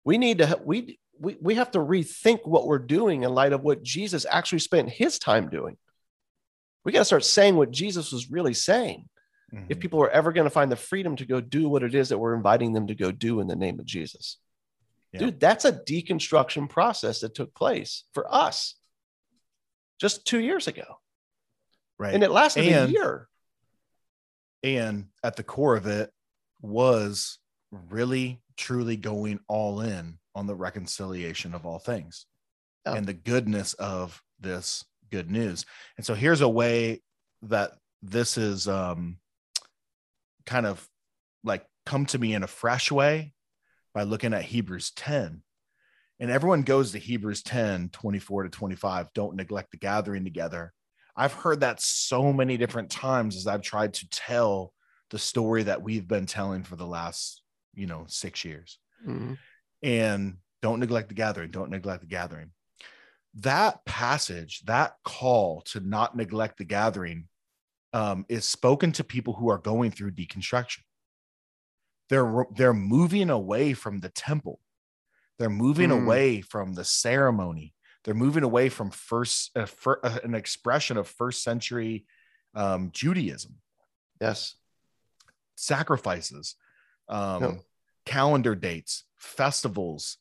We 0.04 0.18
need 0.18 0.38
to 0.38 0.60
we 0.64 0.98
we 1.18 1.36
we 1.40 1.54
have 1.56 1.70
to 1.72 1.78
rethink 1.78 2.46
what 2.46 2.66
we're 2.66 2.78
doing 2.78 3.22
in 3.22 3.34
light 3.34 3.52
of 3.52 3.62
what 3.62 3.82
Jesus 3.82 4.26
actually 4.30 4.60
spent 4.60 4.88
his 4.88 5.18
time 5.18 5.48
doing. 5.48 5.76
We 6.84 6.92
got 6.92 7.00
to 7.00 7.04
start 7.04 7.24
saying 7.24 7.56
what 7.56 7.70
Jesus 7.70 8.12
was 8.12 8.30
really 8.30 8.54
saying. 8.54 9.08
Mm-hmm. 9.54 9.66
If 9.68 9.80
people 9.80 10.02
are 10.02 10.10
ever 10.10 10.32
going 10.32 10.44
to 10.44 10.50
find 10.50 10.70
the 10.70 10.76
freedom 10.76 11.16
to 11.16 11.24
go 11.24 11.40
do 11.40 11.68
what 11.68 11.82
it 11.82 11.94
is 11.94 12.10
that 12.10 12.18
we're 12.18 12.34
inviting 12.34 12.72
them 12.72 12.86
to 12.86 12.94
go 12.94 13.10
do 13.10 13.40
in 13.40 13.46
the 13.46 13.56
name 13.56 13.80
of 13.80 13.86
Jesus. 13.86 14.38
Yeah. 15.12 15.20
Dude, 15.20 15.40
that's 15.40 15.64
a 15.64 15.72
deconstruction 15.72 16.68
process 16.68 17.20
that 17.20 17.34
took 17.34 17.54
place 17.54 18.04
for 18.14 18.32
us 18.32 18.76
just 20.00 20.24
2 20.26 20.38
years 20.38 20.68
ago. 20.68 20.84
Right. 21.98 22.14
And 22.14 22.22
it 22.22 22.30
lasted 22.30 22.66
and, 22.66 22.88
a 22.88 22.92
year. 22.92 23.28
And 24.62 25.06
at 25.24 25.36
the 25.36 25.42
core 25.42 25.76
of 25.76 25.86
it 25.86 26.10
was 26.62 27.38
really 27.72 28.40
truly 28.56 28.96
going 28.96 29.40
all 29.48 29.80
in 29.80 30.18
on 30.34 30.46
the 30.46 30.54
reconciliation 30.54 31.54
of 31.54 31.66
all 31.66 31.78
things 31.78 32.26
oh. 32.86 32.94
and 32.94 33.06
the 33.06 33.14
goodness 33.14 33.74
of 33.74 34.22
this 34.38 34.84
good 35.10 35.30
news. 35.30 35.66
And 35.96 36.06
so 36.06 36.14
here's 36.14 36.40
a 36.40 36.48
way 36.48 37.02
that 37.42 37.72
this 38.02 38.38
is 38.38 38.68
um, 38.68 39.18
kind 40.46 40.66
of 40.66 40.86
like 41.44 41.66
come 41.86 42.06
to 42.06 42.18
me 42.18 42.34
in 42.34 42.42
a 42.42 42.48
fresh 42.48 42.90
way 42.90 43.32
by 43.94 44.02
looking 44.02 44.34
at 44.34 44.42
Hebrews 44.42 44.92
10. 44.92 45.42
And 46.18 46.30
everyone 46.30 46.62
goes 46.62 46.92
to 46.92 46.98
Hebrews 46.98 47.42
10, 47.42 47.88
24 47.90 48.44
to 48.44 48.48
25. 48.50 49.12
Don't 49.14 49.36
neglect 49.36 49.70
the 49.70 49.78
gathering 49.78 50.24
together. 50.24 50.72
I've 51.16 51.32
heard 51.32 51.60
that 51.60 51.80
so 51.80 52.32
many 52.32 52.56
different 52.56 52.90
times 52.90 53.36
as 53.36 53.46
I've 53.46 53.62
tried 53.62 53.94
to 53.94 54.08
tell 54.10 54.72
the 55.10 55.18
story 55.18 55.64
that 55.64 55.82
we've 55.82 56.06
been 56.06 56.26
telling 56.26 56.62
for 56.62 56.76
the 56.76 56.86
last 56.86 57.42
you 57.74 57.86
know 57.86 58.04
six 58.08 58.44
years 58.44 58.78
mm-hmm. 59.06 59.34
and 59.82 60.36
don't 60.62 60.80
neglect 60.80 61.08
the 61.08 61.14
gathering 61.14 61.50
don't 61.50 61.70
neglect 61.70 62.00
the 62.00 62.06
gathering 62.06 62.50
that 63.34 63.84
passage 63.84 64.60
that 64.64 64.94
call 65.04 65.60
to 65.62 65.80
not 65.80 66.16
neglect 66.16 66.58
the 66.58 66.64
gathering 66.64 67.28
um, 67.92 68.24
is 68.28 68.44
spoken 68.44 68.92
to 68.92 69.04
people 69.04 69.34
who 69.34 69.50
are 69.50 69.58
going 69.58 69.90
through 69.90 70.12
deconstruction 70.12 70.80
they're 72.08 72.46
they're 72.56 72.74
moving 72.74 73.30
away 73.30 73.72
from 73.72 74.00
the 74.00 74.10
temple 74.10 74.60
they're 75.38 75.50
moving 75.50 75.90
mm. 75.90 76.02
away 76.02 76.40
from 76.40 76.74
the 76.74 76.84
ceremony 76.84 77.74
they're 78.04 78.14
moving 78.14 78.44
away 78.44 78.68
from 78.70 78.90
first 78.90 79.50
uh, 79.56 79.66
for, 79.66 80.04
uh, 80.04 80.18
an 80.24 80.34
expression 80.34 80.96
of 80.96 81.08
first 81.08 81.42
century 81.42 82.04
um, 82.54 82.90
judaism 82.92 83.54
yes 84.20 84.54
sacrifices 85.56 86.56
um, 87.10 87.42
no. 87.42 87.58
calendar 88.06 88.54
dates, 88.54 89.04
festivals, 89.18 90.16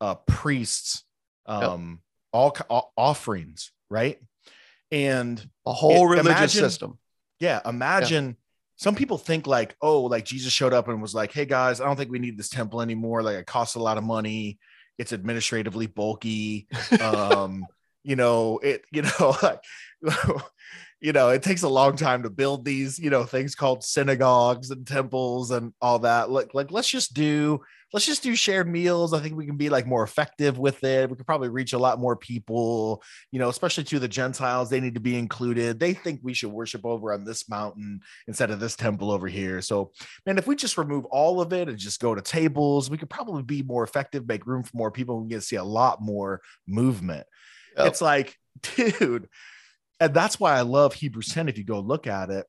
uh, 0.00 0.14
priests, 0.26 1.04
um, 1.46 2.00
all, 2.32 2.56
all, 2.68 2.92
offerings, 2.96 3.72
right? 3.90 4.18
And 4.90 5.44
a 5.66 5.72
whole 5.72 6.12
it, 6.12 6.16
religious 6.16 6.26
imagine, 6.26 6.60
system. 6.60 6.98
Yeah, 7.40 7.60
imagine. 7.64 8.26
Yeah. 8.26 8.32
Some 8.76 8.94
people 8.94 9.18
think 9.18 9.46
like, 9.46 9.76
oh, 9.80 10.02
like 10.02 10.24
Jesus 10.24 10.52
showed 10.52 10.72
up 10.72 10.88
and 10.88 11.00
was 11.00 11.14
like, 11.14 11.32
"Hey 11.32 11.44
guys, 11.44 11.80
I 11.80 11.86
don't 11.86 11.96
think 11.96 12.10
we 12.10 12.18
need 12.18 12.36
this 12.36 12.48
temple 12.48 12.82
anymore. 12.82 13.22
Like, 13.22 13.36
it 13.36 13.46
costs 13.46 13.76
a 13.76 13.80
lot 13.80 13.98
of 13.98 14.04
money. 14.04 14.58
It's 14.98 15.12
administratively 15.12 15.86
bulky. 15.86 16.66
um, 17.00 17.66
you 18.02 18.16
know, 18.16 18.58
it, 18.58 18.84
you 18.92 19.02
know, 19.02 19.36
like, 19.42 19.62
you 21.04 21.12
know, 21.12 21.28
it 21.28 21.42
takes 21.42 21.62
a 21.62 21.68
long 21.68 21.96
time 21.96 22.22
to 22.22 22.30
build 22.30 22.64
these, 22.64 22.98
you 22.98 23.10
know, 23.10 23.24
things 23.24 23.54
called 23.54 23.84
synagogues 23.84 24.70
and 24.70 24.86
temples 24.86 25.50
and 25.50 25.74
all 25.82 25.98
that. 25.98 26.30
Like, 26.30 26.54
like 26.54 26.70
let's 26.70 26.88
just 26.88 27.12
do, 27.12 27.60
let's 27.92 28.06
just 28.06 28.22
do 28.22 28.34
shared 28.34 28.66
meals. 28.66 29.12
I 29.12 29.20
think 29.20 29.36
we 29.36 29.44
can 29.44 29.58
be 29.58 29.68
like 29.68 29.86
more 29.86 30.02
effective 30.02 30.58
with 30.58 30.82
it. 30.82 31.10
We 31.10 31.16
could 31.16 31.26
probably 31.26 31.50
reach 31.50 31.74
a 31.74 31.78
lot 31.78 32.00
more 32.00 32.16
people, 32.16 33.02
you 33.32 33.38
know, 33.38 33.50
especially 33.50 33.84
to 33.84 33.98
the 33.98 34.08
Gentiles. 34.08 34.70
They 34.70 34.80
need 34.80 34.94
to 34.94 35.00
be 35.00 35.18
included. 35.18 35.78
They 35.78 35.92
think 35.92 36.20
we 36.22 36.32
should 36.32 36.50
worship 36.50 36.86
over 36.86 37.12
on 37.12 37.24
this 37.24 37.50
mountain 37.50 38.00
instead 38.26 38.50
of 38.50 38.58
this 38.58 38.74
temple 38.74 39.10
over 39.10 39.28
here. 39.28 39.60
So, 39.60 39.92
man, 40.24 40.38
if 40.38 40.46
we 40.46 40.56
just 40.56 40.78
remove 40.78 41.04
all 41.10 41.42
of 41.42 41.52
it 41.52 41.68
and 41.68 41.76
just 41.76 42.00
go 42.00 42.14
to 42.14 42.22
tables, 42.22 42.88
we 42.88 42.96
could 42.96 43.10
probably 43.10 43.42
be 43.42 43.62
more 43.62 43.84
effective, 43.84 44.26
make 44.26 44.46
room 44.46 44.62
for 44.62 44.74
more 44.74 44.90
people. 44.90 45.20
We 45.20 45.28
can 45.28 45.42
see 45.42 45.56
a 45.56 45.64
lot 45.64 46.00
more 46.00 46.40
movement. 46.66 47.26
Yep. 47.76 47.88
It's 47.88 48.00
like, 48.00 48.38
dude, 48.76 49.28
and 50.00 50.14
that's 50.14 50.40
why 50.40 50.56
I 50.56 50.62
love 50.62 50.94
Hebrews 50.94 51.28
10. 51.28 51.48
If 51.48 51.58
you 51.58 51.64
go 51.64 51.80
look 51.80 52.06
at 52.06 52.30
it, 52.30 52.46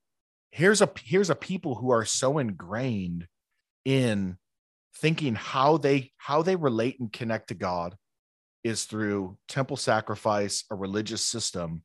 here's 0.51 0.81
a 0.81 0.89
here's 1.03 1.29
a 1.29 1.35
people 1.35 1.75
who 1.75 1.91
are 1.91 2.05
so 2.05 2.37
ingrained 2.37 3.27
in 3.83 4.37
thinking 4.97 5.35
how 5.35 5.77
they 5.77 6.11
how 6.17 6.41
they 6.41 6.55
relate 6.55 6.99
and 6.99 7.11
connect 7.11 7.49
to 7.49 7.55
God 7.55 7.95
is 8.63 8.85
through 8.85 9.37
temple 9.47 9.77
sacrifice, 9.77 10.63
a 10.71 10.75
religious 10.75 11.23
system, 11.23 11.83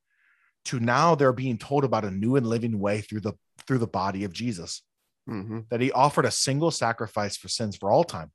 to 0.65 0.81
now 0.81 1.15
they're 1.15 1.33
being 1.33 1.59
told 1.59 1.85
about 1.85 2.05
a 2.05 2.11
new 2.11 2.37
and 2.37 2.47
living 2.47 2.79
way 2.79 3.01
through 3.01 3.21
the 3.21 3.35
through 3.67 3.79
the 3.79 3.87
body 3.87 4.25
of 4.25 4.33
Jesus. 4.33 4.83
Mm-hmm. 5.29 5.61
That 5.71 5.81
he 5.81 5.93
offered 5.93 6.25
a 6.25 6.31
single 6.31 6.71
sacrifice 6.71 7.37
for 7.37 7.49
sins 7.49 7.77
for 7.77 7.91
all 7.91 8.05
time. 8.05 8.33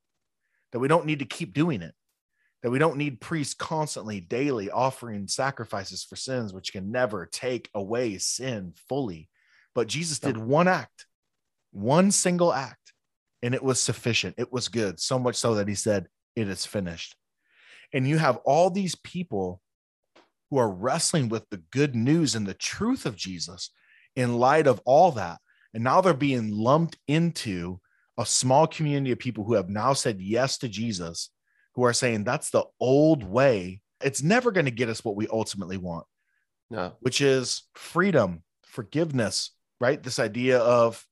That 0.72 0.80
we 0.80 0.88
don't 0.88 1.06
need 1.06 1.20
to 1.20 1.26
keep 1.26 1.54
doing 1.54 1.82
it 1.82 1.96
that 2.66 2.72
we 2.72 2.80
don't 2.80 2.97
need 2.97 3.22
priests 3.22 3.53
constantly, 3.53 4.20
daily 4.20 4.72
offering 4.72 5.28
sacrifices 5.28 6.03
for 6.03 6.16
sins, 6.16 6.51
which 6.51 6.74
can 6.74 6.91
never 6.91 7.28
take 7.28 7.70
away 7.76 8.18
sin 8.18 8.74
fully. 8.89 9.30
But 9.76 9.86
Jesus 9.86 10.18
did 10.18 10.36
one 10.36 10.68
act, 10.68 11.05
one 11.72 12.09
single 12.09 12.51
act, 12.51 12.91
and 13.43 13.53
it 13.53 13.61
was 13.61 13.80
sufficient. 13.80 14.34
It 14.39 14.51
was 14.51 14.68
good, 14.68 14.99
so 14.99 15.20
much 15.20 15.36
so 15.36 15.53
that 15.53 15.68
he 15.68 15.76
said, 15.76 16.07
It 16.36 16.49
is 16.49 16.66
finished. 16.66 17.16
And 17.93 18.07
you 18.07 18.18
have 18.18 18.38
all 18.38 18.72
these 18.72 18.95
people 18.95 19.61
who 20.49 20.57
are 20.57 20.72
wrestling 20.72 21.30
with 21.30 21.47
the 21.51 21.61
good 21.72 21.95
news 21.95 22.34
and 22.34 22.47
the 22.47 22.55
truth 22.55 23.05
of 23.05 23.16
Jesus 23.16 23.70
in 24.16 24.39
light 24.39 24.66
of 24.66 24.82
all 24.86 25.11
that. 25.11 25.38
And 25.76 25.84
now 25.84 26.01
they're 26.01 26.16
being 26.16 26.51
lumped 26.51 26.97
into 27.07 27.80
a 28.18 28.26
small 28.26 28.66
community 28.66 29.11
of 29.11 29.20
people 29.20 29.43
who 29.43 29.53
have 29.53 29.70
now 29.70 29.93
said 29.93 30.20
yes 30.20 30.57
to 30.57 30.68
Jesus 30.68 31.30
who 31.76 31.84
are 31.84 31.94
saying 31.94 32.24
that's 32.24 32.50
the 32.50 32.64
old 32.80 33.24
way. 33.24 33.82
It's 34.02 34.24
never 34.24 34.52
going 34.52 34.66
to 34.66 34.72
get 34.72 34.90
us 34.90 35.04
what 35.04 35.16
we 35.16 35.28
ultimately 35.28 35.78
want. 35.78 36.06
No. 36.70 36.94
Which 37.02 37.22
is 37.22 37.64
freedom, 37.76 38.44
forgiveness, 38.66 39.52
right? 39.80 40.02
This 40.02 40.20
idea 40.20 40.60
of 40.60 41.06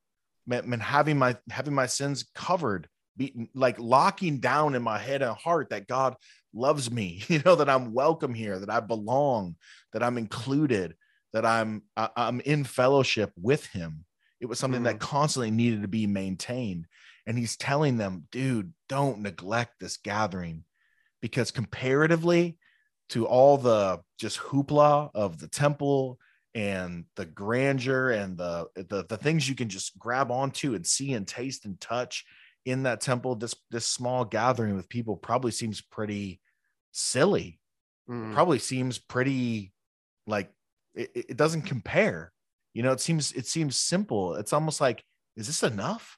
man, 0.48 0.70
man 0.70 0.80
having 0.80 1.18
my 1.18 1.38
having 1.50 1.74
my 1.74 1.86
sins 1.86 2.26
covered, 2.34 2.88
be, 3.16 3.50
like 3.54 3.80
locking 3.80 4.40
down 4.40 4.76
in 4.76 4.82
my 4.82 4.98
head 4.98 5.22
and 5.22 5.36
heart 5.36 5.70
that 5.70 5.88
God 5.88 6.16
loves 6.54 6.90
me, 6.92 7.24
you 7.28 7.42
know, 7.46 7.56
that 7.56 7.70
I'm 7.70 7.94
welcome 7.94 8.34
here, 8.34 8.60
that 8.60 8.70
I 8.70 8.80
belong, 8.80 9.56
that 9.92 10.04
I'm 10.04 10.18
included, 10.18 10.96
that 11.34 11.46
I'm 11.46 11.84
I, 11.96 12.06
am 12.06 12.10
i 12.16 12.28
am 12.28 12.40
in 12.42 12.64
fellowship 12.64 13.32
with 13.40 13.66
him. 13.68 14.06
It 14.44 14.50
was 14.50 14.60
something 14.60 14.82
mm. 14.82 14.84
that 14.84 15.00
constantly 15.00 15.52
needed 15.52 15.84
to 15.84 15.88
be 15.88 16.06
maintained 16.06 16.86
and 17.26 17.38
he's 17.38 17.56
telling 17.56 17.98
them, 17.98 18.28
dude, 18.32 18.74
don't 18.90 19.20
neglect 19.20 19.80
this 19.80 19.96
gathering 19.96 20.66
because 21.22 21.52
comparatively 21.52 22.58
to 23.10 23.26
all 23.26 23.58
the 23.58 24.02
just 24.20 24.38
hoopla 24.40 25.10
of 25.16 25.40
the 25.40 25.48
temple 25.48 26.20
and 26.54 27.06
the 27.16 27.26
grandeur 27.26 28.12
and 28.12 28.38
the, 28.38 28.68
the 28.76 29.06
the 29.08 29.18
things 29.18 29.48
you 29.48 29.56
can 29.56 29.70
just 29.70 29.98
grab 29.98 30.32
onto 30.32 30.76
and 30.76 30.86
see 30.86 31.14
and 31.14 31.26
taste 31.26 31.64
and 31.64 31.80
touch 31.80 32.26
in 32.66 32.84
that 32.84 33.00
temple 33.00 33.36
this 33.36 33.56
this 33.72 33.86
small 33.86 34.26
gathering 34.26 34.76
with 34.76 34.90
people 34.90 35.16
probably 35.16 35.52
seems 35.52 35.82
pretty 35.82 36.42
silly 36.92 37.60
mm. 38.10 38.34
probably 38.34 38.60
seems 38.60 39.00
pretty 39.00 39.72
like 40.28 40.52
it, 40.94 41.10
it 41.16 41.38
doesn't 41.38 41.64
compare 41.64 42.33
you 42.74 42.84
know 42.84 42.92
it 42.92 43.00
seems 43.00 43.32
it 43.34 43.48
seems 43.48 43.78
simple. 43.78 44.36
It's 44.36 44.54
almost 44.54 44.82
like 44.82 45.04
is 45.36 45.48
this 45.48 45.64
enough? 45.64 46.18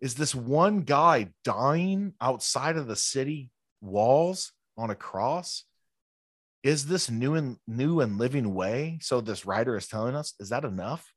Is 0.00 0.14
this 0.14 0.34
one 0.34 0.82
guy 0.82 1.30
dying 1.44 2.14
outside 2.20 2.76
of 2.76 2.86
the 2.86 2.96
city 2.96 3.50
walls 3.80 4.52
on 4.76 4.90
a 4.90 4.94
cross? 4.94 5.64
Is 6.62 6.86
this 6.86 7.10
new 7.10 7.34
and 7.34 7.56
new 7.66 8.00
and 8.00 8.18
living 8.18 8.54
way? 8.54 8.98
So 9.02 9.20
this 9.20 9.46
writer 9.46 9.76
is 9.76 9.88
telling 9.88 10.14
us 10.14 10.34
is 10.38 10.50
that 10.50 10.64
enough? 10.64 11.12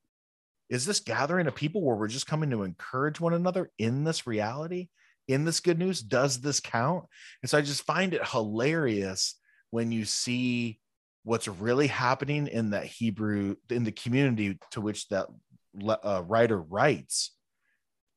Is 0.69 0.85
this 0.85 1.01
gathering 1.01 1.47
of 1.47 1.55
people 1.55 1.81
where 1.81 1.95
we're 1.95 2.07
just 2.07 2.27
coming 2.27 2.49
to 2.51 2.63
encourage 2.63 3.19
one 3.19 3.33
another 3.33 3.69
in 3.77 4.03
this 4.03 4.25
reality 4.25 4.87
in 5.27 5.45
this 5.45 5.59
good 5.59 5.79
news? 5.79 6.01
Does 6.01 6.39
this 6.39 6.59
count? 6.59 7.05
And 7.41 7.49
so 7.49 7.57
I 7.57 7.61
just 7.61 7.83
find 7.83 8.13
it 8.13 8.27
hilarious 8.27 9.35
when 9.69 9.91
you 9.91 10.05
see 10.05 10.79
what's 11.23 11.47
really 11.47 11.87
happening 11.87 12.47
in 12.47 12.71
that 12.71 12.85
Hebrew 12.85 13.55
in 13.69 13.83
the 13.83 13.91
community 13.91 14.57
to 14.71 14.81
which 14.81 15.07
that 15.09 15.27
uh, 16.03 16.23
writer 16.25 16.59
writes 16.59 17.31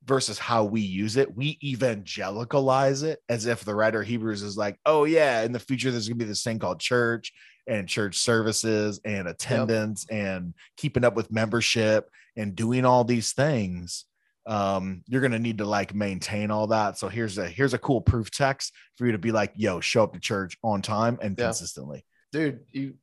versus 0.05 0.39
how 0.39 0.65
we 0.65 0.81
use 0.81 1.17
it. 1.17 1.35
We 1.35 1.59
evangelicalize 1.63 3.03
it 3.03 3.21
as 3.29 3.47
if 3.47 3.65
the 3.65 3.75
writer 3.75 4.03
Hebrews 4.03 4.43
is 4.43 4.57
like, 4.57 4.79
oh 4.85 5.05
yeah, 5.05 5.43
in 5.43 5.53
the 5.53 5.59
future 5.59 5.91
there's 5.91 6.09
gonna 6.09 6.17
be 6.17 6.25
this 6.25 6.43
thing 6.43 6.59
called 6.59 6.81
church 6.81 7.33
and 7.67 7.89
church 7.89 8.19
services 8.19 9.01
and 9.05 9.27
attendance 9.27 10.07
yep. 10.11 10.19
and 10.19 10.55
keeping 10.77 11.05
up 11.05 11.15
with 11.15 11.33
membership 11.33 12.09
and 12.37 12.55
doing 12.55 12.85
all 12.85 13.05
these 13.05 13.33
things. 13.33 14.05
Um, 14.47 15.03
you're 15.07 15.23
gonna 15.23 15.39
need 15.39 15.59
to 15.59 15.65
like 15.65 15.95
maintain 15.95 16.51
all 16.51 16.67
that. 16.69 16.99
So 16.99 17.09
here's 17.09 17.39
a 17.39 17.49
here's 17.49 17.75
a 17.75 17.79
cool 17.79 18.03
proof 18.03 18.31
text 18.31 18.73
for 18.97 19.07
you 19.07 19.13
to 19.13 19.19
be 19.19 19.33
like, 19.33 19.53
yo, 19.57 19.81
show 19.81 20.05
up 20.05 20.13
to 20.13 20.21
church 20.21 20.59
on 20.63 20.83
time 20.83 21.19
and 21.23 21.37
yeah. 21.39 21.47
consistently. 21.47 22.05
Dude, 22.35 22.65
you 22.73 22.95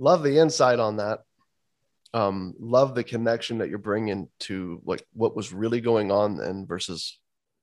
love 0.00 0.24
the 0.24 0.38
insight 0.38 0.80
on 0.80 0.96
that 0.96 1.20
um, 2.12 2.54
love 2.58 2.96
the 2.96 3.04
connection 3.04 3.58
that 3.58 3.68
you're 3.68 3.78
bringing 3.78 4.28
to 4.40 4.82
like 4.84 5.06
what 5.12 5.36
was 5.36 5.52
really 5.52 5.80
going 5.80 6.10
on 6.10 6.36
then 6.36 6.66
versus 6.66 7.16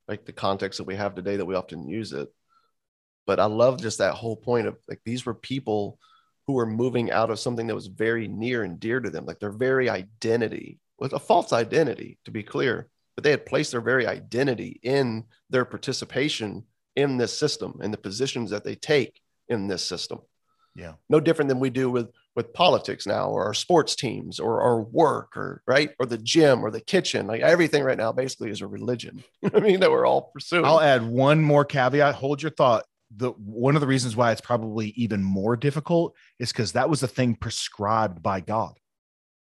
like 0.07 0.23
the 0.23 0.31
context 0.31 0.77
that 0.77 0.87
we 0.87 0.95
have 0.95 1.13
today 1.13 1.35
that 1.35 1.45
we 1.45 1.55
often 1.55 1.89
use 1.89 2.13
it. 2.13 2.29
But 3.27 3.41
I 3.41 3.47
love 3.47 3.81
just 3.81 3.97
that 3.97 4.13
whole 4.13 4.37
point 4.37 4.67
of 4.67 4.77
like 4.87 5.01
these 5.03 5.25
were 5.25 5.33
people 5.33 5.99
who 6.47 6.53
were 6.53 6.65
moving 6.65 7.11
out 7.11 7.31
of 7.31 7.39
something 7.39 7.67
that 7.67 7.75
was 7.75 7.87
very 7.87 8.29
near 8.29 8.63
and 8.63 8.79
dear 8.79 9.01
to 9.01 9.09
them, 9.09 9.25
like 9.25 9.41
their 9.41 9.51
very 9.51 9.89
identity 9.89 10.79
was 10.97 11.11
a 11.11 11.19
false 11.19 11.51
identity, 11.51 12.17
to 12.23 12.31
be 12.31 12.43
clear, 12.43 12.87
but 13.15 13.25
they 13.25 13.31
had 13.31 13.45
placed 13.45 13.73
their 13.73 13.81
very 13.81 14.07
identity 14.07 14.79
in 14.83 15.25
their 15.49 15.65
participation 15.65 16.63
in 16.95 17.17
this 17.17 17.37
system 17.37 17.79
and 17.83 17.93
the 17.93 17.97
positions 17.97 18.51
that 18.51 18.63
they 18.63 18.75
take 18.75 19.19
in 19.49 19.67
this 19.67 19.83
system. 19.83 20.19
Yeah. 20.75 20.93
No 21.09 21.19
different 21.19 21.49
than 21.49 21.59
we 21.59 21.69
do 21.69 21.89
with 21.89 22.09
with 22.35 22.53
politics 22.53 23.05
now 23.05 23.29
or 23.29 23.43
our 23.43 23.53
sports 23.53 23.93
teams 23.95 24.39
or 24.39 24.61
our 24.61 24.81
work 24.81 25.35
or 25.35 25.61
right? 25.67 25.91
Or 25.99 26.05
the 26.05 26.17
gym 26.17 26.63
or 26.63 26.71
the 26.71 26.79
kitchen. 26.79 27.27
Like 27.27 27.41
everything 27.41 27.83
right 27.83 27.97
now 27.97 28.11
basically 28.11 28.51
is 28.51 28.61
a 28.61 28.67
religion. 28.67 29.23
I 29.53 29.59
mean? 29.59 29.81
That 29.81 29.91
we're 29.91 30.05
all 30.05 30.31
pursuing. 30.33 30.65
I'll 30.65 30.81
add 30.81 31.05
one 31.05 31.41
more 31.41 31.65
caveat. 31.65 32.15
Hold 32.15 32.41
your 32.41 32.51
thought. 32.51 32.85
The 33.15 33.31
one 33.31 33.75
of 33.75 33.81
the 33.81 33.87
reasons 33.87 34.15
why 34.15 34.31
it's 34.31 34.39
probably 34.39 34.89
even 34.89 35.21
more 35.21 35.57
difficult 35.57 36.15
is 36.39 36.53
because 36.53 36.71
that 36.71 36.89
was 36.89 37.01
the 37.01 37.07
thing 37.07 37.35
prescribed 37.35 38.23
by 38.23 38.39
god. 38.39 38.77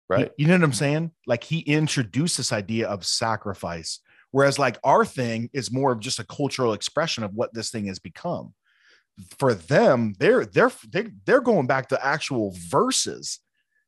Right. 0.07 0.31
you, 0.37 0.45
you 0.45 0.47
know 0.47 0.55
what 0.55 0.63
i'm 0.63 0.73
saying? 0.73 1.11
Like 1.27 1.43
he 1.43 1.59
introduced 1.59 2.37
this 2.37 2.53
idea 2.53 2.87
of 2.87 3.05
sacrifice 3.05 3.99
whereas 4.31 4.59
like 4.59 4.77
our 4.83 5.05
thing 5.05 5.49
is 5.53 5.71
more 5.71 5.91
of 5.91 5.99
just 5.99 6.19
a 6.19 6.23
cultural 6.23 6.73
expression 6.73 7.23
of 7.23 7.33
what 7.33 7.53
this 7.53 7.69
thing 7.69 7.87
has 7.87 7.99
become 7.99 8.53
for 9.37 9.53
them, 9.53 10.13
they're 10.19 10.45
they're 10.45 10.71
they're, 10.89 11.11
they're 11.25 11.41
going 11.41 11.67
back 11.67 11.89
to 11.89 12.05
actual 12.05 12.55
verses. 12.69 13.39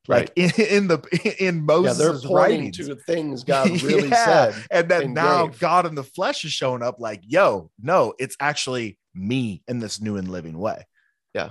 Like 0.08 0.32
in, 0.36 0.52
in 0.58 0.88
the 0.88 1.36
in 1.40 1.66
Moses' 1.66 1.98
yeah, 1.98 2.06
they're 2.06 2.30
pointing 2.30 2.62
writings. 2.62 2.78
to 2.78 2.96
things 2.96 3.44
God 3.46 3.70
really 3.84 4.10
yeah. 4.10 4.52
said, 4.52 4.66
and 4.72 4.90
then 4.90 5.02
and 5.04 5.14
now 5.14 5.48
gave. 5.48 5.60
God 5.60 5.86
in 5.86 5.96
the 5.96 6.04
flesh 6.04 6.44
is 6.44 6.52
showing 6.52 6.82
up. 6.82 7.00
Like, 7.00 7.22
yo, 7.24 7.70
no, 7.82 8.14
it's 8.18 8.36
actually 8.40 8.98
me 9.14 9.64
in 9.68 9.80
this 9.80 10.02
new 10.02 10.18
and 10.18 10.28
living 10.28 10.58
way. 10.58 10.86
Yeah, 11.34 11.50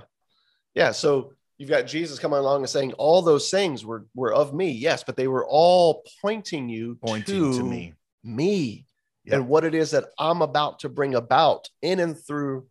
yeah. 0.75 0.91
So 0.91 1.33
you've 1.57 1.69
got 1.69 1.83
Jesus 1.83 2.19
coming 2.19 2.39
along 2.39 2.61
and 2.61 2.69
saying 2.69 2.93
all 2.93 3.21
those 3.21 3.49
things 3.49 3.85
were 3.85 4.05
were 4.13 4.33
of 4.33 4.53
me, 4.53 4.71
yes, 4.71 5.03
but 5.03 5.15
they 5.15 5.27
were 5.27 5.47
all 5.47 6.03
pointing 6.21 6.67
you 6.67 6.97
pointing 7.01 7.53
to, 7.53 7.57
to 7.57 7.63
me, 7.63 7.93
me, 8.23 8.85
and 9.29 9.47
what 9.47 9.63
it 9.63 9.73
is 9.73 9.91
that 9.91 10.05
I'm 10.19 10.41
about 10.41 10.79
to 10.79 10.89
bring 10.89 11.15
about 11.15 11.69
in 11.81 11.99
and 11.99 12.17
through 12.17 12.65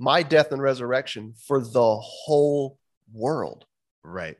my 0.00 0.22
death 0.22 0.50
and 0.50 0.62
resurrection 0.62 1.34
for 1.46 1.60
the 1.60 1.96
whole 1.98 2.78
world. 3.12 3.66
Right. 4.02 4.38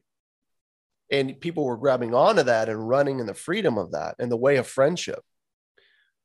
And 1.13 1.39
people 1.39 1.67
were 1.67 1.77
grabbing 1.77 2.15
onto 2.15 2.45
that 2.45 2.71
and 2.71 2.89
running 2.89 3.21
in 3.21 3.27
the 3.27 3.35
freedom 3.35 3.77
of 3.77 3.93
that 3.93 4.17
and 4.19 4.33
the 4.33 4.39
way 4.39 4.57
of 4.57 4.67
friendship. 4.67 5.23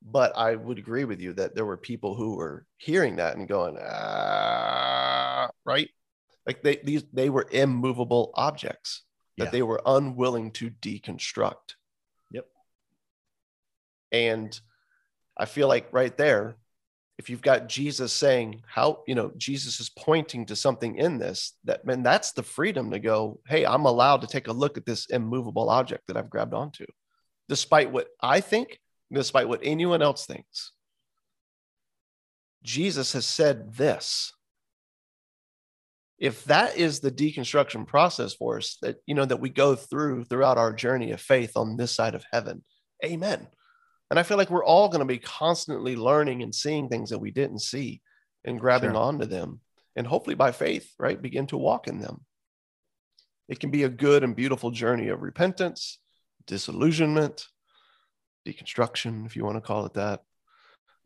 But 0.02 0.38
I 0.38 0.56
would 0.56 0.78
agree 0.78 1.04
with 1.04 1.20
you 1.20 1.34
that 1.34 1.54
there 1.54 1.66
were 1.66 1.76
people 1.76 2.16
who 2.16 2.38
were 2.38 2.66
hearing 2.78 3.18
that 3.18 3.36
and 3.36 3.48
going, 3.48 3.78
ah, 3.82 5.50
right? 5.66 5.90
Like 6.48 6.62
they 6.64 6.78
these 6.84 7.04
they 7.12 7.30
were 7.30 7.48
immovable 7.52 8.32
objects 8.36 9.04
that 9.38 9.46
yeah. 9.46 9.52
they 9.52 9.64
were 9.64 9.82
unwilling 9.86 10.52
to 10.52 10.70
deconstruct. 10.70 11.76
Yep. 12.32 12.46
And 14.12 14.58
I 15.36 15.46
feel 15.46 15.68
like 15.68 15.92
right 15.92 16.16
there, 16.16 16.58
if 17.18 17.30
you've 17.30 17.42
got 17.42 17.70
Jesus 17.70 18.12
saying 18.12 18.62
how, 18.68 19.04
you 19.08 19.16
know, 19.16 19.32
Jesus 19.38 19.80
is 19.80 19.90
pointing 19.90 20.46
to 20.48 20.56
something 20.56 20.98
in 20.98 21.18
this, 21.18 21.54
that 21.64 21.86
man, 21.86 22.04
that's 22.04 22.34
the 22.34 22.44
freedom 22.44 22.92
to 22.92 23.00
go, 23.00 23.40
hey, 23.48 23.66
I'm 23.66 23.86
allowed 23.86 24.22
to 24.22 24.28
take 24.28 24.48
a 24.48 24.54
look 24.54 24.78
at 24.78 24.86
this 24.86 25.06
immovable 25.08 25.70
object 25.70 26.08
that 26.08 26.18
I've 26.18 26.30
grabbed 26.30 26.54
onto, 26.54 26.86
despite 27.48 27.92
what 27.92 28.08
I 28.22 28.42
think, 28.42 28.80
despite 29.12 29.48
what 29.48 29.62
anyone 29.64 30.02
else 30.02 30.26
thinks. 30.26 30.74
Jesus 32.64 33.14
has 33.14 33.26
said 33.26 33.76
this. 33.76 34.34
If 36.18 36.44
that 36.46 36.78
is 36.78 37.00
the 37.00 37.12
deconstruction 37.12 37.86
process 37.86 38.34
for 38.34 38.58
us 38.58 38.78
that, 38.82 38.98
you 39.06 39.16
know, 39.16 39.26
that 39.26 39.40
we 39.40 39.50
go 39.50 39.76
through 39.76 40.26
throughout 40.26 40.58
our 40.58 40.74
journey 40.74 41.12
of 41.12 41.22
faith 41.22 41.56
on 41.56 41.78
this 41.78 41.92
side 41.92 42.16
of 42.16 42.26
heaven, 42.32 42.64
amen. 43.06 43.48
And 44.10 44.20
I 44.20 44.24
feel 44.24 44.38
like 44.38 44.50
we're 44.50 44.64
all 44.64 44.90
going 44.90 45.00
to 45.00 45.06
be 45.06 45.18
constantly 45.18 45.96
learning 45.96 46.44
and 46.44 46.54
seeing 46.54 46.88
things 46.88 47.10
that 47.10 47.20
we 47.20 47.32
didn't 47.32 47.60
see 47.60 48.02
and 48.44 48.60
grabbing 48.60 48.92
sure. 48.92 49.00
onto 49.00 49.26
them. 49.26 49.60
And 49.96 50.06
hopefully 50.06 50.36
by 50.36 50.52
faith, 50.52 50.92
right, 51.00 51.20
begin 51.20 51.48
to 51.48 51.58
walk 51.58 51.88
in 51.88 52.00
them. 52.00 52.24
It 53.48 53.60
can 53.60 53.72
be 53.72 53.84
a 53.84 53.90
good 53.90 54.24
and 54.24 54.36
beautiful 54.36 54.72
journey 54.72 55.08
of 55.10 55.22
repentance, 55.22 56.00
disillusionment, 56.48 57.48
deconstruction, 58.46 59.26
if 59.26 59.36
you 59.36 59.44
want 59.44 59.58
to 59.58 59.62
call 59.62 59.86
it 59.86 59.94
that. 59.94 60.22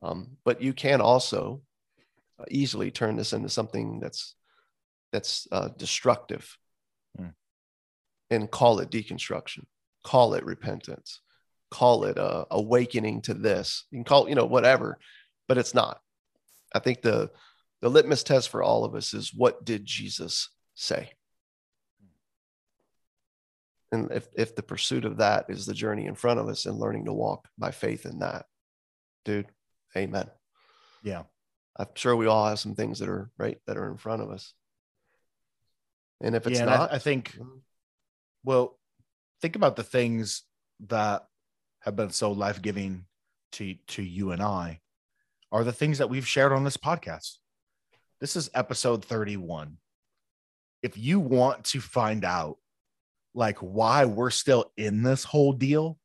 Um, 0.01 0.37
but 0.45 0.61
you 0.61 0.73
can 0.73 1.01
also 1.01 1.61
uh, 2.39 2.45
easily 2.49 2.91
turn 2.91 3.15
this 3.15 3.33
into 3.33 3.49
something 3.49 3.99
that's 3.99 4.35
that's 5.11 5.47
uh, 5.51 5.69
destructive 5.75 6.57
mm. 7.19 7.33
and 8.29 8.51
call 8.51 8.79
it 8.79 8.91
deconstruction, 8.91 9.63
call 10.03 10.35
it 10.35 10.45
repentance, 10.45 11.21
call 11.71 12.05
it 12.05 12.17
a 12.17 12.45
awakening 12.51 13.21
to 13.23 13.33
this. 13.33 13.85
You 13.91 13.97
can 13.97 14.03
call 14.03 14.25
it, 14.25 14.29
you 14.29 14.35
know, 14.35 14.45
whatever, 14.45 14.97
but 15.47 15.57
it's 15.57 15.73
not. 15.73 15.99
I 16.73 16.79
think 16.79 17.01
the 17.01 17.31
the 17.81 17.89
litmus 17.89 18.23
test 18.23 18.49
for 18.49 18.61
all 18.61 18.83
of 18.83 18.95
us 18.95 19.13
is 19.13 19.33
what 19.33 19.63
did 19.63 19.85
Jesus 19.85 20.49
say? 20.75 21.11
And 23.91 24.11
if 24.11 24.27
if 24.35 24.55
the 24.55 24.63
pursuit 24.63 25.05
of 25.05 25.17
that 25.17 25.45
is 25.49 25.65
the 25.65 25.73
journey 25.73 26.05
in 26.05 26.15
front 26.15 26.39
of 26.39 26.47
us 26.47 26.65
and 26.65 26.77
learning 26.77 27.05
to 27.05 27.13
walk 27.13 27.47
by 27.57 27.71
faith 27.71 28.05
in 28.05 28.19
that, 28.19 28.45
dude, 29.25 29.47
amen. 29.95 30.29
Yeah. 31.03 31.23
I'm 31.77 31.87
sure 31.95 32.15
we 32.15 32.27
all 32.27 32.47
have 32.47 32.59
some 32.59 32.75
things 32.75 32.99
that 32.99 33.09
are 33.09 33.31
right 33.37 33.57
that 33.65 33.77
are 33.77 33.89
in 33.89 33.97
front 33.97 34.21
of 34.21 34.29
us. 34.29 34.53
And 36.21 36.35
if 36.35 36.45
it's 36.45 36.59
yeah, 36.59 36.65
not, 36.65 36.91
I, 36.91 36.95
I 36.95 36.99
think, 36.99 37.31
mm-hmm. 37.31 37.59
well, 38.43 38.77
think 39.41 39.55
about 39.55 39.77
the 39.77 39.83
things 39.83 40.43
that 40.87 41.25
have 41.89 41.95
been 41.95 42.11
so 42.11 42.31
life 42.31 42.61
giving 42.61 43.05
to 43.53 43.75
to 43.87 44.03
you 44.03 44.31
and 44.31 44.41
I 44.41 44.79
are 45.51 45.63
the 45.63 45.73
things 45.73 45.97
that 45.97 46.09
we've 46.09 46.27
shared 46.27 46.53
on 46.53 46.63
this 46.63 46.77
podcast. 46.77 47.37
This 48.21 48.35
is 48.35 48.49
episode 48.53 49.03
31. 49.03 49.77
If 50.83 50.97
you 50.97 51.19
want 51.19 51.65
to 51.65 51.81
find 51.81 52.23
out 52.23 52.57
like 53.33 53.57
why 53.57 54.05
we're 54.05 54.29
still 54.29 54.71
in 54.77 55.03
this 55.03 55.23
whole 55.23 55.53
deal, 55.53 55.97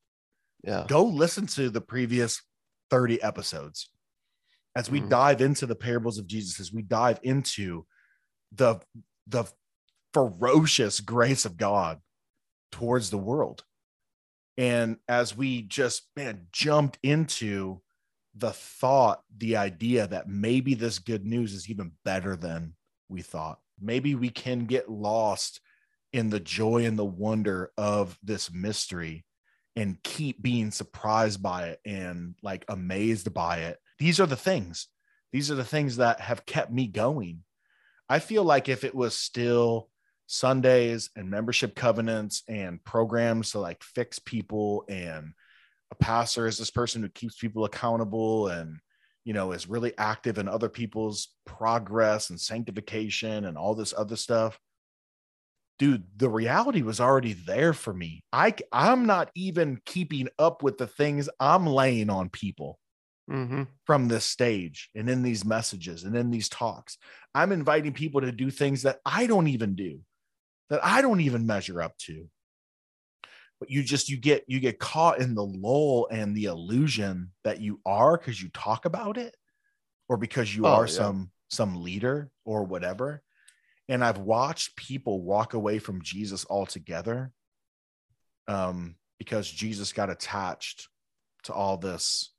yeah. 0.63 0.87
Go 0.89 1.05
listen 1.05 1.47
to 1.49 1.69
the 1.69 1.83
previous 1.83 2.41
30 2.89 3.23
episodes. 3.23 3.91
As 4.75 4.91
we 4.91 5.03
mm. 5.03 5.11
dive 5.11 5.43
into 5.43 5.67
the 5.67 5.75
parables 5.75 6.19
of 6.19 6.27
Jesus, 6.27 6.59
as 6.59 6.73
we 6.73 6.81
dive 6.81 7.21
into 7.23 7.85
the 8.53 8.81
the 9.27 9.45
ferocious 10.15 11.01
grace 11.01 11.45
of 11.45 11.59
God 11.59 11.99
towards 12.73 13.11
the 13.11 13.19
world 13.19 13.63
and 14.57 14.99
as 15.09 15.37
we 15.37 15.63
just 15.63 16.09
man 16.17 16.47
jumped 16.53 16.99
into 17.03 17.81
the 18.37 18.53
thought, 18.53 19.23
the 19.37 19.57
idea 19.57 20.07
that 20.07 20.29
maybe 20.29 20.75
this 20.75 20.99
good 20.99 21.25
news 21.25 21.53
is 21.53 21.71
even 21.71 21.93
better 22.05 22.37
than 22.37 22.75
we 23.09 23.23
thought. 23.23 23.59
Maybe 23.81 24.15
we 24.15 24.31
can 24.31 24.67
get 24.67 24.91
lost 24.91 25.61
in 26.13 26.31
the 26.31 26.41
joy 26.41 26.85
and 26.85 26.99
the 26.99 27.05
wonder 27.05 27.71
of 27.77 28.19
this 28.23 28.53
mystery 28.53 29.25
and 29.77 30.03
keep 30.03 30.41
being 30.41 30.71
surprised 30.71 31.43
by 31.43 31.69
it 31.69 31.81
and 31.85 32.35
like 32.43 32.65
amazed 32.69 33.33
by 33.35 33.59
it. 33.59 33.79
These 33.99 34.21
are 34.21 34.27
the 34.27 34.37
things. 34.37 34.89
These 35.33 35.51
are 35.51 35.57
the 35.57 35.65
things 35.65 35.97
that 35.97 36.21
have 36.21 36.47
kept 36.47 36.73
me 36.73 36.87
going. 36.87 37.43
I 38.09 38.21
feel 38.21 38.45
like 38.45 38.69
if 38.69 38.85
it 38.85 38.95
was 38.95 39.17
still 39.17 39.89
Sundays 40.27 41.11
and 41.17 41.31
membership 41.31 41.75
covenants 41.75 42.43
and 42.49 42.83
programs 42.85 43.51
to 43.53 43.59
like 43.59 43.83
fix 43.83 44.19
people 44.19 44.85
and 44.89 45.33
a 45.91 45.95
pastor 45.97 46.47
is 46.47 46.59
this 46.59 46.71
person 46.71 47.03
who 47.03 47.09
keeps 47.11 47.37
people 47.37 47.65
accountable 47.65 48.49
and 48.49 48.79
you 49.25 49.33
know, 49.33 49.53
is 49.53 49.69
really 49.69 49.97
active 49.97 50.39
in 50.39 50.49
other 50.49 50.69
people's 50.69 51.29
progress 51.47 52.31
and 52.31 52.39
sanctification 52.39 53.47
and 53.47 53.57
all 53.57 53.75
this 53.75 53.95
other 53.97 54.17
stuff. 54.17 54.59
Dude, 55.79 56.05
the 56.17 56.29
reality 56.29 56.83
was 56.83 57.01
already 57.01 57.33
there 57.33 57.73
for 57.73 57.93
me. 57.93 58.23
I 58.33 58.55
I'm 58.71 59.07
not 59.07 59.31
even 59.35 59.81
keeping 59.85 60.29
up 60.39 60.63
with 60.63 60.79
the 60.79 60.87
things 60.87 61.29
I'm 61.41 61.67
laying 61.67 62.11
on 62.11 62.29
people 62.29 62.79
Mm-hmm. 63.31 63.63
from 63.87 64.07
this 64.07 64.27
stage 64.27 64.91
and 64.95 65.09
in 65.09 65.23
these 65.23 65.47
messages 65.47 66.05
and 66.05 66.15
in 66.15 66.31
these 66.31 66.51
talks. 66.51 66.99
I'm 67.35 67.53
inviting 67.53 67.95
people 67.95 68.21
to 68.21 68.31
do 68.31 68.51
things 68.51 68.83
that 68.83 68.99
I 69.07 69.27
don't 69.27 69.47
even 69.47 69.75
do, 69.75 70.01
that 70.75 70.85
I 70.85 71.03
don't 71.03 71.21
even 71.21 71.47
measure 71.47 71.81
up 71.81 71.97
to. 71.99 72.29
But 73.61 73.71
you 73.71 73.83
just 73.83 74.09
you 74.09 74.17
get 74.17 74.45
you 74.49 74.61
get 74.61 74.79
caught 74.79 75.21
in 75.21 75.35
the 75.35 75.45
lull 75.45 76.09
and 76.11 76.37
the 76.37 76.45
illusion 76.45 77.31
that 77.45 77.61
you 77.61 77.81
are 77.87 78.19
because 78.19 78.43
you 78.43 78.49
talk 78.51 78.85
about 78.85 79.17
it 79.17 79.37
or 80.09 80.17
because 80.17 80.55
you 80.55 80.67
Oh, 80.67 80.75
are 80.75 80.87
yeah. 80.87 80.93
some 80.93 81.31
some 81.49 81.83
leader 81.83 82.31
or 82.45 82.65
whatever. 82.65 83.23
And 83.89 84.05
I've 84.05 84.19
watched 84.19 84.77
people 84.77 85.23
walk 85.23 85.55
away 85.55 85.79
from 85.79 86.03
Jesus 86.03 86.45
altogether 86.51 87.33
um, 88.49 88.97
because 89.19 89.49
Jesus 89.49 89.93
got 89.93 90.11
attached 90.11 90.89
to 91.45 91.53
all 91.53 91.77
this 91.77 92.33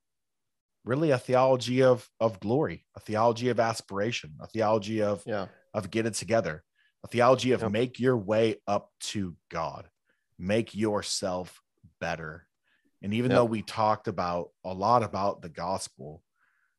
really 0.84 1.12
a 1.12 1.18
theology 1.18 1.82
of 1.82 2.08
of 2.20 2.40
glory 2.40 2.86
a 2.96 3.00
theology 3.00 3.50
of 3.50 3.60
aspiration 3.60 4.36
a 4.42 4.48
theology 4.48 5.02
of 5.02 5.24
Yeah. 5.26 5.48
of 5.74 5.90
get 5.90 6.06
it 6.06 6.14
together 6.14 6.64
a 7.06 7.08
theology 7.08 7.52
of 7.52 7.62
Yep. 7.62 7.72
make 7.72 8.00
your 8.00 8.18
way 8.18 8.58
up 8.68 8.90
to 9.00 9.36
god 9.50 9.88
make 10.38 10.76
yourself 10.76 11.62
better 12.02 12.46
and 13.02 13.14
even 13.14 13.32
Yep. 13.32 13.38
though 13.38 13.46
we 13.46 13.62
talked 13.62 14.08
about 14.08 14.50
a 14.64 14.74
lot 14.74 15.04
about 15.04 15.42
the 15.42 15.50
gospel 15.50 16.22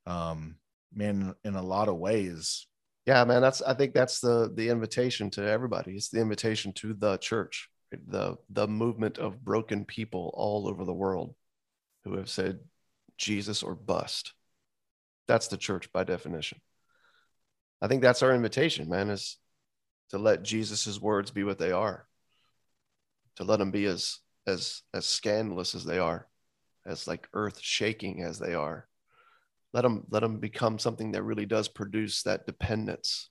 um 0.07 0.57
man 0.93 1.35
in 1.45 1.55
a 1.55 1.63
lot 1.63 1.89
of 1.89 1.97
ways 1.97 2.67
Yeah, 3.07 3.25
man. 3.25 3.41
That's 3.41 3.63
I 3.63 3.75
think 3.75 3.95
that's 3.95 4.19
the 4.21 4.51
the 4.53 4.69
invitation 4.69 5.31
to 5.31 5.43
everybody. 5.43 5.93
It's 5.95 6.09
the 6.09 6.21
invitation 6.21 6.73
to 6.81 6.93
the 6.93 7.19
church, 7.19 7.71
the 8.09 8.37
the 8.51 8.67
movement 8.67 9.19
of 9.19 9.45
broken 9.45 9.85
people 9.85 10.33
all 10.35 10.67
over 10.67 10.85
the 10.85 10.99
world 11.05 11.35
who 12.05 12.17
have 12.17 12.29
said 12.29 12.59
Jesus 13.17 13.63
or 13.63 13.77
bust. 13.77 14.35
That's 15.29 15.47
the 15.49 15.57
church 15.57 15.93
by 15.93 16.03
definition. 16.05 16.59
I 17.81 17.87
think 17.87 18.03
that's 18.03 18.23
our 18.25 18.35
invitation, 18.35 18.89
man, 18.89 19.09
is 19.11 19.39
to 20.11 20.19
let 20.19 20.43
Jesus's 20.43 21.01
words 21.01 21.31
be 21.31 21.45
what 21.45 21.59
they 21.59 21.73
are. 21.73 22.07
To 23.37 23.45
let 23.45 23.59
them 23.59 23.71
be 23.71 23.87
as 23.87 24.19
as 24.47 24.83
as 24.95 25.07
scandalous 25.07 25.75
as 25.75 25.85
they 25.85 25.99
are, 25.99 26.29
as 26.87 27.07
like 27.07 27.29
earth 27.35 27.59
shaking 27.61 28.23
as 28.23 28.39
they 28.39 28.55
are. 28.55 28.89
Let 29.73 29.83
them 29.83 30.07
let 30.11 30.21
them 30.21 30.39
become 30.39 30.79
something 30.79 31.13
that 31.13 31.23
really 31.23 31.47
does 31.47 31.69
produce 31.69 32.23
that 32.23 32.47
dependence 32.47 33.29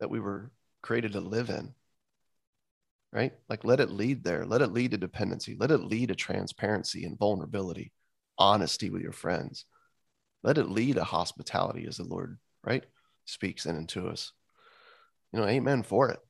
that 0.00 0.10
we 0.10 0.20
were 0.20 0.50
created 0.82 1.12
to 1.12 1.20
live 1.20 1.50
in 1.50 1.74
right? 3.14 3.32
Like 3.48 3.64
let 3.64 3.80
it 3.80 3.90
lead 3.90 4.24
there. 4.24 4.44
Let 4.44 4.60
it 4.60 4.72
lead 4.72 4.90
to 4.90 4.98
dependency. 4.98 5.56
Let 5.58 5.70
it 5.70 5.78
lead 5.78 6.08
to 6.08 6.16
transparency 6.16 7.04
and 7.04 7.16
vulnerability 7.16 7.92
honesty 8.36 8.90
with 8.90 9.02
your 9.02 9.12
friends. 9.12 9.64
Let 10.42 10.58
it 10.58 10.68
lead 10.68 10.96
to 10.96 11.04
hospitality 11.04 11.86
as 11.86 11.96
the 11.96 12.04
lord 12.04 12.38
right 12.64 12.84
speaks 13.24 13.64
in 13.66 13.76
and 13.76 13.88
to 13.90 14.08
us 14.08 14.32
you 15.34 15.40
know 15.40 15.46
amen 15.48 15.82
for 15.82 16.10
it. 16.10 16.20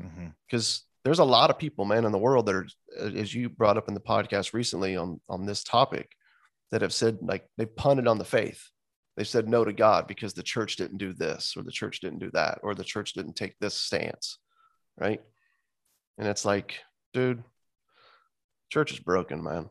Mm-hmm. 0.00 0.28
Because 0.46 0.84
there's 1.04 1.18
a 1.18 1.24
lot 1.24 1.50
of 1.50 1.58
people 1.58 1.84
man 1.84 2.04
in 2.04 2.12
the 2.12 2.18
world 2.18 2.46
that 2.46 2.54
are 2.54 2.66
as 2.96 3.34
you 3.34 3.48
brought 3.48 3.76
up 3.76 3.88
in 3.88 3.94
the 3.94 4.00
podcast 4.00 4.52
recently 4.52 4.96
on 4.96 5.20
on 5.28 5.44
this 5.44 5.64
topic 5.64 6.12
that 6.70 6.80
have 6.80 6.92
said 6.92 7.18
like 7.20 7.44
they 7.58 7.66
punted 7.66 8.06
on 8.06 8.18
the 8.18 8.24
faith. 8.24 8.62
They 9.16 9.24
said 9.24 9.48
no 9.48 9.64
to 9.64 9.72
god 9.72 10.06
because 10.06 10.32
the 10.32 10.44
church 10.44 10.76
didn't 10.76 10.98
do 10.98 11.12
this 11.12 11.54
or 11.56 11.64
the 11.64 11.72
church 11.72 12.00
didn't 12.00 12.20
do 12.20 12.30
that 12.34 12.60
or 12.62 12.74
the 12.74 12.84
church 12.84 13.14
didn't 13.14 13.34
take 13.34 13.58
this 13.58 13.74
stance 13.74 14.38
right? 14.96 15.20
And 16.18 16.28
it's 16.28 16.44
like 16.44 16.78
dude 17.12 17.42
church 18.70 18.92
is 18.92 19.00
broken 19.00 19.42
man. 19.42 19.70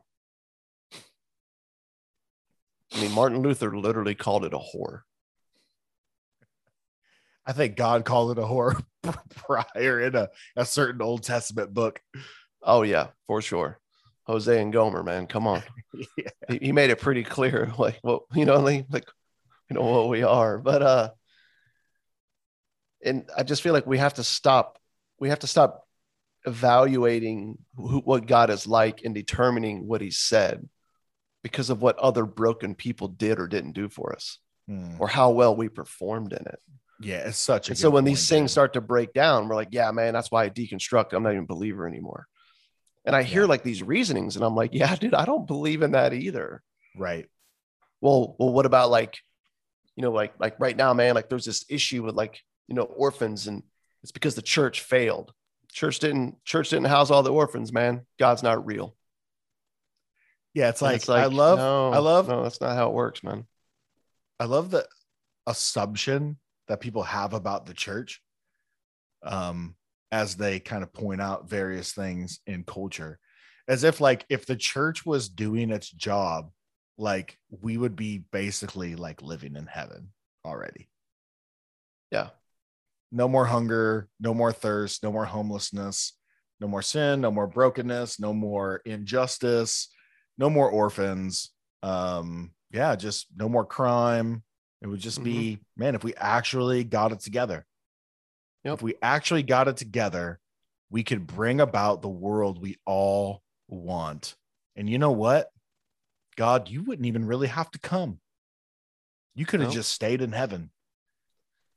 I 2.93 3.01
mean 3.01 3.13
martin 3.13 3.41
luther 3.41 3.75
literally 3.75 4.15
called 4.15 4.43
it 4.43 4.53
a 4.53 4.59
whore 4.59 5.03
i 7.45 7.51
think 7.53 7.75
god 7.75 8.05
called 8.05 8.31
it 8.31 8.41
a 8.41 8.45
horror 8.45 8.77
prior 9.35 9.99
in 10.01 10.15
a, 10.15 10.29
a 10.55 10.65
certain 10.65 11.01
old 11.01 11.23
testament 11.23 11.73
book. 11.73 12.01
Oh 12.61 12.83
yeah 12.83 13.07
for 13.27 13.41
sure. 13.41 13.79
Hosea 14.23 14.59
and 14.61 14.71
gomer 14.71 15.03
man 15.03 15.27
come 15.27 15.47
on. 15.47 15.63
Yeah. 16.17 16.29
he, 16.47 16.59
he 16.67 16.71
made 16.71 16.89
it 16.89 16.99
pretty 16.99 17.23
clear 17.23 17.71
like 17.77 17.99
what 18.01 18.23
you 18.33 18.45
know 18.45 18.59
like, 18.59 18.85
like 18.91 19.05
you 19.69 19.75
know 19.75 19.81
what 19.83 20.09
we 20.09 20.23
are. 20.23 20.57
But 20.59 20.81
uh 20.83 21.09
and 23.03 23.27
i 23.35 23.41
just 23.43 23.61
feel 23.63 23.73
like 23.73 23.87
we 23.87 23.97
have 23.97 24.13
to 24.15 24.23
stop 24.23 24.77
we 25.19 25.29
have 25.29 25.39
to 25.39 25.47
stop 25.47 25.87
evaluating 26.45 27.57
who, 27.75 27.99
what 27.99 28.27
god 28.27 28.49
is 28.51 28.67
like 28.67 29.01
and 29.03 29.15
determining 29.15 29.87
what 29.87 30.01
he 30.01 30.11
said 30.11 30.67
because 31.43 31.71
of 31.71 31.81
what 31.81 31.97
other 31.97 32.25
broken 32.25 32.75
people 32.75 33.07
did 33.07 33.39
or 33.39 33.47
didn't 33.47 33.73
do 33.73 33.89
for 33.89 34.13
us 34.13 34.37
Hmm. 34.69 34.91
or 34.99 35.07
how 35.07 35.31
well 35.31 35.55
we 35.55 35.69
performed 35.69 36.33
in 36.33 36.45
it 36.45 36.59
yeah 37.03 37.27
it's 37.27 37.37
such 37.39 37.67
a 37.69 37.71
and 37.71 37.77
so 37.77 37.89
when 37.89 38.03
these 38.03 38.27
things 38.29 38.51
start 38.51 38.73
to 38.73 38.81
break 38.81 39.11
down 39.13 39.47
we're 39.47 39.55
like 39.55 39.69
yeah 39.71 39.91
man 39.91 40.13
that's 40.13 40.31
why 40.31 40.43
i 40.45 40.49
deconstruct. 40.49 41.13
I'm 41.13 41.23
not 41.23 41.31
even 41.31 41.43
a 41.43 41.47
believer 41.47 41.87
anymore. 41.87 42.27
And 43.05 43.15
i 43.15 43.23
hear 43.23 43.41
Yeah. 43.43 43.47
like 43.47 43.63
these 43.63 43.81
reasonings 43.83 44.35
and 44.35 44.45
i'm 44.45 44.55
like 44.55 44.71
yeah 44.73 44.95
dude 45.01 45.13
i 45.13 45.25
don't 45.25 45.47
believe 45.47 45.81
in 45.81 45.91
that 45.93 46.13
either. 46.13 46.61
Right. 46.97 47.25
Well 48.01 48.35
well 48.39 48.51
what 48.53 48.65
about 48.65 48.89
like 48.91 49.17
you 49.95 50.01
know 50.03 50.11
like 50.11 50.33
like 50.39 50.59
right 50.59 50.75
now 50.77 50.93
man 50.93 51.15
like 51.15 51.29
there's 51.29 51.45
this 51.45 51.65
issue 51.69 52.03
with 52.03 52.15
like 52.15 52.41
you 52.67 52.75
know 52.75 52.83
orphans 52.83 53.47
and 53.47 53.63
it's 54.03 54.11
because 54.11 54.35
the 54.35 54.41
church 54.41 54.81
failed. 54.81 55.33
Church 55.71 55.99
didn't 55.99 56.43
church 56.43 56.69
didn't 56.69 56.87
house 56.87 57.11
all 57.11 57.23
the 57.23 57.31
orphans 57.31 57.71
man. 57.71 58.05
God's 58.19 58.43
not 58.43 58.65
real. 58.65 58.95
Yeah 60.53 60.69
it's 60.69 60.81
And 60.81 61.07
like, 61.07 61.23
i 61.23 61.25
love 61.27 61.57
no, 61.59 61.91
i 61.91 61.99
love 61.99 62.27
no 62.27 62.43
that's 62.43 62.59
not 62.61 62.75
how 62.75 62.89
it 62.89 62.93
works 62.93 63.23
man. 63.23 63.45
I 64.39 64.45
love 64.45 64.69
the 64.71 64.85
assumption 65.47 66.37
that 66.71 66.79
people 66.79 67.03
have 67.03 67.33
about 67.33 67.65
the 67.65 67.73
church 67.73 68.21
um, 69.23 69.75
as 70.09 70.35
they 70.35 70.57
kind 70.57 70.83
of 70.83 70.93
point 70.93 71.19
out 71.19 71.49
various 71.49 71.91
things 71.91 72.39
in 72.47 72.63
culture, 72.63 73.19
as 73.67 73.83
if 73.83 73.99
like 73.99 74.25
if 74.29 74.45
the 74.45 74.55
church 74.55 75.05
was 75.05 75.27
doing 75.27 75.69
its 75.69 75.89
job, 75.89 76.49
like 76.97 77.37
we 77.49 77.75
would 77.75 77.97
be 77.97 78.23
basically 78.31 78.95
like 78.95 79.21
living 79.21 79.57
in 79.57 79.65
heaven 79.65 80.13
already. 80.45 80.87
Yeah. 82.09 82.29
No 83.11 83.27
more 83.27 83.47
hunger, 83.47 84.07
no 84.21 84.33
more 84.33 84.53
thirst, 84.53 85.03
no 85.03 85.11
more 85.11 85.25
homelessness, 85.25 86.13
no 86.61 86.69
more 86.69 86.81
sin, 86.81 87.19
no 87.19 87.31
more 87.31 87.47
brokenness, 87.47 88.17
no 88.17 88.33
more 88.33 88.81
injustice, 88.85 89.89
no 90.37 90.49
more 90.49 90.69
orphans. 90.69 91.51
Um, 91.83 92.51
yeah, 92.71 92.95
just 92.95 93.27
no 93.35 93.49
more 93.49 93.65
crime. 93.65 94.43
It 94.81 94.87
would 94.87 94.99
just 94.99 95.19
mm-hmm. 95.19 95.25
be, 95.25 95.59
man, 95.77 95.95
if 95.95 96.03
we 96.03 96.13
actually 96.15 96.83
got 96.83 97.11
it 97.11 97.19
together. 97.19 97.65
Yep. 98.63 98.75
If 98.75 98.81
we 98.81 98.95
actually 99.01 99.43
got 99.43 99.67
it 99.67 99.77
together, 99.77 100.39
we 100.89 101.03
could 101.03 101.25
bring 101.25 101.61
about 101.61 102.01
the 102.01 102.09
world 102.09 102.61
we 102.61 102.77
all 102.85 103.41
want. 103.67 104.35
And 104.75 104.89
you 104.89 104.97
know 104.97 105.11
what? 105.11 105.49
God, 106.35 106.69
you 106.69 106.83
wouldn't 106.83 107.05
even 107.05 107.25
really 107.25 107.47
have 107.47 107.71
to 107.71 107.79
come. 107.79 108.19
You 109.33 109.45
could 109.45 109.61
have 109.61 109.69
No. 109.69 109.75
just 109.75 109.91
stayed 109.91 110.21
in 110.21 110.31
heaven 110.31 110.71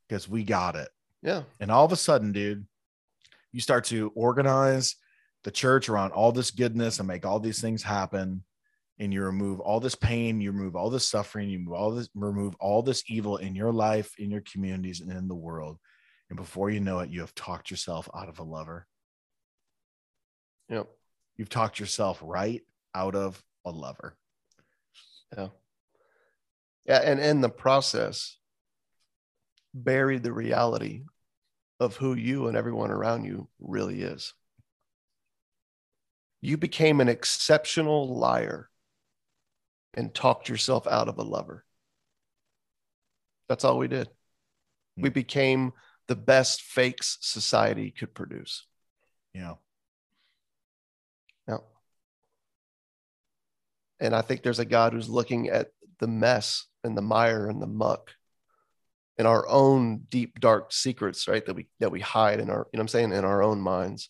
because 0.07 0.27
we 0.27 0.43
got 0.43 0.75
it. 0.75 0.89
yeah 1.21 1.43
And 1.59 1.71
all 1.71 1.85
of 1.85 1.91
a 1.91 1.95
sudden, 1.95 2.31
dude, 2.31 2.67
you 3.51 3.61
start 3.61 3.85
to 3.85 4.11
organize 4.15 4.95
the 5.43 5.51
church 5.51 5.89
around 5.89 6.11
all 6.11 6.31
this 6.31 6.51
goodness 6.51 6.99
and 6.99 7.07
make 7.07 7.25
all 7.25 7.39
these 7.39 7.61
things 7.61 7.83
happen. 7.83 8.43
And 8.99 9.13
you 9.13 9.23
remove 9.23 9.59
all 9.59 9.79
this 9.81 9.95
pain, 9.95 10.39
you 10.39 10.51
remove 10.51 10.75
all 10.75 10.89
this 10.89 11.07
suffering, 11.07 11.49
you 11.49 11.57
remove 11.59 11.73
all 11.73 11.91
this, 11.91 12.09
remove 12.15 12.55
all 12.59 12.81
this 12.81 13.03
evil 13.09 13.37
in 13.37 13.53
your 13.55 13.73
life, 13.73 14.13
in 14.17 14.31
your 14.31 14.41
communities, 14.41 15.01
and 15.01 15.11
in 15.11 15.27
the 15.27 15.35
world. 15.35 15.77
And 16.29 16.37
before 16.37 16.69
you 16.69 16.79
know 16.79 16.99
it, 16.99 17.09
you 17.09 17.19
have 17.19 17.35
talked 17.35 17.69
yourself 17.69 18.07
out 18.15 18.29
of 18.29 18.39
a 18.39 18.43
lover. 18.43 18.87
yep 20.69 20.87
You've 21.37 21.49
talked 21.49 21.79
yourself 21.79 22.19
right 22.23 22.61
out 22.93 23.15
of 23.15 23.43
a 23.65 23.71
lover. 23.71 24.15
yeah 25.37 25.47
yeah 26.85 27.01
and 27.03 27.19
in 27.19 27.41
the 27.41 27.49
process 27.49 28.37
buried 29.73 30.23
the 30.23 30.31
reality 30.31 31.03
of 31.81 31.97
who 31.97 32.13
you 32.13 32.47
and 32.47 32.55
everyone 32.55 32.91
around 32.91 33.25
you 33.25 33.49
really 33.59 34.01
is 34.01 34.33
you 36.41 36.55
became 36.57 37.01
an 37.01 37.09
exceptional 37.09 38.17
liar 38.17 38.69
and 39.95 40.13
talked 40.13 40.49
yourself 40.49 40.85
out 40.87 41.07
of 41.07 41.17
a 41.17 41.23
lover 41.23 41.65
that's 43.49 43.63
all 43.63 43.77
we 43.77 43.87
did 43.87 44.09
we 44.97 45.09
Hmm. 45.09 45.13
became 45.13 45.73
the 46.07 46.15
best 46.15 46.61
fakes 46.61 47.17
society 47.21 47.91
could 47.91 48.13
produce 48.13 48.65
Yeah. 49.33 49.55
Yeah. 51.47 51.57
And 53.99 54.15
I 54.15 54.21
think 54.21 54.43
there's 54.43 54.59
a 54.59 54.65
God 54.65 54.93
who's 54.93 55.09
looking 55.09 55.49
at 55.49 55.69
the 55.99 56.07
mess 56.07 56.65
and 56.83 56.97
the 56.97 57.01
mire 57.01 57.47
and 57.47 57.61
the 57.61 57.67
muck 57.67 58.11
and 59.17 59.27
our 59.27 59.47
own 59.47 59.99
deep 60.09 60.39
dark 60.39 60.73
secrets 60.73 61.27
right 61.27 61.45
that 61.45 61.55
we 61.55 61.67
that 61.79 61.91
we 61.91 62.01
hide 62.01 62.39
in 62.39 62.49
our 62.49 62.67
you 62.71 62.77
know 62.77 62.79
what 62.79 62.81
i'm 62.81 62.87
saying 62.89 63.13
in 63.13 63.23
our 63.23 63.41
own 63.41 63.61
minds 63.61 64.09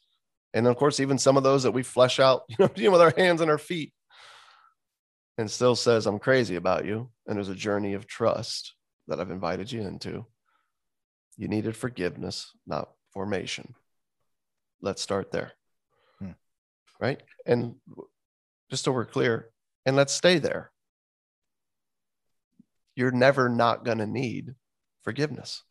and 0.53 0.65
of 0.67 0.75
course 0.77 0.99
even 0.99 1.19
some 1.19 1.37
of 1.37 1.43
those 1.43 1.61
that 1.63 1.71
we 1.71 1.83
flesh 1.83 2.19
out 2.19 2.41
you 2.49 2.67
know 2.85 2.91
with 2.91 3.01
our 3.01 3.13
hands 3.15 3.39
and 3.41 3.51
our 3.51 3.59
feet 3.59 3.93
and 5.37 5.49
still 5.49 5.75
says 5.75 6.05
i'm 6.05 6.19
crazy 6.19 6.55
about 6.55 6.85
you 6.85 7.09
and 7.27 7.35
there's 7.35 7.49
a 7.49 7.55
journey 7.55 7.93
of 7.93 8.07
trust 8.07 8.73
that 9.07 9.19
i've 9.19 9.31
invited 9.31 9.71
you 9.71 9.81
into 9.81 10.25
you 11.37 11.47
needed 11.47 11.75
forgiveness 11.75 12.51
not 12.65 12.89
formation 13.11 13.73
let's 14.81 15.01
start 15.01 15.31
there 15.31 15.51
Hmm. 16.19 16.31
right 16.99 17.21
and 17.45 17.75
just 18.69 18.83
so 18.83 18.91
we're 18.91 19.05
clear 19.05 19.49
and 19.85 19.95
let's 19.95 20.13
stay 20.13 20.39
there 20.39 20.71
you're 22.95 23.11
never 23.11 23.49
not 23.49 23.83
going 23.83 23.97
to 23.97 24.07
need 24.07 24.55
forgiveness. 25.03 25.63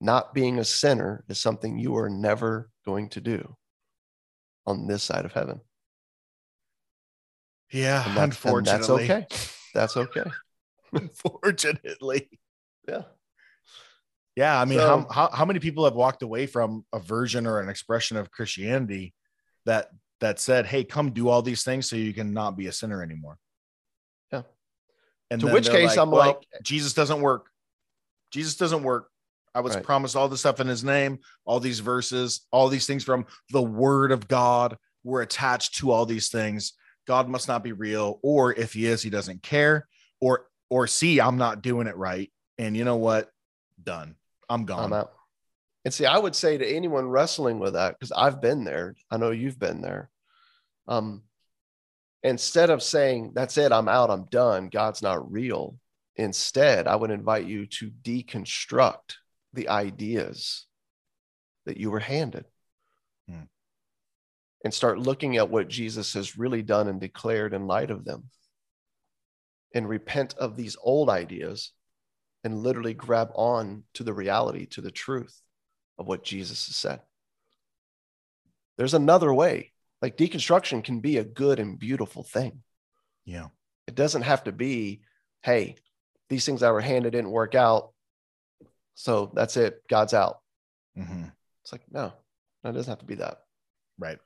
Not 0.00 0.34
being 0.34 0.58
a 0.58 0.64
sinner 0.64 1.24
is 1.28 1.38
something 1.38 1.78
you 1.78 1.96
are 1.96 2.10
never 2.10 2.70
going 2.84 3.10
to 3.10 3.20
do 3.20 3.56
on 4.66 4.86
this 4.86 5.02
side 5.02 5.24
of 5.24 5.32
heaven. 5.32 5.60
Yeah, 7.72 7.98
And 8.06 8.16
that's, 8.16 8.44
and 8.44 8.54
unfortunately. 8.54 9.06
that's 9.06 9.26
okay. 9.26 9.26
That's 9.74 9.96
okay. 9.96 10.30
Unfortunately. 10.92 12.28
Yeah. 12.88 13.02
Yeah, 14.36 14.60
I 14.60 14.64
mean, 14.64 14.78
So- 14.78 15.06
how, 15.10 15.28
how 15.28 15.30
how 15.36 15.44
many 15.44 15.58
people 15.60 15.84
have 15.84 15.94
walked 15.94 16.22
away 16.22 16.46
from 16.46 16.84
a 16.92 16.98
version 16.98 17.46
or 17.46 17.60
an 17.60 17.68
expression 17.68 18.16
of 18.16 18.30
Christianity 18.30 19.14
that 19.66 19.90
that 20.20 20.38
said, 20.38 20.66
"Hey, 20.66 20.84
come 20.84 21.10
do 21.12 21.28
all 21.28 21.42
these 21.42 21.62
things 21.62 21.88
so 21.88 21.96
you 21.96 22.12
can 22.14 22.32
not 22.32 22.56
be 22.56 22.66
a 22.66 22.72
sinner 22.72 23.02
anymore." 23.02 23.38
Yeah. 24.32 24.42
And 25.30 25.40
To 25.42 25.48
which 25.48 25.68
case 25.70 25.96
I'm 25.96 26.10
"Well, 26.10 26.26
like- 26.28 26.62
Jesus 26.62 26.94
doesn't 26.94 27.20
work. 27.20 27.48
Jesus 28.30 28.56
doesn't 28.56 28.82
work. 28.82 29.08
I 29.54 29.60
was 29.60 29.74
Right. 29.74 29.84
promised 29.84 30.14
all 30.16 30.28
this 30.28 30.40
stuff 30.40 30.60
in 30.60 30.68
His 30.68 30.84
name, 30.84 31.18
all 31.44 31.58
these 31.60 31.80
verses, 31.80 32.46
all 32.52 32.68
these 32.68 32.86
things 32.86 33.02
from 33.04 33.26
the 33.50 33.62
Word 33.62 34.12
of 34.12 34.28
God. 34.28 34.78
We're 35.02 35.22
attached 35.22 35.74
to 35.76 35.90
all 35.90 36.06
these 36.06 36.28
things. 36.30 36.72
God 37.06 37.28
must 37.28 37.48
not 37.48 37.64
be 37.64 37.72
real, 37.72 38.18
or 38.22 38.52
if 38.52 38.72
He 38.72 38.86
is, 38.86 39.02
He 39.02 39.10
doesn't 39.10 39.42
care, 39.42 39.88
or 40.20 40.46
or 40.68 40.86
see, 40.86 41.20
I'm 41.20 41.36
not 41.36 41.62
doing 41.62 41.86
it 41.86 41.96
right. 41.96 42.30
And 42.58 42.76
you 42.76 42.84
know 42.84 42.96
what? 42.96 43.30
Done. 43.82 44.14
I'm 44.48 44.64
gone. 44.64 44.84
I'm 44.84 44.92
out. 44.92 45.12
And 45.84 45.94
see, 45.94 46.06
I 46.06 46.18
would 46.18 46.36
say 46.36 46.58
to 46.58 46.66
anyone 46.66 47.08
wrestling 47.08 47.58
with 47.58 47.72
that, 47.72 47.98
because 47.98 48.12
I've 48.12 48.40
been 48.40 48.64
there, 48.64 48.94
I 49.10 49.16
know 49.16 49.30
you've 49.30 49.58
been 49.58 49.80
there. 49.80 50.10
Um, 50.86 51.22
instead 52.22 52.70
of 52.70 52.82
saying, 52.82 53.32
that's 53.34 53.56
it, 53.56 53.72
I'm 53.72 53.88
out, 53.88 54.10
I'm 54.10 54.24
done, 54.24 54.68
God's 54.68 55.02
not 55.02 55.32
real, 55.32 55.78
instead, 56.16 56.86
I 56.86 56.96
would 56.96 57.10
invite 57.10 57.46
you 57.46 57.66
to 57.66 57.90
deconstruct 58.02 59.16
the 59.54 59.70
ideas 59.70 60.66
that 61.64 61.78
you 61.78 61.90
were 61.90 62.00
handed. 62.00 62.44
And 64.64 64.72
start 64.72 64.98
looking 64.98 65.36
at 65.36 65.48
what 65.48 65.68
Jesus 65.68 66.14
has 66.14 66.38
really 66.38 66.62
done 66.62 66.88
and 66.88 67.00
declared 67.00 67.54
in 67.54 67.66
light 67.66 67.90
of 67.90 68.04
them 68.04 68.24
and 69.74 69.88
repent 69.88 70.34
of 70.38 70.56
these 70.56 70.76
old 70.82 71.08
ideas 71.08 71.72
and 72.44 72.58
literally 72.62 72.94
grab 72.94 73.30
on 73.34 73.84
to 73.94 74.04
the 74.04 74.12
reality, 74.12 74.66
to 74.66 74.80
the 74.80 74.90
truth 74.90 75.40
of 75.98 76.06
what 76.06 76.24
Jesus 76.24 76.66
has 76.66 76.76
said. 76.76 77.00
There's 78.76 78.94
another 78.94 79.32
way. 79.32 79.72
Like 80.02 80.16
deconstruction 80.16 80.82
can 80.82 81.00
be 81.00 81.18
a 81.18 81.24
good 81.24 81.58
and 81.58 81.78
beautiful 81.78 82.22
thing. 82.22 82.62
Yeah. 83.24 83.48
It 83.86 83.94
doesn't 83.94 84.22
have 84.22 84.44
to 84.44 84.52
be, 84.52 85.02
hey, 85.42 85.76
these 86.28 86.46
things 86.46 86.60
that 86.60 86.72
were 86.72 86.80
handed 86.80 87.12
didn't 87.12 87.30
work 87.30 87.54
out. 87.54 87.92
So 88.94 89.30
that's 89.34 89.56
it. 89.56 89.82
God's 89.88 90.14
out. 90.14 90.40
hmm 90.94 91.24
It's 91.62 91.72
like, 91.72 91.82
no, 91.90 92.12
no, 92.64 92.70
it 92.70 92.72
doesn't 92.72 92.90
have 92.90 93.00
to 93.00 93.04
be 93.04 93.16
that. 93.16 93.38
Right. 93.98 94.18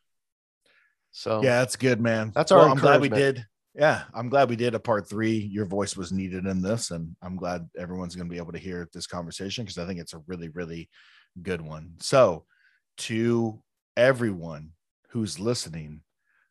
So 1.14 1.40
Yeah, 1.40 1.60
that's 1.60 1.76
good, 1.76 2.00
man. 2.00 2.32
That's 2.34 2.52
our 2.52 2.66
I'm 2.68 2.78
glad 2.80 3.00
we 3.00 3.08
did. 3.08 3.46
Yeah, 3.74 4.04
I'm 4.14 4.28
glad 4.28 4.48
we 4.48 4.56
did 4.56 4.74
a 4.74 4.80
part 4.80 5.08
three. 5.08 5.36
Your 5.36 5.64
voice 5.64 5.96
was 5.96 6.12
needed 6.12 6.46
in 6.46 6.62
this, 6.62 6.90
and 6.90 7.16
I'm 7.22 7.36
glad 7.36 7.68
everyone's 7.76 8.14
going 8.14 8.28
to 8.28 8.32
be 8.32 8.38
able 8.38 8.52
to 8.52 8.58
hear 8.58 8.88
this 8.92 9.06
conversation 9.06 9.64
because 9.64 9.78
I 9.78 9.86
think 9.86 10.00
it's 10.00 10.14
a 10.14 10.22
really, 10.26 10.48
really 10.48 10.90
good 11.42 11.60
one. 11.60 11.94
So, 12.00 12.46
to 12.98 13.62
everyone 13.96 14.72
who's 15.10 15.40
listening, 15.40 16.02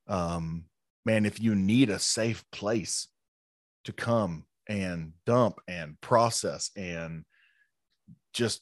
um, 0.07 0.65
man, 1.05 1.25
if 1.25 1.41
you 1.41 1.55
need 1.55 1.89
a 1.89 1.99
safe 1.99 2.43
place 2.51 3.09
to 3.85 3.93
come 3.93 4.47
and 4.67 5.13
dump 5.25 5.59
and 5.67 5.99
process 6.01 6.71
and 6.77 7.25
just 8.33 8.61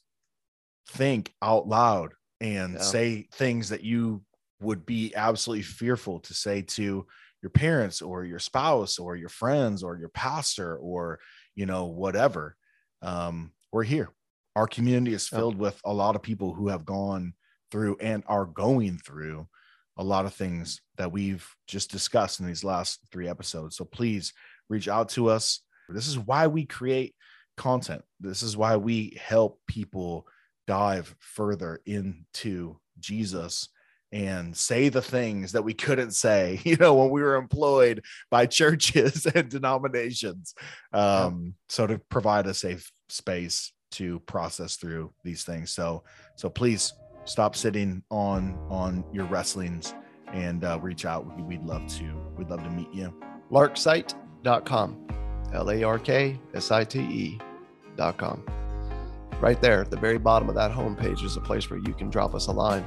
think 0.87 1.33
out 1.41 1.67
loud 1.67 2.13
and 2.41 2.75
Yeah. 2.75 2.81
say 2.81 3.27
things 3.33 3.69
that 3.69 3.83
you 3.83 4.25
would 4.61 4.85
be 4.85 5.13
absolutely 5.15 5.63
fearful 5.63 6.19
to 6.19 6.33
say 6.33 6.61
to 6.61 7.05
your 7.41 7.49
parents 7.49 8.01
or 8.01 8.23
your 8.23 8.39
spouse 8.39 8.99
or 8.99 9.15
your 9.15 9.29
friends 9.29 9.83
or 9.83 9.97
your 9.97 10.09
pastor 10.09 10.77
or 10.77 11.19
you 11.55 11.65
know 11.65 11.85
whatever. 11.85 12.55
Um 13.01 13.51
we're 13.71 13.83
here. 13.83 14.09
Our 14.55 14.67
community 14.67 15.13
is 15.13 15.29
filled 15.29 15.57
with 15.57 15.79
a 15.85 15.93
lot 15.93 16.15
of 16.15 16.21
people 16.21 16.53
who 16.53 16.67
have 16.67 16.85
gone 16.85 17.33
through 17.71 17.97
and 18.01 18.21
are 18.27 18.45
going 18.45 18.97
through 18.97 19.47
a 19.97 20.03
lot 20.03 20.25
of 20.25 20.33
things 20.33 20.81
that 20.97 21.11
we've 21.11 21.47
just 21.67 21.89
discussed 21.89 22.41
in 22.41 22.47
these 22.47 22.63
last 22.63 22.99
three 23.11 23.29
episodes. 23.29 23.77
So 23.77 23.85
please 23.85 24.33
reach 24.69 24.89
out 24.89 25.09
to 25.09 25.29
us. 25.29 25.61
This 25.87 26.07
is 26.07 26.19
why 26.19 26.47
we 26.47 26.65
create 26.65 27.15
content. 27.55 28.01
This 28.19 28.43
is 28.43 28.57
why 28.57 28.75
we 28.75 29.17
help 29.21 29.59
people 29.67 30.27
dive 30.67 31.13
further 31.19 31.81
into 31.85 32.77
jesus 32.99 33.69
and 34.11 34.55
say 34.55 34.89
the 34.89 35.01
things 35.01 35.53
that 35.53 35.63
we 35.63 35.73
couldn't 35.73 36.11
say, 36.11 36.59
you 36.65 36.75
know, 36.77 36.95
when 36.95 37.09
we 37.09 37.21
were 37.21 37.35
employed 37.35 38.03
by 38.29 38.45
churches 38.45 39.25
and 39.35 39.49
denominations. 39.49 40.53
Um, 40.93 41.53
so 41.69 41.87
to 41.87 41.97
provide 42.09 42.47
a 42.47 42.53
safe 42.53 42.91
space 43.09 43.71
to 43.91 44.19
process 44.21 44.75
through 44.77 45.13
these 45.23 45.43
things. 45.43 45.71
So, 45.71 46.03
so 46.35 46.49
please 46.49 46.93
stop 47.25 47.55
sitting 47.55 48.01
on 48.09 48.57
on 48.69 49.03
your 49.13 49.25
wrestlings 49.25 49.93
and 50.33 50.63
uh, 50.63 50.79
reach 50.81 51.05
out. 51.05 51.25
We- 51.37 51.43
We'd 51.43 51.63
love 51.63 51.85
to. 51.97 52.33
We'd 52.37 52.49
love 52.49 52.63
to 52.63 52.69
meet 52.69 52.91
you. 52.93 53.13
larksite.com. 53.51 55.07
L 55.53 55.69
A 55.69 55.83
R 55.83 55.99
K 55.99 56.39
S 56.53 56.71
I 56.71 56.83
T 56.85 56.99
E.com. 56.99 58.45
Right 59.41 59.61
there 59.61 59.81
at 59.81 59.91
the 59.91 59.97
very 59.97 60.17
bottom 60.17 60.47
of 60.49 60.55
that 60.55 60.71
homepage 60.71 61.23
is 61.25 61.35
a 61.35 61.41
place 61.41 61.69
where 61.69 61.79
you 61.79 61.93
can 61.93 62.09
drop 62.09 62.33
us 62.35 62.47
a 62.47 62.51
line 62.51 62.85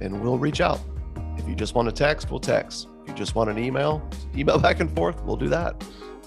and 0.00 0.20
we'll 0.20 0.38
reach 0.38 0.60
out. 0.60 0.80
If 1.36 1.48
you 1.48 1.54
just 1.54 1.74
want 1.74 1.88
to 1.88 1.92
text, 1.92 2.30
we'll 2.30 2.40
text. 2.40 2.88
If 3.02 3.08
you 3.08 3.14
just 3.14 3.34
want 3.34 3.50
an 3.50 3.58
email, 3.58 4.08
email 4.36 4.58
back 4.66 4.80
and 4.80 4.94
forth, 4.94 5.22
we'll 5.24 5.36
do 5.36 5.48
that. 5.48 5.82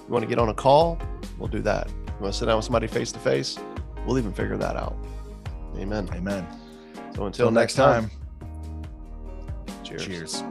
You 0.07 0.13
want 0.13 0.23
to 0.23 0.29
get 0.29 0.39
on 0.39 0.49
a 0.49 0.53
call, 0.53 0.99
we'll 1.37 1.49
do 1.49 1.61
that. 1.61 1.89
You 1.89 2.23
want 2.23 2.33
to 2.33 2.39
sit 2.39 2.45
down 2.45 2.57
with 2.57 2.65
somebody 2.65 2.87
face 2.87 3.11
to 3.11 3.19
face, 3.19 3.57
we'll 4.05 4.17
even 4.17 4.33
figure 4.33 4.57
that 4.57 4.75
out. 4.75 4.97
Amen. 5.77 6.09
Amen. 6.13 6.47
So 7.15 7.25
until 7.25 7.47
Till 7.47 7.51
next 7.51 7.75
time, 7.75 8.09
cheers. 9.83 10.05
Cheers. 10.05 10.43